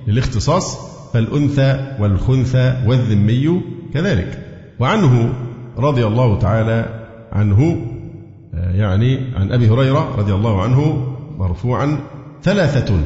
للاختصاص 0.08 0.94
فالأنثى 1.14 1.98
والخنثى 2.00 2.84
والذمي 2.88 3.62
كذلك. 3.94 4.46
وعنه 4.80 5.34
رضي 5.78 6.08
الله 6.08 6.40
تعالى 6.40 7.06
عنه 7.32 7.78
يعني 8.54 9.20
عن 9.36 9.52
أبي 9.52 9.70
هريرة 9.70 10.16
رضي 10.18 10.34
الله 10.34 10.62
عنه 10.62 11.08
مرفوعا 11.38 12.00
ثلاثة 12.44 13.00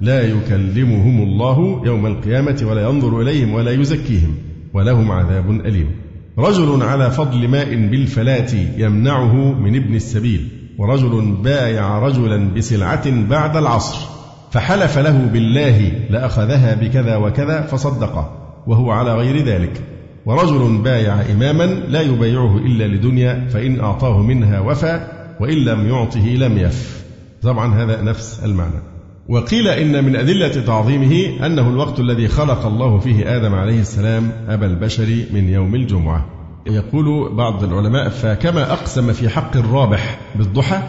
لا 0.00 0.22
يكلمهم 0.22 1.22
الله 1.22 1.82
يوم 1.84 2.06
القيامة 2.06 2.60
ولا 2.62 2.88
ينظر 2.88 3.20
إليهم 3.20 3.54
ولا 3.54 3.70
يزكيهم 3.70 4.34
ولهم 4.74 5.12
عذاب 5.12 5.50
أليم. 5.50 5.90
رجل 6.38 6.82
على 6.82 7.10
فضل 7.10 7.48
ماء 7.48 7.74
بالفلاة 7.74 8.54
يمنعه 8.76 9.34
من 9.52 9.76
ابن 9.76 9.94
السبيل. 9.94 10.48
ورجل 10.80 11.34
بايع 11.42 11.98
رجلا 11.98 12.54
بسلعة 12.54 13.10
بعد 13.28 13.56
العصر 13.56 14.06
فحلف 14.50 14.98
له 14.98 15.28
بالله 15.32 15.92
لأخذها 16.10 16.74
بكذا 16.74 17.16
وكذا 17.16 17.62
فصدقه 17.62 18.30
وهو 18.66 18.90
على 18.90 19.14
غير 19.14 19.44
ذلك. 19.44 19.82
ورجل 20.26 20.78
بايع 20.84 21.20
إماما 21.32 21.64
لا 21.64 22.00
يبايعه 22.00 22.56
إلا 22.56 22.84
لدنيا 22.84 23.48
فإن 23.48 23.80
أعطاه 23.80 24.22
منها 24.22 24.60
وفى 24.60 25.06
وإن 25.40 25.56
لم 25.56 25.88
يعطه 25.88 26.26
لم 26.28 26.58
يف. 26.58 27.04
طبعا 27.42 27.74
هذا 27.74 28.02
نفس 28.02 28.44
المعنى. 28.44 28.82
وقيل 29.28 29.68
إن 29.68 30.04
من 30.04 30.16
أدلة 30.16 30.64
تعظيمه 30.66 31.46
أنه 31.46 31.68
الوقت 31.68 32.00
الذي 32.00 32.28
خلق 32.28 32.66
الله 32.66 32.98
فيه 32.98 33.36
آدم 33.36 33.54
عليه 33.54 33.80
السلام 33.80 34.32
أبا 34.48 34.66
البشر 34.66 35.24
من 35.32 35.48
يوم 35.48 35.74
الجمعة. 35.74 36.39
يقول 36.66 37.34
بعض 37.36 37.64
العلماء 37.64 38.08
فكما 38.08 38.72
أقسم 38.72 39.12
في 39.12 39.28
حق 39.28 39.56
الرابح 39.56 40.20
بالضحى 40.34 40.82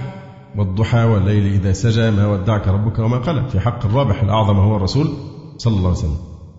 والضحى 0.57 1.03
والليل 1.03 1.53
إذا 1.53 1.73
سجى 1.73 2.11
ما 2.11 2.27
ودعك 2.27 2.67
ربك 2.67 2.99
وما 2.99 3.17
قلى. 3.17 3.49
في 3.49 3.59
حق 3.59 3.85
الرابح 3.85 4.23
الأعظم 4.23 4.57
هو 4.57 4.75
الرسول 4.75 5.07
صلى 5.57 5.73
الله 5.77 5.89
عليه 5.89 5.99
وسلم. 5.99 6.17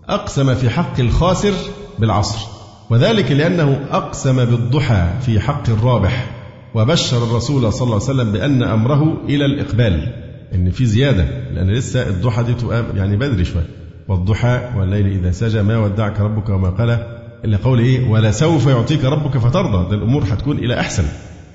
أقسم 0.09 0.55
في 0.55 0.71
حق 0.71 1.01
الخاسر 1.01 1.53
بالعصر 1.99 2.49
وذلك 2.91 3.33
لأنه 3.33 3.87
أقسم 3.91 4.45
بالضحى 4.45 5.07
في 5.21 5.41
حق 5.41 5.71
الرابح 5.71 6.31
وبشر 6.75 7.17
الرسول 7.25 7.73
صلى 7.73 7.83
الله 7.87 7.95
عليه 7.95 8.05
وسلم 8.05 8.33
بأن 8.33 8.63
أمره 8.63 9.17
إلى 9.25 9.45
الإقبال. 9.45 10.13
إن 10.55 10.71
في 10.71 10.87
زيادة 10.87 11.25
لأن 11.51 11.71
لسه 11.71 12.09
الضحى 12.09 12.43
دي 12.43 12.55
تبقى 12.55 12.85
يعني 12.95 13.17
بدري 13.17 13.45
شوية. 13.45 13.67
والضحى 14.09 14.61
والليل 14.77 15.07
إذا 15.07 15.31
سجى 15.31 15.63
ما 15.63 15.79
ودعك 15.79 16.21
ربك 16.21 16.49
وما 16.49 16.71
قال 16.71 17.22
إلا 17.45 17.57
قول 17.57 17.79
إيه؟ 17.79 18.11
ولا 18.11 18.31
سوف 18.31 18.67
يعطيك 18.67 19.05
ربك 19.05 19.39
فترضى. 19.39 19.91
ده 19.91 19.97
الأمور 19.97 20.25
هتكون 20.25 20.59
إلى 20.59 20.81
أحسن. 20.81 21.05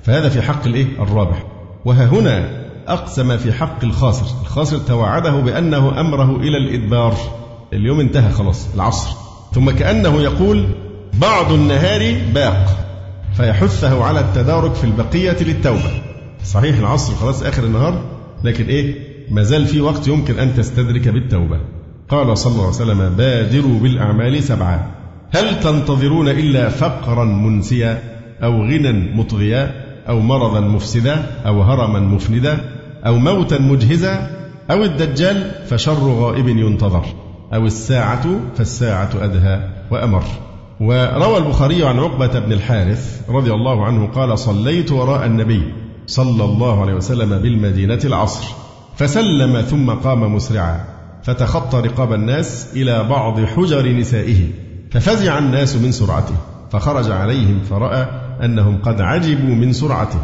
فهذا 0.03 0.29
في 0.29 0.41
حق 0.41 0.67
الإيه؟ 0.67 0.85
الرابح. 0.99 1.43
وها 1.85 2.05
هنا 2.05 2.49
أقسم 2.87 3.37
في 3.37 3.53
حق 3.53 3.83
الخاسر. 3.83 4.25
الخاسر 4.41 4.77
توعده 4.77 5.31
بأنه 5.31 5.99
أمره 5.99 6.35
إلى 6.35 6.57
الإدبار. 6.57 7.15
اليوم 7.73 7.99
انتهى 7.99 8.31
خلاص 8.31 8.73
العصر. 8.75 9.09
ثم 9.53 9.71
كأنه 9.71 10.21
يقول 10.21 10.67
بعض 11.13 11.51
النهار 11.51 12.15
باق. 12.33 12.77
فيحثه 13.33 14.03
على 14.03 14.19
التدارك 14.19 14.73
في 14.73 14.83
البقية 14.83 15.37
للتوبة. 15.41 16.01
صحيح 16.43 16.77
العصر 16.77 17.15
خلاص 17.15 17.43
آخر 17.43 17.63
النهار 17.63 18.03
لكن 18.43 18.65
إيه؟ 18.65 18.95
ما 19.31 19.43
زال 19.43 19.67
في 19.67 19.81
وقت 19.81 20.07
يمكن 20.07 20.39
أن 20.39 20.55
تستدرك 20.55 21.07
بالتوبة. 21.07 21.59
قال 22.09 22.37
صلى 22.37 22.51
الله 22.51 22.65
عليه 22.65 22.75
وسلم 22.75 23.09
بادروا 23.09 23.79
بالأعمال 23.79 24.43
سبعة 24.43 24.96
هل 25.31 25.59
تنتظرون 25.59 26.27
إلا 26.27 26.69
فقرا 26.69 27.25
منسيا 27.25 28.01
أو 28.43 28.61
غنى 28.61 29.15
مطغيا 29.15 29.71
أو 30.09 30.19
مرضا 30.19 30.59
مفسدا 30.59 31.25
أو 31.45 31.61
هرما 31.61 31.99
مفندا 31.99 32.59
أو 33.05 33.17
موتا 33.17 33.61
مجهزا 33.61 34.29
أو 34.71 34.83
الدجال 34.83 35.51
فشر 35.69 36.09
غائب 36.09 36.47
ينتظر 36.47 37.05
أو 37.53 37.65
الساعة 37.65 38.39
فالساعة 38.57 39.09
أدهى 39.21 39.69
وأمر. 39.91 40.23
وروى 40.79 41.37
البخاري 41.37 41.85
عن 41.85 41.99
عقبة 41.99 42.39
بن 42.39 42.53
الحارث 42.53 43.21
رضي 43.29 43.51
الله 43.51 43.85
عنه 43.85 44.07
قال 44.07 44.39
صليت 44.39 44.91
وراء 44.91 45.25
النبي 45.25 45.73
صلى 46.07 46.43
الله 46.43 46.81
عليه 46.81 46.93
وسلم 46.93 47.37
بالمدينة 47.37 47.99
العصر 48.05 48.55
فسلم 48.95 49.61
ثم 49.61 49.89
قام 49.89 50.35
مسرعا 50.35 50.79
فتخطى 51.23 51.79
رقاب 51.79 52.13
الناس 52.13 52.67
إلى 52.75 53.03
بعض 53.03 53.45
حجر 53.45 53.87
نسائه. 53.87 54.66
ففزع 54.91 55.39
الناس 55.39 55.75
من 55.75 55.91
سرعته 55.91 56.35
فخرج 56.71 57.11
عليهم 57.11 57.59
فرأى 57.69 58.07
أنهم 58.43 58.77
قد 58.77 59.01
عجبوا 59.01 59.55
من 59.55 59.73
سرعته 59.73 60.19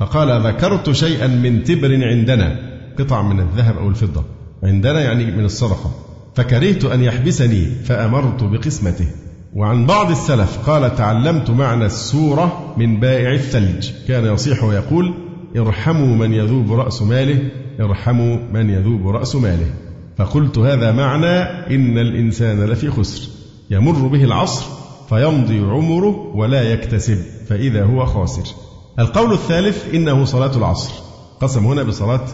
فقال 0.00 0.46
ذكرت 0.46 0.90
شيئا 0.90 1.26
من 1.26 1.64
تبر 1.64 2.04
عندنا. 2.04 2.58
قطع 2.98 3.22
من 3.22 3.40
الذهب 3.40 3.78
أو 3.78 3.88
الفضة. 3.88 4.24
عندنا 4.62 5.00
يعني 5.00 5.24
من 5.24 5.44
الصدقة. 5.44 5.90
فكرهت 6.34 6.84
أن 6.84 7.02
يحبسني 7.02 7.66
فأمرت 7.84 8.44
بقسمته. 8.44 9.06
وعن 9.54 9.86
بعض 9.86 10.10
السلف 10.10 10.70
قال 10.70 10.96
تعلمت 10.96 11.50
معنى 11.50 11.86
السورة 11.86 12.74
من 12.76 13.00
بائع 13.00 13.32
الثلج. 13.32 13.90
كان 14.08 14.34
يصيح 14.34 14.64
ويقول 14.64 15.14
ارحموا 15.56 16.16
من 16.16 16.32
يذوب 16.32 16.72
رأس 16.72 17.02
ماله 17.02 17.38
ارحموا 17.80 18.38
من 18.52 18.70
يذوب 18.70 19.08
رأس 19.08 19.36
ماله. 19.36 19.70
فقلت 20.16 20.58
هذا 20.58 20.92
معنى 20.92 21.40
إن 21.74 21.98
الإنسان 21.98 22.64
لفي 22.64 22.90
خسر. 22.90 23.33
يمر 23.70 24.06
به 24.06 24.24
العصر 24.24 24.64
فيمضي 25.08 25.58
عمره 25.58 26.32
ولا 26.34 26.62
يكتسب 26.62 27.18
فإذا 27.48 27.84
هو 27.84 28.06
خاسر. 28.06 28.54
القول 28.98 29.32
الثالث 29.32 29.94
إنه 29.94 30.24
صلاة 30.24 30.56
العصر. 30.56 30.92
قسم 31.40 31.66
هنا 31.66 31.82
بصلاة 31.82 32.26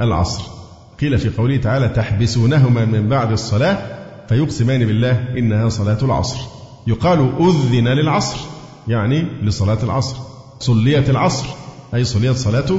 العصر. 0.00 0.42
قيل 1.00 1.18
في 1.18 1.28
قوله 1.28 1.56
تعالى 1.56 1.88
تحبسونهما 1.88 2.84
من 2.84 3.08
بعد 3.08 3.32
الصلاة 3.32 3.78
فيقسمان 4.28 4.86
بالله 4.86 5.38
إنها 5.38 5.68
صلاة 5.68 5.98
العصر. 6.02 6.38
يقال 6.86 7.32
أذن 7.40 7.88
للعصر 7.88 8.36
يعني 8.88 9.26
لصلاة 9.42 9.78
العصر. 9.82 10.16
صليت 10.58 11.10
العصر 11.10 11.46
أي 11.94 12.04
صليت 12.04 12.36
صلاة 12.36 12.78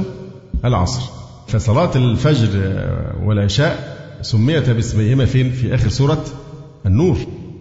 العصر 0.64 1.02
فصلاة 1.48 1.90
الفجر 1.96 2.48
والعشاء 3.22 3.96
سميت 4.22 4.70
باسميهما 4.70 5.24
فين 5.24 5.50
في 5.50 5.74
آخر 5.74 5.88
سورة 5.88 6.24
النور. 6.86 7.16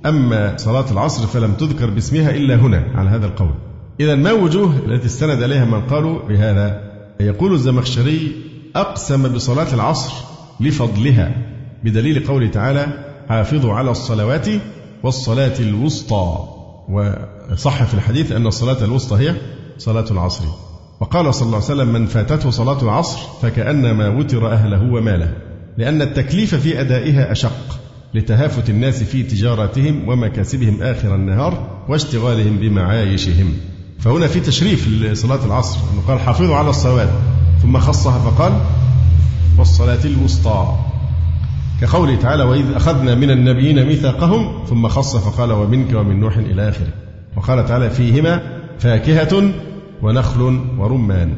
أما 0.06 0.58
صلاة 0.58 0.92
العصر 0.92 1.28
فلم 1.28 1.54
تذكر 1.54 1.90
باسمها 1.90 2.32
إلا 2.32 2.56
هنا 2.56 2.84
على 2.96 3.10
هذا 3.10 3.26
القول. 3.26 3.54
إذا 4.00 4.16
ما 4.16 4.32
وجوه 4.32 4.78
التي 4.86 5.06
استند 5.06 5.44
إليها 5.44 5.66
من 5.66 5.82
قالوا 5.82 6.28
بهذا؟ 6.28 6.82
يقول 7.20 7.54
الزمخشري 7.54 8.32
أقسم 8.76 9.34
بصلاة 9.34 9.74
العصر 9.74 10.14
لفضلها 10.60 11.36
بدليل 11.84 12.28
قوله 12.28 12.48
تعالى 12.48 12.88
حافظوا 13.30 13.74
على 13.74 13.92
الصلوات 13.92 14.48
والصلاة 15.04 15.60
الوسطى 15.60 16.38
وصح 16.90 17.84
في 17.84 17.94
الحديث 17.94 18.32
أن 18.32 18.48
الصلاة 18.48 18.84
الوسطى 18.84 19.18
هي 19.18 19.36
صلاة 19.78 20.06
العصر. 20.12 20.46
وقال 21.00 21.36
صلى 21.36 21.46
الله 21.46 21.56
عليه 21.56 21.66
وسلم 21.66 21.94
من 21.94 22.06
فاتته 22.06 22.50
صلاة 22.50 22.84
العصر 22.84 23.20
فكأنما 23.42 24.10
وتر 24.10 24.52
أهله 24.52 24.94
وماله 24.94 25.34
لأن 25.78 26.02
التكليف 26.02 26.56
في 26.56 26.82
أدائها 26.82 27.32
أشق 27.32 27.80
لتهافت 28.16 28.70
الناس 28.70 29.04
في 29.04 29.24
تجاراتهم 29.24 30.10
ومكاسبهم 30.10 30.82
آخر 30.82 31.16
النهار 31.16 31.68
واشتغالهم 31.88 32.58
بمعايشهم. 32.58 33.54
فهنا 34.00 34.28
في 34.28 34.40
تشريف 34.40 34.88
لصلاة 34.88 35.46
العصر. 35.46 35.80
أنه 35.94 36.02
قال 36.08 36.20
حافظوا 36.20 36.56
على 36.56 36.70
الصلوات 36.70 37.10
ثم 37.62 37.78
خصها 37.78 38.20
فقال 38.20 38.62
والصلاة 39.58 40.06
الوسطى. 40.06 40.76
كقوله 41.82 42.16
تعالى 42.16 42.44
وإذ 42.44 42.74
أخذنا 42.76 43.16
من 43.16 43.32
النبيين 43.32 43.86
ميثاقهم. 43.86 44.66
ثم 44.66 44.88
خص 44.88 45.16
فقال 45.16 45.52
ومنك 45.52 45.94
ومن 45.94 46.20
نوح 46.20 46.38
إلى 46.38 46.70
آخره. 46.70 46.94
وقال 47.38 47.66
تعالى 47.66 47.90
فيهما 47.90 48.42
فاكهة 48.80 49.52
ونخل 50.02 50.62
ورمان. 50.78 51.34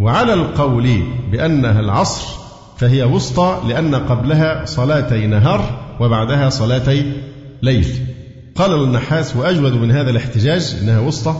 وعلى 0.00 0.34
القول 0.34 1.02
بأنها 1.32 1.80
العصر 1.80 2.39
فهي 2.80 3.04
وسطى 3.04 3.60
لأن 3.68 3.94
قبلها 3.94 4.64
صلاتي 4.64 5.26
نهار 5.26 5.80
وبعدها 6.00 6.48
صلاتي 6.48 7.12
ليل 7.62 7.86
قال 8.54 8.84
النحاس 8.84 9.36
وأجود 9.36 9.72
من 9.72 9.90
هذا 9.90 10.10
الاحتجاج 10.10 10.76
أنها 10.82 11.00
وسطى 11.00 11.34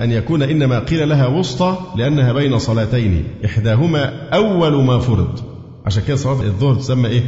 أن 0.00 0.12
يكون 0.12 0.42
إنما 0.42 0.78
قيل 0.78 1.08
لها 1.08 1.26
وسطى 1.26 1.76
لأنها 1.96 2.32
بين 2.32 2.58
صلاتين 2.58 3.24
إحداهما 3.44 4.28
أول 4.34 4.84
ما 4.84 4.98
فرض 4.98 5.40
عشان 5.86 6.02
كده 6.02 6.16
صلاة 6.16 6.42
الظهر 6.42 6.74
تسمى 6.74 7.08
إيه؟ 7.08 7.22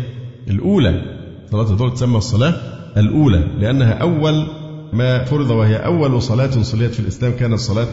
الأولى 0.48 1.02
صلاة 1.50 1.62
الظهر 1.70 1.88
تسمى 1.88 2.16
الصلاة 2.18 2.54
الأولى 2.96 3.44
لأنها 3.58 3.92
أول 3.92 4.46
ما 4.92 5.24
فرض 5.24 5.50
وهي 5.50 5.76
أول 5.76 6.22
صلاة 6.22 6.62
صليت 6.62 6.94
في 6.94 7.00
الإسلام 7.00 7.32
كانت 7.32 7.54
الصلاة 7.54 7.88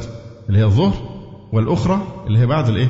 اللي 0.50 0.60
هي 0.60 0.64
الظهر 0.64 0.94
والأخرى 1.54 2.02
اللي 2.28 2.40
هي 2.40 2.46
بعد 2.46 2.70
الإيه؟ 2.70 2.88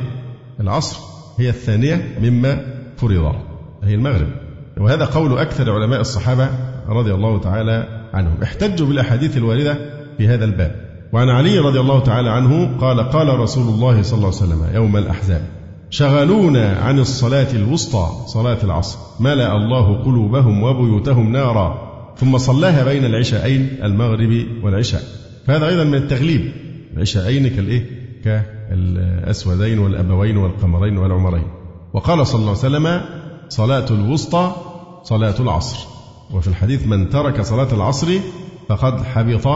العصر 0.59 1.12
هي 1.39 1.49
الثانية 1.49 2.17
مما 2.21 2.65
فرض. 2.97 3.35
هي 3.83 3.95
المغرب. 3.95 4.27
وهذا 4.77 5.05
قول 5.05 5.37
أكثر 5.37 5.71
علماء 5.71 6.01
الصحابة 6.01 6.49
رضي 6.87 7.13
الله 7.13 7.39
تعالى 7.39 7.87
عنهم. 8.13 8.33
احتجوا 8.43 8.87
بالأحاديث 8.87 9.37
الواردة 9.37 9.77
في 10.17 10.27
هذا 10.27 10.45
الباب. 10.45 10.75
وعن 11.13 11.29
علي 11.29 11.59
رضي 11.59 11.79
الله 11.79 11.99
تعالى 11.99 12.29
عنه 12.29 12.77
قال 12.77 12.99
قال 13.09 13.39
رسول 13.39 13.73
الله 13.73 14.01
صلى 14.01 14.17
الله 14.17 14.27
عليه 14.27 14.37
وسلم 14.37 14.75
يوم 14.75 14.97
الأحزاب 14.97 15.41
شغلونا 15.89 16.77
عن 16.77 16.99
الصلاة 16.99 17.51
الوسطى 17.55 18.07
صلاة 18.27 18.57
العصر. 18.63 18.99
ملأ 19.19 19.57
الله 19.57 20.03
قلوبهم 20.03 20.63
وبيوتهم 20.63 21.31
نارا 21.31 21.93
ثم 22.17 22.37
صلاها 22.37 22.83
بين 22.83 23.05
العشاءين 23.05 23.69
المغرب 23.83 24.45
والعشاء. 24.63 25.01
فهذا 25.47 25.67
أيضا 25.67 25.83
من 25.83 25.95
التغليب. 25.95 26.51
العشاءين 26.93 27.47
كالإيه؟ 27.47 27.85
كالأسودين 28.73 29.79
والأبوين 29.79 30.37
والقمرين 30.37 30.97
والعمرين. 30.97 31.47
وقال 31.93 32.27
صلى 32.27 32.39
الله 32.39 32.49
عليه 32.49 32.59
وسلم 32.59 33.01
صلاة 33.49 33.85
الوسطى 33.91 34.55
صلاة 35.03 35.35
العصر. 35.39 35.87
وفي 36.33 36.47
الحديث 36.47 36.87
من 36.87 37.09
ترك 37.09 37.41
صلاة 37.41 37.73
العصر 37.73 38.07
فقد 38.69 39.03
حبط 39.03 39.47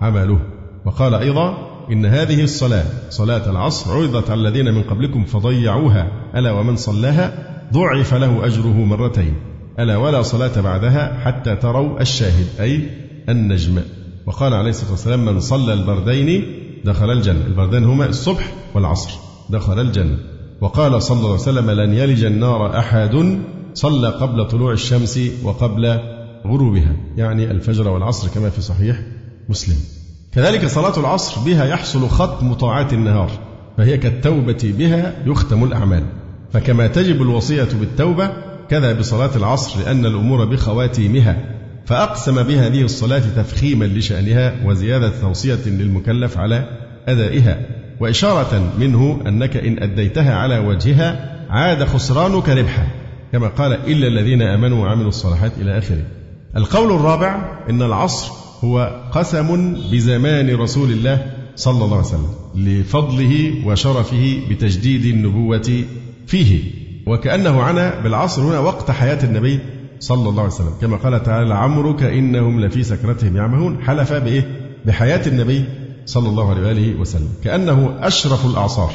عمله. 0.00 0.40
وقال 0.86 1.14
أيضا 1.14 1.56
إن 1.92 2.06
هذه 2.06 2.42
الصلاة 2.42 2.84
صلاة 3.10 3.50
العصر 3.50 3.92
عرضت 3.92 4.30
على 4.30 4.40
الذين 4.40 4.74
من 4.74 4.82
قبلكم 4.82 5.24
فضيعوها 5.24 6.10
ألا 6.34 6.52
ومن 6.52 6.76
صلاها 6.76 7.32
ضعف 7.72 8.14
له 8.14 8.46
أجره 8.46 8.84
مرتين 8.84 9.34
ألا 9.78 9.96
ولا 9.96 10.22
صلاة 10.22 10.60
بعدها 10.60 11.18
حتى 11.24 11.56
تروا 11.56 12.00
الشاهد 12.00 12.46
أي 12.60 12.90
النجم. 13.28 13.80
وقال 14.26 14.54
عليه 14.54 14.70
الصلاة 14.70 14.90
والسلام 14.90 15.24
من 15.24 15.40
صلى 15.40 15.72
البردين 15.72 16.44
دخل 16.86 17.10
الجنة. 17.10 17.46
البردين 17.46 17.84
هما 17.84 18.06
الصبح 18.06 18.52
والعصر. 18.74 19.10
دخل 19.50 19.80
الجنة. 19.80 20.18
وقال 20.60 21.02
صلى 21.02 21.18
الله 21.18 21.30
عليه 21.30 21.40
وسلم 21.40 21.70
لن 21.70 21.94
يلج 21.94 22.24
النار 22.24 22.78
أحد 22.78 23.38
صلى 23.74 24.08
قبل 24.08 24.48
طلوع 24.48 24.72
الشمس 24.72 25.20
وقبل 25.42 25.98
غروبها. 26.46 26.96
يعني 27.16 27.50
الفجر 27.50 27.88
والعصر 27.88 28.28
كما 28.28 28.50
في 28.50 28.62
صحيح 28.62 29.02
مسلم. 29.48 29.76
كذلك 30.32 30.66
صلاة 30.66 31.00
العصر 31.00 31.40
بها 31.40 31.64
يحصل 31.64 32.08
ختم 32.08 32.52
طاعات 32.52 32.92
النهار. 32.92 33.30
فهي 33.76 33.98
كالتوبة 33.98 34.74
بها 34.78 35.14
يختم 35.26 35.64
الأعمال. 35.64 36.04
فكما 36.52 36.86
تجب 36.86 37.22
الوصية 37.22 37.68
بالتوبة 37.80 38.30
كذا 38.68 38.92
بصلاة 38.92 39.36
العصر 39.36 39.80
لأن 39.80 40.06
الأمور 40.06 40.44
بخواتيمها. 40.44 41.55
فأقسم 41.86 42.42
بهذه 42.42 42.82
الصلاة 42.82 43.22
تفخيما 43.36 43.84
لشأنها 43.84 44.54
وزيادة 44.64 45.12
توصية 45.20 45.58
للمكلف 45.66 46.38
على 46.38 46.68
أدائها 47.08 47.60
وإشارة 48.00 48.72
منه 48.78 49.22
أنك 49.26 49.56
إن 49.56 49.82
أديتها 49.82 50.34
على 50.34 50.58
وجهها 50.58 51.36
عاد 51.50 51.84
خسرانك 51.84 52.48
ربحا 52.48 52.86
كما 53.32 53.48
قال 53.48 53.72
إلا 53.72 54.08
الذين 54.08 54.42
آمنوا 54.42 54.82
وعملوا 54.82 55.08
الصالحات 55.08 55.52
إلى 55.60 55.78
آخره. 55.78 56.02
القول 56.56 56.92
الرابع 56.92 57.58
إن 57.70 57.82
العصر 57.82 58.32
هو 58.64 59.02
قسم 59.12 59.76
بزمان 59.92 60.54
رسول 60.56 60.90
الله 60.90 61.26
صلى 61.56 61.84
الله 61.84 61.96
عليه 61.96 62.06
وسلم 62.06 62.28
لفضله 62.54 63.54
وشرفه 63.66 64.40
بتجديد 64.50 65.04
النبوة 65.04 65.84
فيه 66.26 66.62
وكأنه 67.06 67.62
عنى 67.62 68.02
بالعصر 68.02 68.42
هنا 68.42 68.58
وقت 68.58 68.90
حياة 68.90 69.24
النبي 69.24 69.60
صلى 70.00 70.28
الله 70.28 70.42
عليه 70.42 70.52
وسلم. 70.52 70.72
كما 70.80 70.96
قال 70.96 71.22
تعالى 71.22 71.54
عمرك 71.54 72.02
إنهم 72.02 72.60
لفي 72.60 72.82
سكرتهم 72.82 73.36
يعمهون. 73.36 73.82
حلف 73.82 74.12
بإيه؟ 74.12 74.48
بحياة 74.84 75.28
النبي 75.28 75.64
صلى 76.06 76.28
الله 76.28 76.50
عليه 76.50 76.62
وآله 76.66 77.00
وسلم. 77.00 77.28
كأنه 77.44 77.94
أشرف 78.00 78.46
الأعصار 78.46 78.92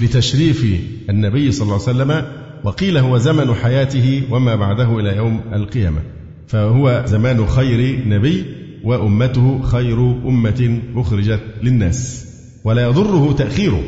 لتشريف 0.00 0.66
النبي 1.10 1.52
صلى 1.52 1.62
الله 1.62 1.74
عليه 1.74 1.82
وسلم 1.82 2.24
وقيل 2.64 2.98
هو 2.98 3.18
زمن 3.18 3.54
حياته 3.54 4.22
وما 4.30 4.56
بعده 4.56 4.98
إلى 4.98 5.16
يوم 5.16 5.40
القيامة. 5.52 6.00
فهو 6.46 7.04
زمان 7.06 7.46
خير 7.46 8.08
نبي 8.08 8.44
وأمته 8.84 9.62
خير 9.62 10.00
أمة 10.00 10.78
أخرجت 10.96 11.40
للناس. 11.62 12.26
ولا 12.64 12.82
يضره 12.82 13.32
تأخيره 13.32 13.82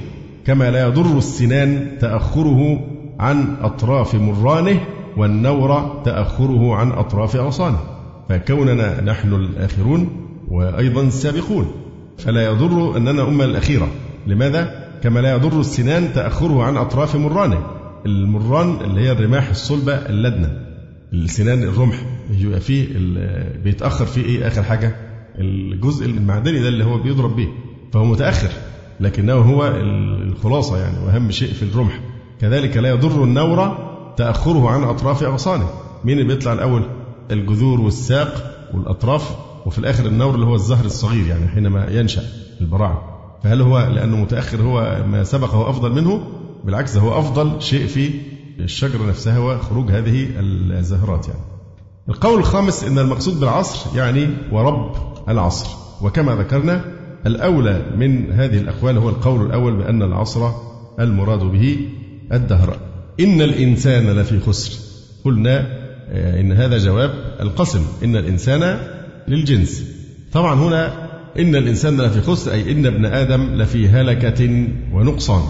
كما 0.47 0.71
لا 0.71 0.87
يضر 0.87 1.19
السنان 1.19 1.89
تأخره 2.01 2.81
عن 3.19 3.57
أطراف 3.61 4.15
مرانه 4.15 4.81
والنور 5.17 6.03
تأخره 6.05 6.75
عن 6.75 6.93
أطراف 6.93 7.37
أغصانه 7.37 7.79
فكوننا 8.29 9.01
نحن 9.01 9.33
الآخرون 9.35 10.09
وأيضا 10.49 11.03
السابقون 11.03 11.73
فلا 12.19 12.45
يضر 12.45 12.97
أننا 12.97 13.29
أمة 13.29 13.45
الأخيرة. 13.45 13.89
لماذا؟ 14.27 14.85
كما 15.03 15.21
لا 15.21 15.35
يضر 15.35 15.61
السنان 15.61 16.13
تأخره 16.15 16.63
عن 16.63 16.77
أطراف 16.77 17.17
مرانه 17.17 17.67
المران 18.07 18.77
اللي 18.85 19.01
هي 19.01 19.13
الرماح 19.13 19.51
الصلبة 19.51 19.93
اللدنة. 19.95 20.61
السنان 21.13 21.63
الرمح 21.63 21.97
يبقى 22.39 22.61
فيه 22.61 22.87
بيتأخر 23.65 24.07
فيه 24.07 24.25
إيه؟ 24.25 24.47
آخر 24.47 24.63
حاجة 24.63 24.97
الجزء 25.39 26.07
المعدني 26.07 26.61
ده 26.61 26.69
اللي 26.69 26.85
هو 26.85 26.99
بيضرب 26.99 27.37
به 27.37 27.49
فهو 27.93 28.05
متأخر 28.05 28.49
لكنه 29.01 29.33
هو 29.35 29.67
الخلاصة 29.67 30.79
يعني 30.79 30.99
وأهم 31.07 31.31
شيء 31.31 31.53
في 31.53 31.63
الرمح. 31.63 32.01
كذلك 32.41 32.77
لا 32.77 32.89
يضر 32.89 33.25
النور 33.25 33.84
تأخره 34.17 34.71
عن 34.71 34.83
أطراف 34.83 35.23
أغصانه. 35.23 35.69
مين 36.05 36.19
اللي 36.19 36.35
بيطلع 36.35 36.53
الأول؟ 36.53 36.83
الجذور 37.31 37.81
والساق 37.81 38.55
والأطراف 38.75 39.37
وفي 39.67 39.79
الآخر 39.79 40.07
النور 40.07 40.35
اللي 40.35 40.47
هو 40.47 40.55
الزهر 40.55 40.85
الصغير 40.85 41.27
يعني 41.27 41.49
حينما 41.49 41.91
ينشأ 41.91 42.23
البراعة 42.61 43.15
فهل 43.45 43.63
هو 43.63 43.79
لأنه 43.79 44.17
متأخر 44.17 44.63
هو 44.63 45.05
ما 45.07 45.25
سبق 45.25 45.55
هو 45.55 45.71
أفضل 45.71 45.93
منه؟ 45.93 46.21
بالعكس 46.65 46.97
هو 46.97 47.19
أفضل 47.19 47.63
شيء 47.63 47.87
في 47.87 48.11
الشجرة 48.61 49.07
نفسها 49.09 49.37
هو 49.39 49.59
خروج 49.59 49.91
هذه 49.91 50.29
الزهرات 50.39 51.29
يعني. 51.29 51.41
القول 52.09 52.39
الخامس 52.39 52.85
أن 52.85 52.99
المقصود 52.99 53.41
بالعصر 53.41 53.97
يعني 53.97 54.29
ورب 54.53 54.93
العصر. 55.29 55.69
وكما 56.03 56.37
ذكرنا 56.37 56.85
الأولى 57.27 57.87
من 57.97 58.33
هذه 58.33 58.59
الأقوال 58.59 58.99
هو 58.99 59.09
القول 59.09 59.47
الأول 59.47 59.77
بأن 59.77 60.03
العصر 60.03 60.51
المراد 61.01 61.41
به 61.41 61.89
الدهر. 62.33 62.77
إن 63.21 63.43
الإنسان 63.43 64.11
لفي 64.11 64.41
خسر. 64.41 64.79
قلنا 65.25 65.85
آه، 66.09 66.41
إن 66.41 66.53
هذا 66.53 66.79
جواب 66.79 67.11
القسم. 67.41 67.87
إن 68.05 68.17
الإنسان 68.17 68.81
للجنس. 69.29 69.85
طبعا 70.33 70.55
هنا 70.55 71.11
إن 71.39 71.57
الإنسان 71.57 72.01
لفي 72.01 72.21
خسر 72.21 72.53
أي 72.53 72.73
إن 72.73 72.87
ابن 72.87 73.05
آدم 73.05 73.55
لفي 73.55 73.89
هلكة 73.89 74.69
ونقصان. 74.93 75.43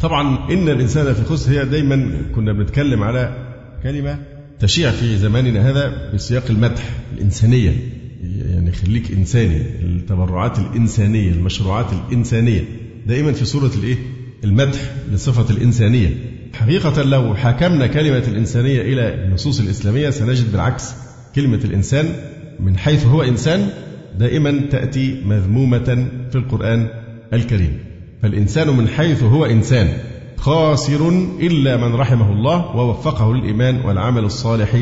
طبعا 0.00 0.52
إن 0.52 0.68
الإنسان 0.68 1.06
لفي 1.06 1.24
خسر 1.24 1.52
هي 1.52 1.64
دايما 1.64 2.10
كنا 2.34 2.52
بنتكلم 2.52 3.02
على 3.02 3.36
كلمة 3.82 4.18
تشيع 4.58 4.90
في 4.90 5.16
زماننا 5.16 5.70
هذا 5.70 6.12
بسياق 6.14 6.44
المدح 6.50 6.90
الإنسانية. 7.16 7.76
يعني 8.50 8.72
خليك 8.72 9.12
إنساني. 9.12 9.56
التبرعات 9.82 10.58
الإنسانية 10.58 11.32
المشروعات 11.32 11.86
الإنسانية. 11.92 12.64
دائما 13.06 13.32
في 13.32 13.44
صورة 13.44 13.70
الإيه؟ 13.78 13.96
المدح 14.44 14.80
لصفة 15.12 15.54
الإنسانية. 15.54 16.31
حقيقة 16.52 17.02
لو 17.02 17.34
حكمنا 17.34 17.86
كلمة 17.86 18.22
الإنسانية 18.28 18.80
إلى 18.80 19.24
النصوص 19.24 19.60
الإسلامية 19.60 20.10
سنجد 20.10 20.52
بالعكس 20.52 20.94
كلمة 21.34 21.60
الإنسان 21.64 22.06
من 22.60 22.78
حيث 22.78 23.06
هو 23.06 23.22
إنسان 23.22 23.68
دائما 24.18 24.68
تأتي 24.70 25.22
مذمومة 25.24 26.08
في 26.30 26.38
القرآن 26.38 26.88
الكريم. 27.32 27.78
فالإنسان 28.22 28.76
من 28.76 28.88
حيث 28.88 29.22
هو 29.22 29.44
إنسان 29.44 29.88
خاسر 30.36 31.08
إلا 31.40 31.76
من 31.76 31.94
رحمه 31.94 32.32
الله 32.32 32.76
ووفقه 32.76 33.34
للإيمان 33.34 33.80
والعمل 33.80 34.24
الصالح 34.24 34.76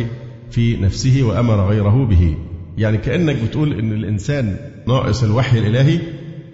في 0.51 0.77
نفسه 0.77 1.23
وأمر 1.23 1.69
غيره 1.69 2.07
به. 2.07 2.37
يعني 2.79 2.99
كأنك 2.99 3.37
بتقول 3.45 3.79
إن 3.79 3.93
الإنسان 3.93 4.57
ناقص 4.89 5.23
الوحي 5.25 5.59
الإلهي 5.59 5.99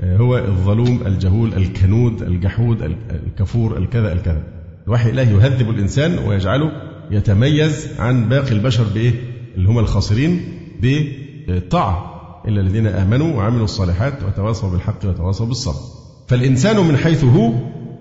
آه، 0.01 0.17
هو 0.17 0.39
الظلوم 0.39 1.03
الجهول 1.07 1.55
الكنود 1.55 2.23
الجحود 2.23 2.83
الكفور 3.11 3.79
الكذا 3.79 4.13
الكذا. 4.13 4.56
الوحي 4.87 5.11
الإلهي 5.11 5.35
يهذب 5.35 5.71
الإنسان 5.71 6.19
ويجعله 6.19 6.73
يتميز 7.11 7.89
عن 7.99 8.29
باقي 8.29 8.53
البشر 8.53 8.85
بإيه؟ 8.95 9.13
اللي 9.57 9.69
هم 9.69 9.79
الخاسرين 9.79 10.41
بالطاعة 10.81 12.17
إلا 12.49 12.61
الذين 12.61 12.87
آمنوا 12.87 13.37
وعملوا 13.37 13.65
الصالحات 13.65 14.23
وتواصوا 14.23 14.71
بالحق 14.71 14.99
وتواصوا 15.05 15.47
بالصبر. 15.47 15.81
فالإنسان 16.29 16.77
من 16.77 16.97
حيث 16.97 17.25
هو 17.25 17.53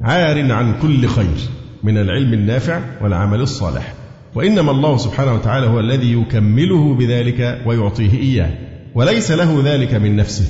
عار 0.02 0.52
عن 0.52 0.80
كل 0.80 1.08
خير 1.08 1.38
من 1.84 1.98
العلم 1.98 2.34
النافع 2.34 2.82
والعمل 3.02 3.42
الصالح. 3.42 3.94
وإنما 4.36 4.72
الله 4.72 4.98
سبحانه 4.98 5.34
وتعالى 5.34 5.68
هو 5.68 5.80
الذي 5.80 6.14
يكمله 6.14 6.96
بذلك 6.96 7.62
ويعطيه 7.66 8.20
إياه. 8.20 8.52
وليس 8.96 9.32
له 9.32 9.62
ذلك 9.66 9.94
من 9.94 10.16
نفسه 10.16 10.46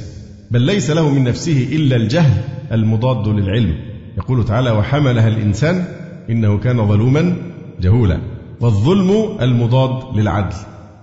بل 0.51 0.61
ليس 0.61 0.91
له 0.91 1.09
من 1.09 1.23
نفسه 1.23 1.67
إلا 1.71 1.95
الجهل 1.95 2.41
المضاد 2.71 3.27
للعلم. 3.27 3.75
يقول 4.17 4.45
تعالى 4.45 4.71
وحملها 4.71 5.27
الإنسان 5.27 5.85
إنه 6.29 6.57
كان 6.57 6.87
ظلوما 6.87 7.35
جهولا 7.81 8.19
والظلم 8.61 9.37
المضاد 9.41 10.17
للعدل 10.17 10.55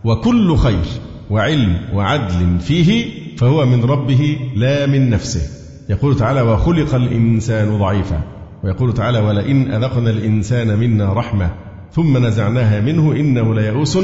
وكل 0.04 0.56
خير 0.56 0.84
وعلم 1.30 1.76
وعدل 1.94 2.58
فيه 2.60 3.06
فهو 3.36 3.66
من 3.66 3.84
ربه 3.84 4.38
لا 4.56 4.86
من 4.86 5.10
نفسه. 5.10 5.62
يقول 5.88 6.16
تعالى 6.16 6.42
وخلق 6.42 6.94
الإنسان 6.94 7.78
ضعيفا 7.78 8.22
ويقول 8.64 8.94
تعالى 8.94 9.18
ولئن 9.18 9.72
أذقنا 9.72 10.10
الإنسان 10.10 10.78
منا 10.78 11.12
رحمة 11.12 11.50
ثم 11.92 12.26
نزعناها 12.26 12.80
منه 12.80 13.12
إنه 13.12 13.54
ليئوس 13.54 13.98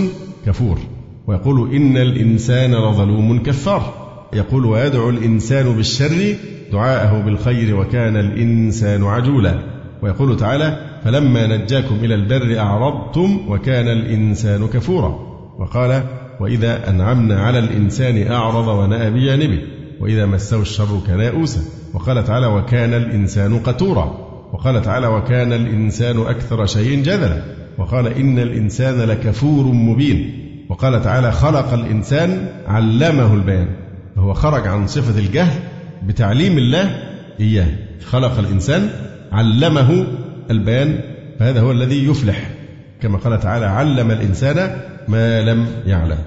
كفور 0.47 0.79
ويقول 1.27 1.75
إن 1.75 1.97
الإنسان 1.97 2.75
لظلوم 2.75 3.43
كفار 3.43 4.09
يقول 4.33 4.65
ويدعو 4.67 5.11
الإنسان 5.11 5.77
بالشر 5.77 6.37
دعاءه 6.73 7.21
بالخير 7.21 7.77
وكان 7.77 8.17
الإنسان 8.17 9.05
عجولا 9.05 9.59
ويقول 10.03 10.37
تعالى 10.37 10.88
فلما 11.05 11.57
نجاكم 11.57 11.95
إلى 11.95 12.15
البر 12.15 12.59
أعرضتم 12.59 13.41
وكان 13.49 13.89
الإنسان 13.89 14.67
كفورا. 14.67 15.19
وقال 15.59 16.03
وإذا 16.41 16.91
أنعمنا 16.91 17.41
على 17.41 17.59
الإنسان 17.59 18.33
أعرض 18.33 18.69
ونأى 18.69 19.11
بجانبه 19.11 19.63
وإذا 20.01 20.27
مسه 20.27 20.63
الشر 20.63 21.01
كان 21.07 21.21
يئوسا 21.21 21.61
وقال 21.95 22.25
تعالى 22.25 22.47
وكان 22.47 22.95
الإنسان 22.95 23.59
قتورا. 23.59 24.29
وقال 24.53 24.83
تعالى 24.83 25.07
وكان 25.07 25.53
الإنسان 25.53 26.21
أكثر 26.21 26.67
شيء 26.67 27.03
جدلا 27.03 27.43
وقال 27.79 28.07
إن 28.07 28.39
الإنسان 28.39 29.01
لكفور 29.09 29.65
مبين. 29.65 30.45
وقال 30.69 31.03
تعالى 31.03 31.33
خلق 31.33 31.73
الإنسان 31.73 32.49
علمه 32.67 33.35
البيان. 33.35 33.69
فهو 34.17 34.35
خرج 34.35 34.67
عن 34.67 34.87
صفة 34.87 35.19
الجهل 35.19 35.61
بتعليم 36.03 36.59
الله 36.59 37.03
إياه. 37.41 37.69
خلق 38.05 38.39
الإنسان 38.39 38.91
علمه 39.33 40.07
البيان 40.51 41.01
فهذا 41.39 41.61
هو 41.61 41.71
الذي 41.71 42.07
يفلح. 42.07 42.51
كما 43.03 43.19
قال 43.19 43.41
تعالى 43.41 43.67
علم 43.67 44.11
الإنسان 44.11 44.81
ما 45.09 45.43
لم 45.43 45.67
يعلم 45.87 46.19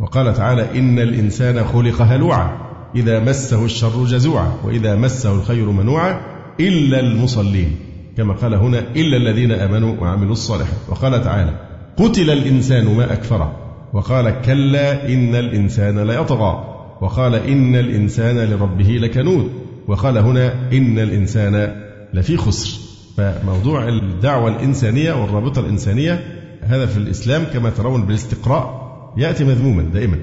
وقال 0.00 0.34
تعالى 0.34 0.78
إن 0.78 0.98
الإنسان 0.98 1.64
خلق 1.64 2.02
هلوعا 2.02 2.70
إذا 2.96 3.20
مسه 3.20 3.64
الشر 3.64 4.04
جزوعا 4.04 4.52
وإذا 4.64 4.96
مسه 4.96 5.34
الخير 5.34 5.70
منوعا 5.70 6.20
إلا 6.60 7.00
المصلين 7.00 7.76
كما 8.16 8.34
قال 8.34 8.54
هنا 8.54 8.78
إلا 8.78 9.16
الذين 9.16 9.52
آمنوا 9.52 9.96
وعملوا 10.00 10.32
الصالحات 10.32 10.78
وقال 10.88 11.24
تعالى 11.24 11.52
قتل 11.96 12.30
الإنسان 12.30 12.96
ما 12.96 13.12
أكفره 13.12 13.56
وقال 13.92 14.40
كلا 14.40 15.08
إن 15.08 15.34
الإنسان 15.34 15.98
ليطغى 15.98 16.64
وقال 17.00 17.34
إن 17.34 17.76
الإنسان 17.76 18.38
لربه 18.38 18.88
لكنود 18.88 19.50
وقال 19.88 20.18
هنا 20.18 20.52
إن 20.72 20.98
الإنسان 20.98 21.76
لفي 22.14 22.36
خسر 22.36 22.89
فموضوع 23.20 23.88
الدعوة 23.88 24.50
الإنسانية 24.56 25.12
والرابطة 25.12 25.60
الإنسانية 25.60 26.20
هذا 26.62 26.86
في 26.86 26.96
الإسلام 26.96 27.44
كما 27.44 27.70
ترون 27.70 28.02
بالاستقراء 28.02 28.90
يأتي 29.16 29.44
مذموما 29.44 29.82
دائما 29.82 30.16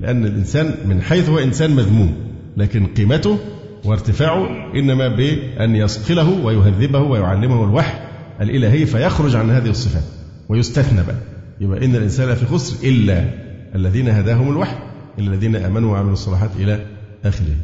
لأن 0.00 0.24
الإنسان 0.26 0.74
من 0.88 1.02
حيث 1.02 1.28
هو 1.28 1.38
إنسان 1.38 1.70
مذموم 1.70 2.14
لكن 2.56 2.86
قيمته 2.86 3.38
وارتفاعه 3.84 4.46
إنما 4.74 5.08
بأن 5.08 5.76
يصقله 5.76 6.44
ويهذبه 6.44 6.98
ويعلمه 6.98 7.64
الوحي 7.64 7.98
الإلهي 8.40 8.86
فيخرج 8.86 9.36
عن 9.36 9.50
هذه 9.50 9.70
الصفات 9.70 10.04
ويستثنى 10.48 11.02
بقى 11.06 11.16
يبقى 11.60 11.84
إن 11.84 11.96
الإنسان 11.96 12.34
في 12.34 12.46
خسر 12.46 12.88
إلا 12.88 13.24
الذين 13.74 14.08
هداهم 14.08 14.50
الوحي 14.50 14.76
إلا 15.18 15.30
الذين 15.34 15.56
آمنوا 15.56 15.92
وعملوا 15.92 16.12
الصالحات 16.12 16.50
إلى 16.60 16.86
آخره. 17.24 17.56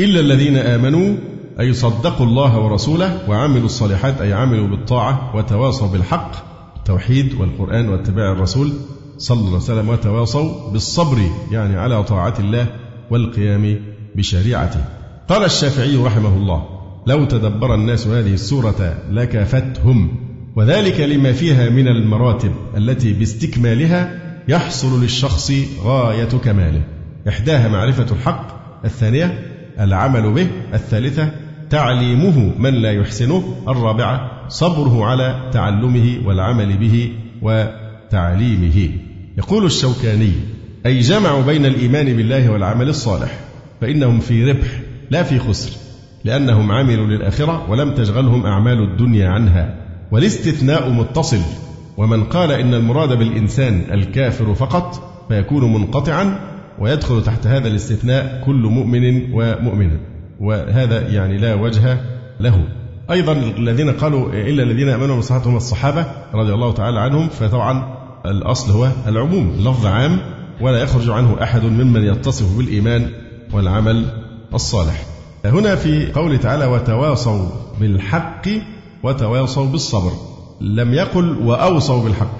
إلا 0.00 0.20
الذين 0.20 0.56
آمنوا 0.56 1.16
أي 1.60 1.72
صدقوا 1.72 2.26
الله 2.26 2.58
ورسوله 2.58 3.18
وعملوا 3.28 3.66
الصالحات 3.66 4.20
أي 4.20 4.32
عملوا 4.32 4.68
بالطاعة 4.68 5.36
وتواصوا 5.36 5.88
بالحق 5.88 6.32
التوحيد 6.76 7.34
والقرآن 7.34 7.88
واتباع 7.88 8.32
الرسول 8.32 8.72
صلى 9.18 9.38
الله 9.38 9.48
عليه 9.48 9.56
وسلم 9.56 9.88
وتواصوا 9.88 10.70
بالصبر 10.72 11.18
يعني 11.50 11.76
على 11.76 12.04
طاعة 12.04 12.34
الله 12.38 12.66
والقيام 13.10 13.80
بشريعته. 14.14 14.84
قال 15.28 15.44
الشافعي 15.44 15.96
رحمه 15.96 16.36
الله 16.36 16.64
لو 17.06 17.24
تدبر 17.24 17.74
الناس 17.74 18.06
هذه 18.06 18.34
السورة 18.34 18.98
لكفتهم 19.10 20.08
وذلك 20.56 21.00
لما 21.00 21.32
فيها 21.32 21.70
من 21.70 21.88
المراتب 21.88 22.52
التي 22.76 23.12
باستكمالها 23.12 24.20
يحصل 24.48 25.02
للشخص 25.02 25.52
غاية 25.82 26.28
كماله. 26.44 26.82
إحداها 27.28 27.68
معرفة 27.68 28.06
الحق 28.12 28.46
الثانية 28.84 29.52
العمل 29.80 30.32
به 30.32 30.46
الثالثة 30.74 31.45
تعليمه 31.70 32.52
من 32.58 32.74
لا 32.74 32.92
يحسنه. 32.92 33.56
الرابعة 33.68 34.48
صبره 34.48 35.04
على 35.04 35.50
تعلمه 35.52 36.18
والعمل 36.26 36.76
به 36.76 37.12
وتعليمه. 37.42 38.90
يقول 39.38 39.64
الشوكاني 39.64 40.32
أي 40.86 41.00
جمعوا 41.00 41.42
بين 41.42 41.66
الإيمان 41.66 42.16
بالله 42.16 42.50
والعمل 42.50 42.88
الصالح 42.88 43.38
فإنهم 43.80 44.20
في 44.20 44.44
ربح 44.44 44.66
لا 45.10 45.22
في 45.22 45.38
خسر 45.38 45.70
لأنهم 46.24 46.72
عملوا 46.72 47.06
للآخرة 47.06 47.70
ولم 47.70 47.94
تشغلهم 47.94 48.46
أعمال 48.46 48.82
الدنيا 48.82 49.28
عنها. 49.28 49.74
والاستثناء 50.10 50.90
متصل 50.90 51.40
ومن 51.96 52.24
قال 52.24 52.52
إن 52.52 52.74
المراد 52.74 53.18
بالإنسان 53.18 53.82
الكافر 53.92 54.54
فقط 54.54 55.12
فيكون 55.28 55.72
منقطعا 55.72 56.40
ويدخل 56.78 57.22
تحت 57.22 57.46
هذا 57.46 57.68
الاستثناء 57.68 58.42
كل 58.46 58.54
مؤمن 58.62 59.32
ومؤمنة. 59.32 59.98
وهذا 60.40 61.08
يعني 61.08 61.38
لا 61.38 61.54
وجه 61.54 62.00
له. 62.40 62.64
أيضا 63.10 63.32
الذين 63.32 63.90
قالوا 63.90 64.32
إلا 64.32 64.62
الذين 64.62 64.88
آمنوا 64.88 65.18
بصحتهم 65.18 65.56
الصحابة 65.56 66.06
رضي 66.34 66.54
الله 66.54 66.72
تعالى 66.72 67.00
عنهم 67.00 67.28
فطبعا 67.28 67.96
الأصل 68.26 68.72
هو 68.72 68.88
العموم 69.06 69.56
لفظ 69.58 69.86
عام 69.86 70.18
ولا 70.60 70.78
يخرج 70.82 71.10
عنه 71.10 71.36
أحد 71.42 71.64
ممن 71.64 72.04
يتصف 72.04 72.56
بالإيمان 72.56 73.10
والعمل 73.52 74.04
الصالح. 74.54 75.06
هنا 75.44 75.74
في 75.74 76.12
قوله 76.12 76.36
تعالى 76.36 76.66
وتواصوا 76.66 77.48
بالحق 77.80 78.48
وتواصوا 79.02 79.66
بالصبر 79.66 80.10
لم 80.60 80.94
يقل 80.94 81.36
وأوصوا 81.46 82.02
بالحق 82.02 82.38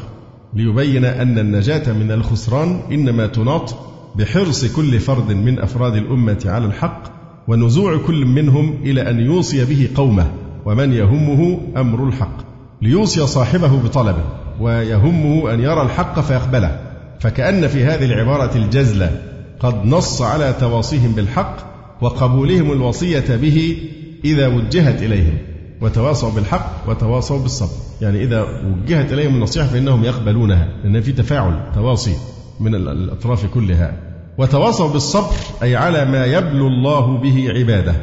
ليبين 0.55 1.05
أن 1.05 1.39
النجاة 1.39 1.93
من 1.93 2.13
الخسران 2.13 2.81
إنما 2.93 3.27
تناط 3.27 3.75
بحرص 4.15 4.65
كل 4.65 5.01
فرد 5.01 5.33
من 5.33 5.59
أفراد 5.59 5.97
الأمة 5.97 6.43
على 6.47 6.65
الحق 6.67 7.16
ونزوع 7.49 7.99
كل 8.07 8.25
منهم 8.25 8.75
إلى 8.83 9.11
أن 9.11 9.21
يوصي 9.21 9.65
به 9.65 9.89
قومه 9.95 10.31
ومن 10.65 10.93
يهمه 10.93 11.61
أمر 11.77 12.09
الحق 12.09 12.37
ليوصي 12.83 13.27
صاحبه 13.27 13.83
بطلبه 13.83 14.25
ويهمه 14.61 15.55
أن 15.55 15.61
يرى 15.61 15.83
الحق 15.83 16.21
فيقبله. 16.21 16.81
فكأن 17.21 17.69
في 17.69 17.85
هذه 17.85 18.05
العبارة 18.05 18.57
الجزلة 18.57 19.23
قد 19.61 19.87
نص 19.87 20.23
على 20.23 20.55
تواصيهم 20.61 21.13
بالحق 21.13 21.57
وقبولهم 22.01 22.73
الوصية 22.73 23.37
به 23.37 23.77
إذا 24.25 24.47
وجهت 24.47 25.03
إليهم 25.03 25.39
وتواصوا 25.81 26.31
بالحق 26.31 26.89
وتواصوا 26.89 27.39
بالصبر. 27.39 27.77
يعني 28.01 28.23
إذا 28.23 28.43
وجهت 28.43 29.13
إليهم 29.13 29.35
النصيحة 29.35 29.67
فإنهم 29.67 30.05
يقبلونها 30.05 30.69
لأن 30.85 31.01
في 31.01 31.13
تفاعل 31.13 31.73
تواصي 31.75 32.15
من 32.61 32.75
الأطراف 32.75 33.47
كلها. 33.47 34.06
وتواصوا 34.39 34.89
بالصبر 34.89 35.35
أي 35.63 35.77
على 35.77 36.05
ما 36.05 36.27
يبلو 36.27 36.69
الله 36.69 37.19
به 37.19 37.53
عباده 37.57 37.95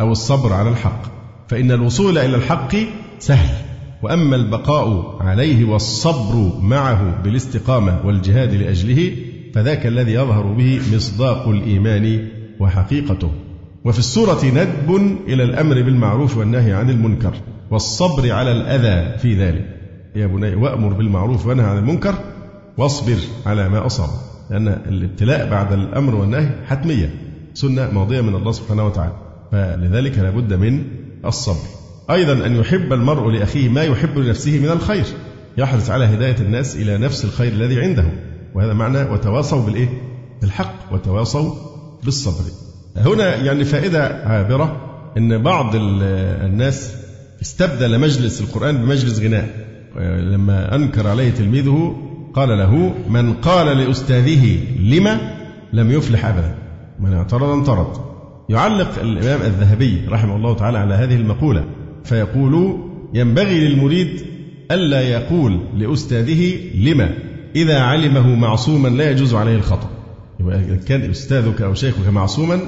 أو 0.00 0.12
الصبر 0.12 0.52
على 0.52 0.68
الحق. 0.68 1.02
فإن 1.48 1.72
الوصول 1.72 2.18
إلى 2.18 2.36
الحق 2.36 2.76
سهل 3.18 3.54
وأما 4.02 4.36
البقاء 4.36 5.16
عليه 5.20 5.64
والصبر 5.64 6.52
معه 6.62 7.22
بالاستقامة 7.22 8.00
والجهاد 8.04 8.54
لأجله 8.54 9.12
فذاك 9.54 9.86
الذي 9.86 10.12
يظهر 10.12 10.42
به 10.42 10.80
مصداق 10.94 11.48
الإيمان 11.48 12.28
وحقيقته. 12.60 13.30
وفي 13.84 13.98
السورة 13.98 14.44
ندب 14.44 15.18
إلى 15.28 15.44
الأمر 15.44 15.82
بالمعروف 15.82 16.36
والنهي 16.36 16.72
عن 16.72 16.90
المنكر 16.90 17.34
والصبر 17.70 18.32
على 18.32 18.52
الأذى 18.52 19.18
في 19.18 19.34
ذلك. 19.34 19.78
يا 20.16 20.26
بني 20.26 20.54
وأمر 20.54 20.92
بالمعروف 20.92 21.46
وانهى 21.46 21.66
عن 21.66 21.78
المنكر 21.78 22.14
واصبر 22.78 23.16
على 23.46 23.68
ما 23.68 23.86
أصاب 23.86 24.08
لأن 24.50 24.68
الابتلاء 24.68 25.50
بعد 25.50 25.72
الأمر 25.72 26.14
والنهي 26.14 26.50
حتمية 26.66 27.14
سنة 27.54 27.90
ماضية 27.90 28.20
من 28.20 28.34
الله 28.34 28.52
سبحانه 28.52 28.86
وتعالى. 28.86 29.12
فلذلك 29.52 30.18
لابد 30.18 30.54
من 30.54 30.84
الصبر. 31.24 31.68
أيضا 32.10 32.46
أن 32.46 32.56
يحب 32.56 32.92
المرء 32.92 33.30
لأخيه 33.30 33.68
ما 33.68 33.82
يحب 33.82 34.18
لنفسه 34.18 34.58
من 34.58 34.68
الخير. 34.68 35.04
يحرص 35.58 35.90
على 35.90 36.04
هداية 36.04 36.36
الناس 36.40 36.76
إلى 36.76 36.98
نفس 36.98 37.24
الخير 37.24 37.52
الذي 37.52 37.80
عنده 37.80 38.04
وهذا 38.54 38.72
معنى 38.72 39.02
وتواصوا 39.02 39.64
بالإيه؟ 39.64 39.88
بالحق 40.40 40.92
وتواصوا 40.92 41.54
بالصبر. 42.04 42.44
هنا 42.96 43.36
يعني 43.36 43.64
فائدة 43.64 44.04
عابرة 44.24 44.76
أن 45.16 45.42
بعض 45.42 45.70
الناس 45.74 46.94
استبدل 47.42 47.98
مجلس 47.98 48.40
القرآن 48.40 48.78
بمجلس 48.78 49.20
غناء. 49.20 49.68
لما 50.20 50.74
أنكر 50.74 51.06
عليه 51.06 51.30
تلميذه 51.30 51.96
قال 52.34 52.48
له 52.48 52.94
من 53.08 53.32
قال 53.32 53.78
لأستاذه 53.78 54.58
لما 54.80 55.20
لم 55.72 55.90
يفلح 55.90 56.26
أبدا. 56.26 56.54
من 57.00 57.12
اعترض 57.12 57.50
انطرد. 57.50 57.86
يعلق 58.48 59.00
الإمام 59.00 59.40
الذهبي 59.40 60.00
رحمه 60.08 60.36
الله 60.36 60.54
تعالى 60.54 60.78
على 60.78 60.94
هذه 60.94 61.16
المقولة. 61.16 61.64
فيقول 62.04 62.78
ينبغي 63.14 63.68
للمريد 63.68 64.20
ألا 64.70 65.00
يقول 65.00 65.60
لأستاذه 65.76 66.54
لما 66.74 67.10
إذا 67.56 67.80
علمه 67.80 68.34
معصوما 68.34 68.88
لا 68.88 69.10
يجوز 69.10 69.34
عليه 69.34 69.56
الخطأ. 69.56 69.90
يبقى 70.40 70.76
كان 70.76 71.10
أستاذك 71.10 71.62
أو 71.62 71.74
شيخك 71.74 72.08
معصوما 72.08 72.58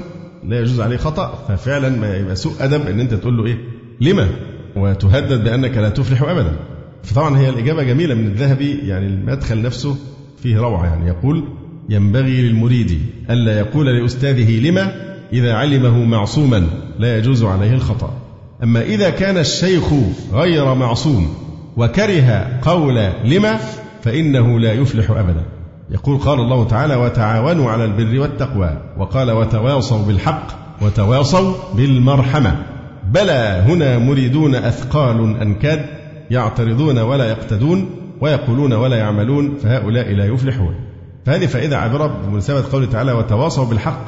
لا 0.44 0.60
يجوز 0.60 0.80
عليه 0.80 0.96
خطأ 0.96 1.44
ففعلا 1.48 1.88
ما 1.88 2.16
يبقى 2.16 2.36
سوء 2.36 2.52
أدب 2.60 2.86
إن 2.86 3.00
أنت 3.00 3.14
تقول 3.14 3.36
له 3.36 3.46
إيه؟ 3.46 3.58
لما 4.00 4.28
وتهدد 4.76 5.44
بأنك 5.44 5.76
لا 5.76 5.88
تفلح 5.88 6.22
أبدا. 6.22 6.56
فطبعا 7.02 7.38
هي 7.38 7.48
الإجابة 7.48 7.82
جميلة 7.82 8.14
من 8.14 8.26
الذهبي 8.26 8.78
يعني 8.88 9.06
المدخل 9.06 9.62
نفسه 9.62 9.96
فيه 10.42 10.58
روعة 10.58 10.84
يعني 10.84 11.08
يقول 11.08 11.44
ينبغي 11.88 12.42
للمريد 12.42 13.00
ألا 13.30 13.58
يقول 13.58 13.86
لأستاذه 13.86 14.60
لما 14.60 14.92
إذا 15.32 15.54
علمه 15.54 16.04
معصوما 16.04 16.66
لا 16.98 17.18
يجوز 17.18 17.44
عليه 17.44 17.72
الخطأ. 17.72 18.14
أما 18.62 18.82
إذا 18.82 19.10
كان 19.10 19.38
الشيخ 19.38 19.84
غير 20.32 20.74
معصوم 20.74 21.34
وكره 21.76 22.58
قول 22.62 23.10
لما 23.24 23.58
فإنه 24.02 24.58
لا 24.58 24.72
يفلح 24.72 25.10
أبدا. 25.10 25.44
يقول 25.90 26.18
قال 26.18 26.40
الله 26.40 26.64
تعالى 26.64 26.94
وتعاونوا 26.96 27.70
على 27.70 27.84
البر 27.84 28.20
والتقوى. 28.20 28.82
وقال 28.98 29.30
وتواصوا 29.30 30.06
بالحق 30.06 30.46
وتواصوا 30.82 31.54
بالمرحمة. 31.74 32.56
بلى 33.12 33.64
هنا 33.66 33.98
مريدون 33.98 34.54
أثقال 34.54 35.40
أنكاد 35.42 35.99
يعترضون 36.30 36.98
ولا 36.98 37.30
يقتدون 37.30 37.90
ويقولون 38.20 38.72
ولا 38.72 38.96
يعملون 38.96 39.54
فهؤلاء 39.62 40.12
لا 40.14 40.24
يفلحون. 40.24 40.74
فهذه 41.26 41.46
فائدة 41.46 41.78
عابرة 41.78 42.06
بمناسبة 42.26 42.64
قوله 42.72 42.86
تعالى 42.86 43.12
وتواصوا 43.12 43.64
بالحق. 43.64 44.06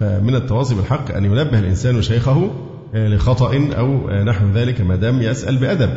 فمن 0.00 0.34
التواصي 0.34 0.74
بالحق 0.74 1.14
أن 1.14 1.24
ينبه 1.24 1.58
الإنسان 1.58 2.02
شيخه 2.02 2.50
لخطأ 2.94 3.68
أو 3.78 4.10
نحو 4.10 4.44
ذلك 4.54 4.80
ما 4.80 4.96
دام 4.96 5.22
يسأل 5.22 5.56
بأدب. 5.56 5.90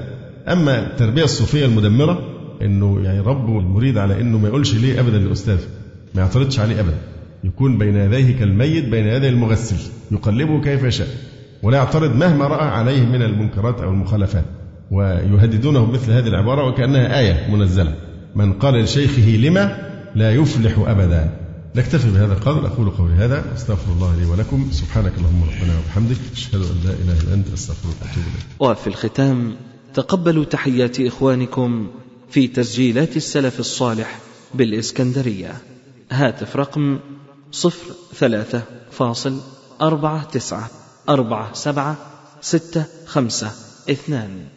أما 0.48 0.80
التربية 0.80 1.24
الصوفية 1.24 1.66
المدمرة 1.66 2.20
أنه 2.62 3.00
يعني 3.04 3.20
ربه 3.20 3.60
المريد 3.60 3.98
على 3.98 4.22
أنه 4.22 4.38
ما 4.38 4.48
يقولش 4.48 4.76
ليه 4.76 5.00
أبدا 5.00 5.18
للأستاذ. 5.18 5.60
ما 6.16 6.22
يعترضش 6.22 6.60
عليه 6.60 6.80
أبدا. 6.80 6.98
يكون 7.44 7.78
بين 7.78 7.96
يديه 7.96 8.40
كالميت 8.40 8.86
بين 8.86 9.08
يدي 9.08 9.30
المغسل. 9.30 9.92
يقلبه 10.12 10.62
كيف 10.62 10.84
يشاء. 10.84 11.08
ولا 11.64 11.78
يعترض 11.78 12.16
مهما 12.16 12.48
رأى 12.48 12.68
عليه 12.68 13.06
من 13.06 13.22
المنكرات 13.22 13.82
أو 13.82 13.90
المخالفات. 13.90 14.46
ويهددونه 14.92 15.86
بمثل 15.86 16.12
هذه 16.12 16.28
العبارة 16.28 16.68
وكأنها 16.68 17.20
آية 17.20 17.56
منزلة. 17.56 17.96
من 18.36 18.54
قال 18.54 18.74
لشيخه 18.84 19.22
لما 19.22 19.78
لا 20.16 20.32
يفلح 20.32 20.78
أبدا. 20.78 21.30
نكتفي 21.76 22.12
بهذا 22.12 22.34
القدر. 22.34 22.68
أقول 22.68 22.90
قولي 22.90 23.14
هذا. 23.14 23.54
أستغفر 23.56 23.92
الله 23.92 24.16
لي 24.16 24.26
ولكم. 24.26 24.68
سبحانك 24.72 25.12
اللهم 25.18 25.44
ربنا 25.44 25.78
وبحمدك. 25.80 26.18
أشهد 26.34 26.56
أن 26.56 26.78
لا 26.86 26.92
إله 26.92 27.22
إلا 27.24 27.34
أنت. 27.34 27.54
أستغفرك 27.54 27.96
وأتوب 28.02 28.24
إليك. 28.24 28.62
وفي 28.62 28.88
الختام 28.88 29.56
تقبلوا 29.94 30.46
تحيات 30.46 31.00
إخوانكم 31.00 31.88
في 32.30 32.48
تسجيلات 32.48 33.18
السلف 33.18 33.60
الصالح 33.60 34.20
بالإسكندرية. 34.54 35.54
هاتف 36.12 36.56
رقم 36.56 37.00
صفر 37.52 37.94
ثلاثة 38.16 38.62
فاصل 38.92 39.40
أربعة 39.82 40.24
تسعة 40.24 40.70
أربعة 41.10 41.54
سبعة 41.54 41.98
ستة 42.42 42.86
خمسة 43.06 43.52
اثنان. 43.90 44.57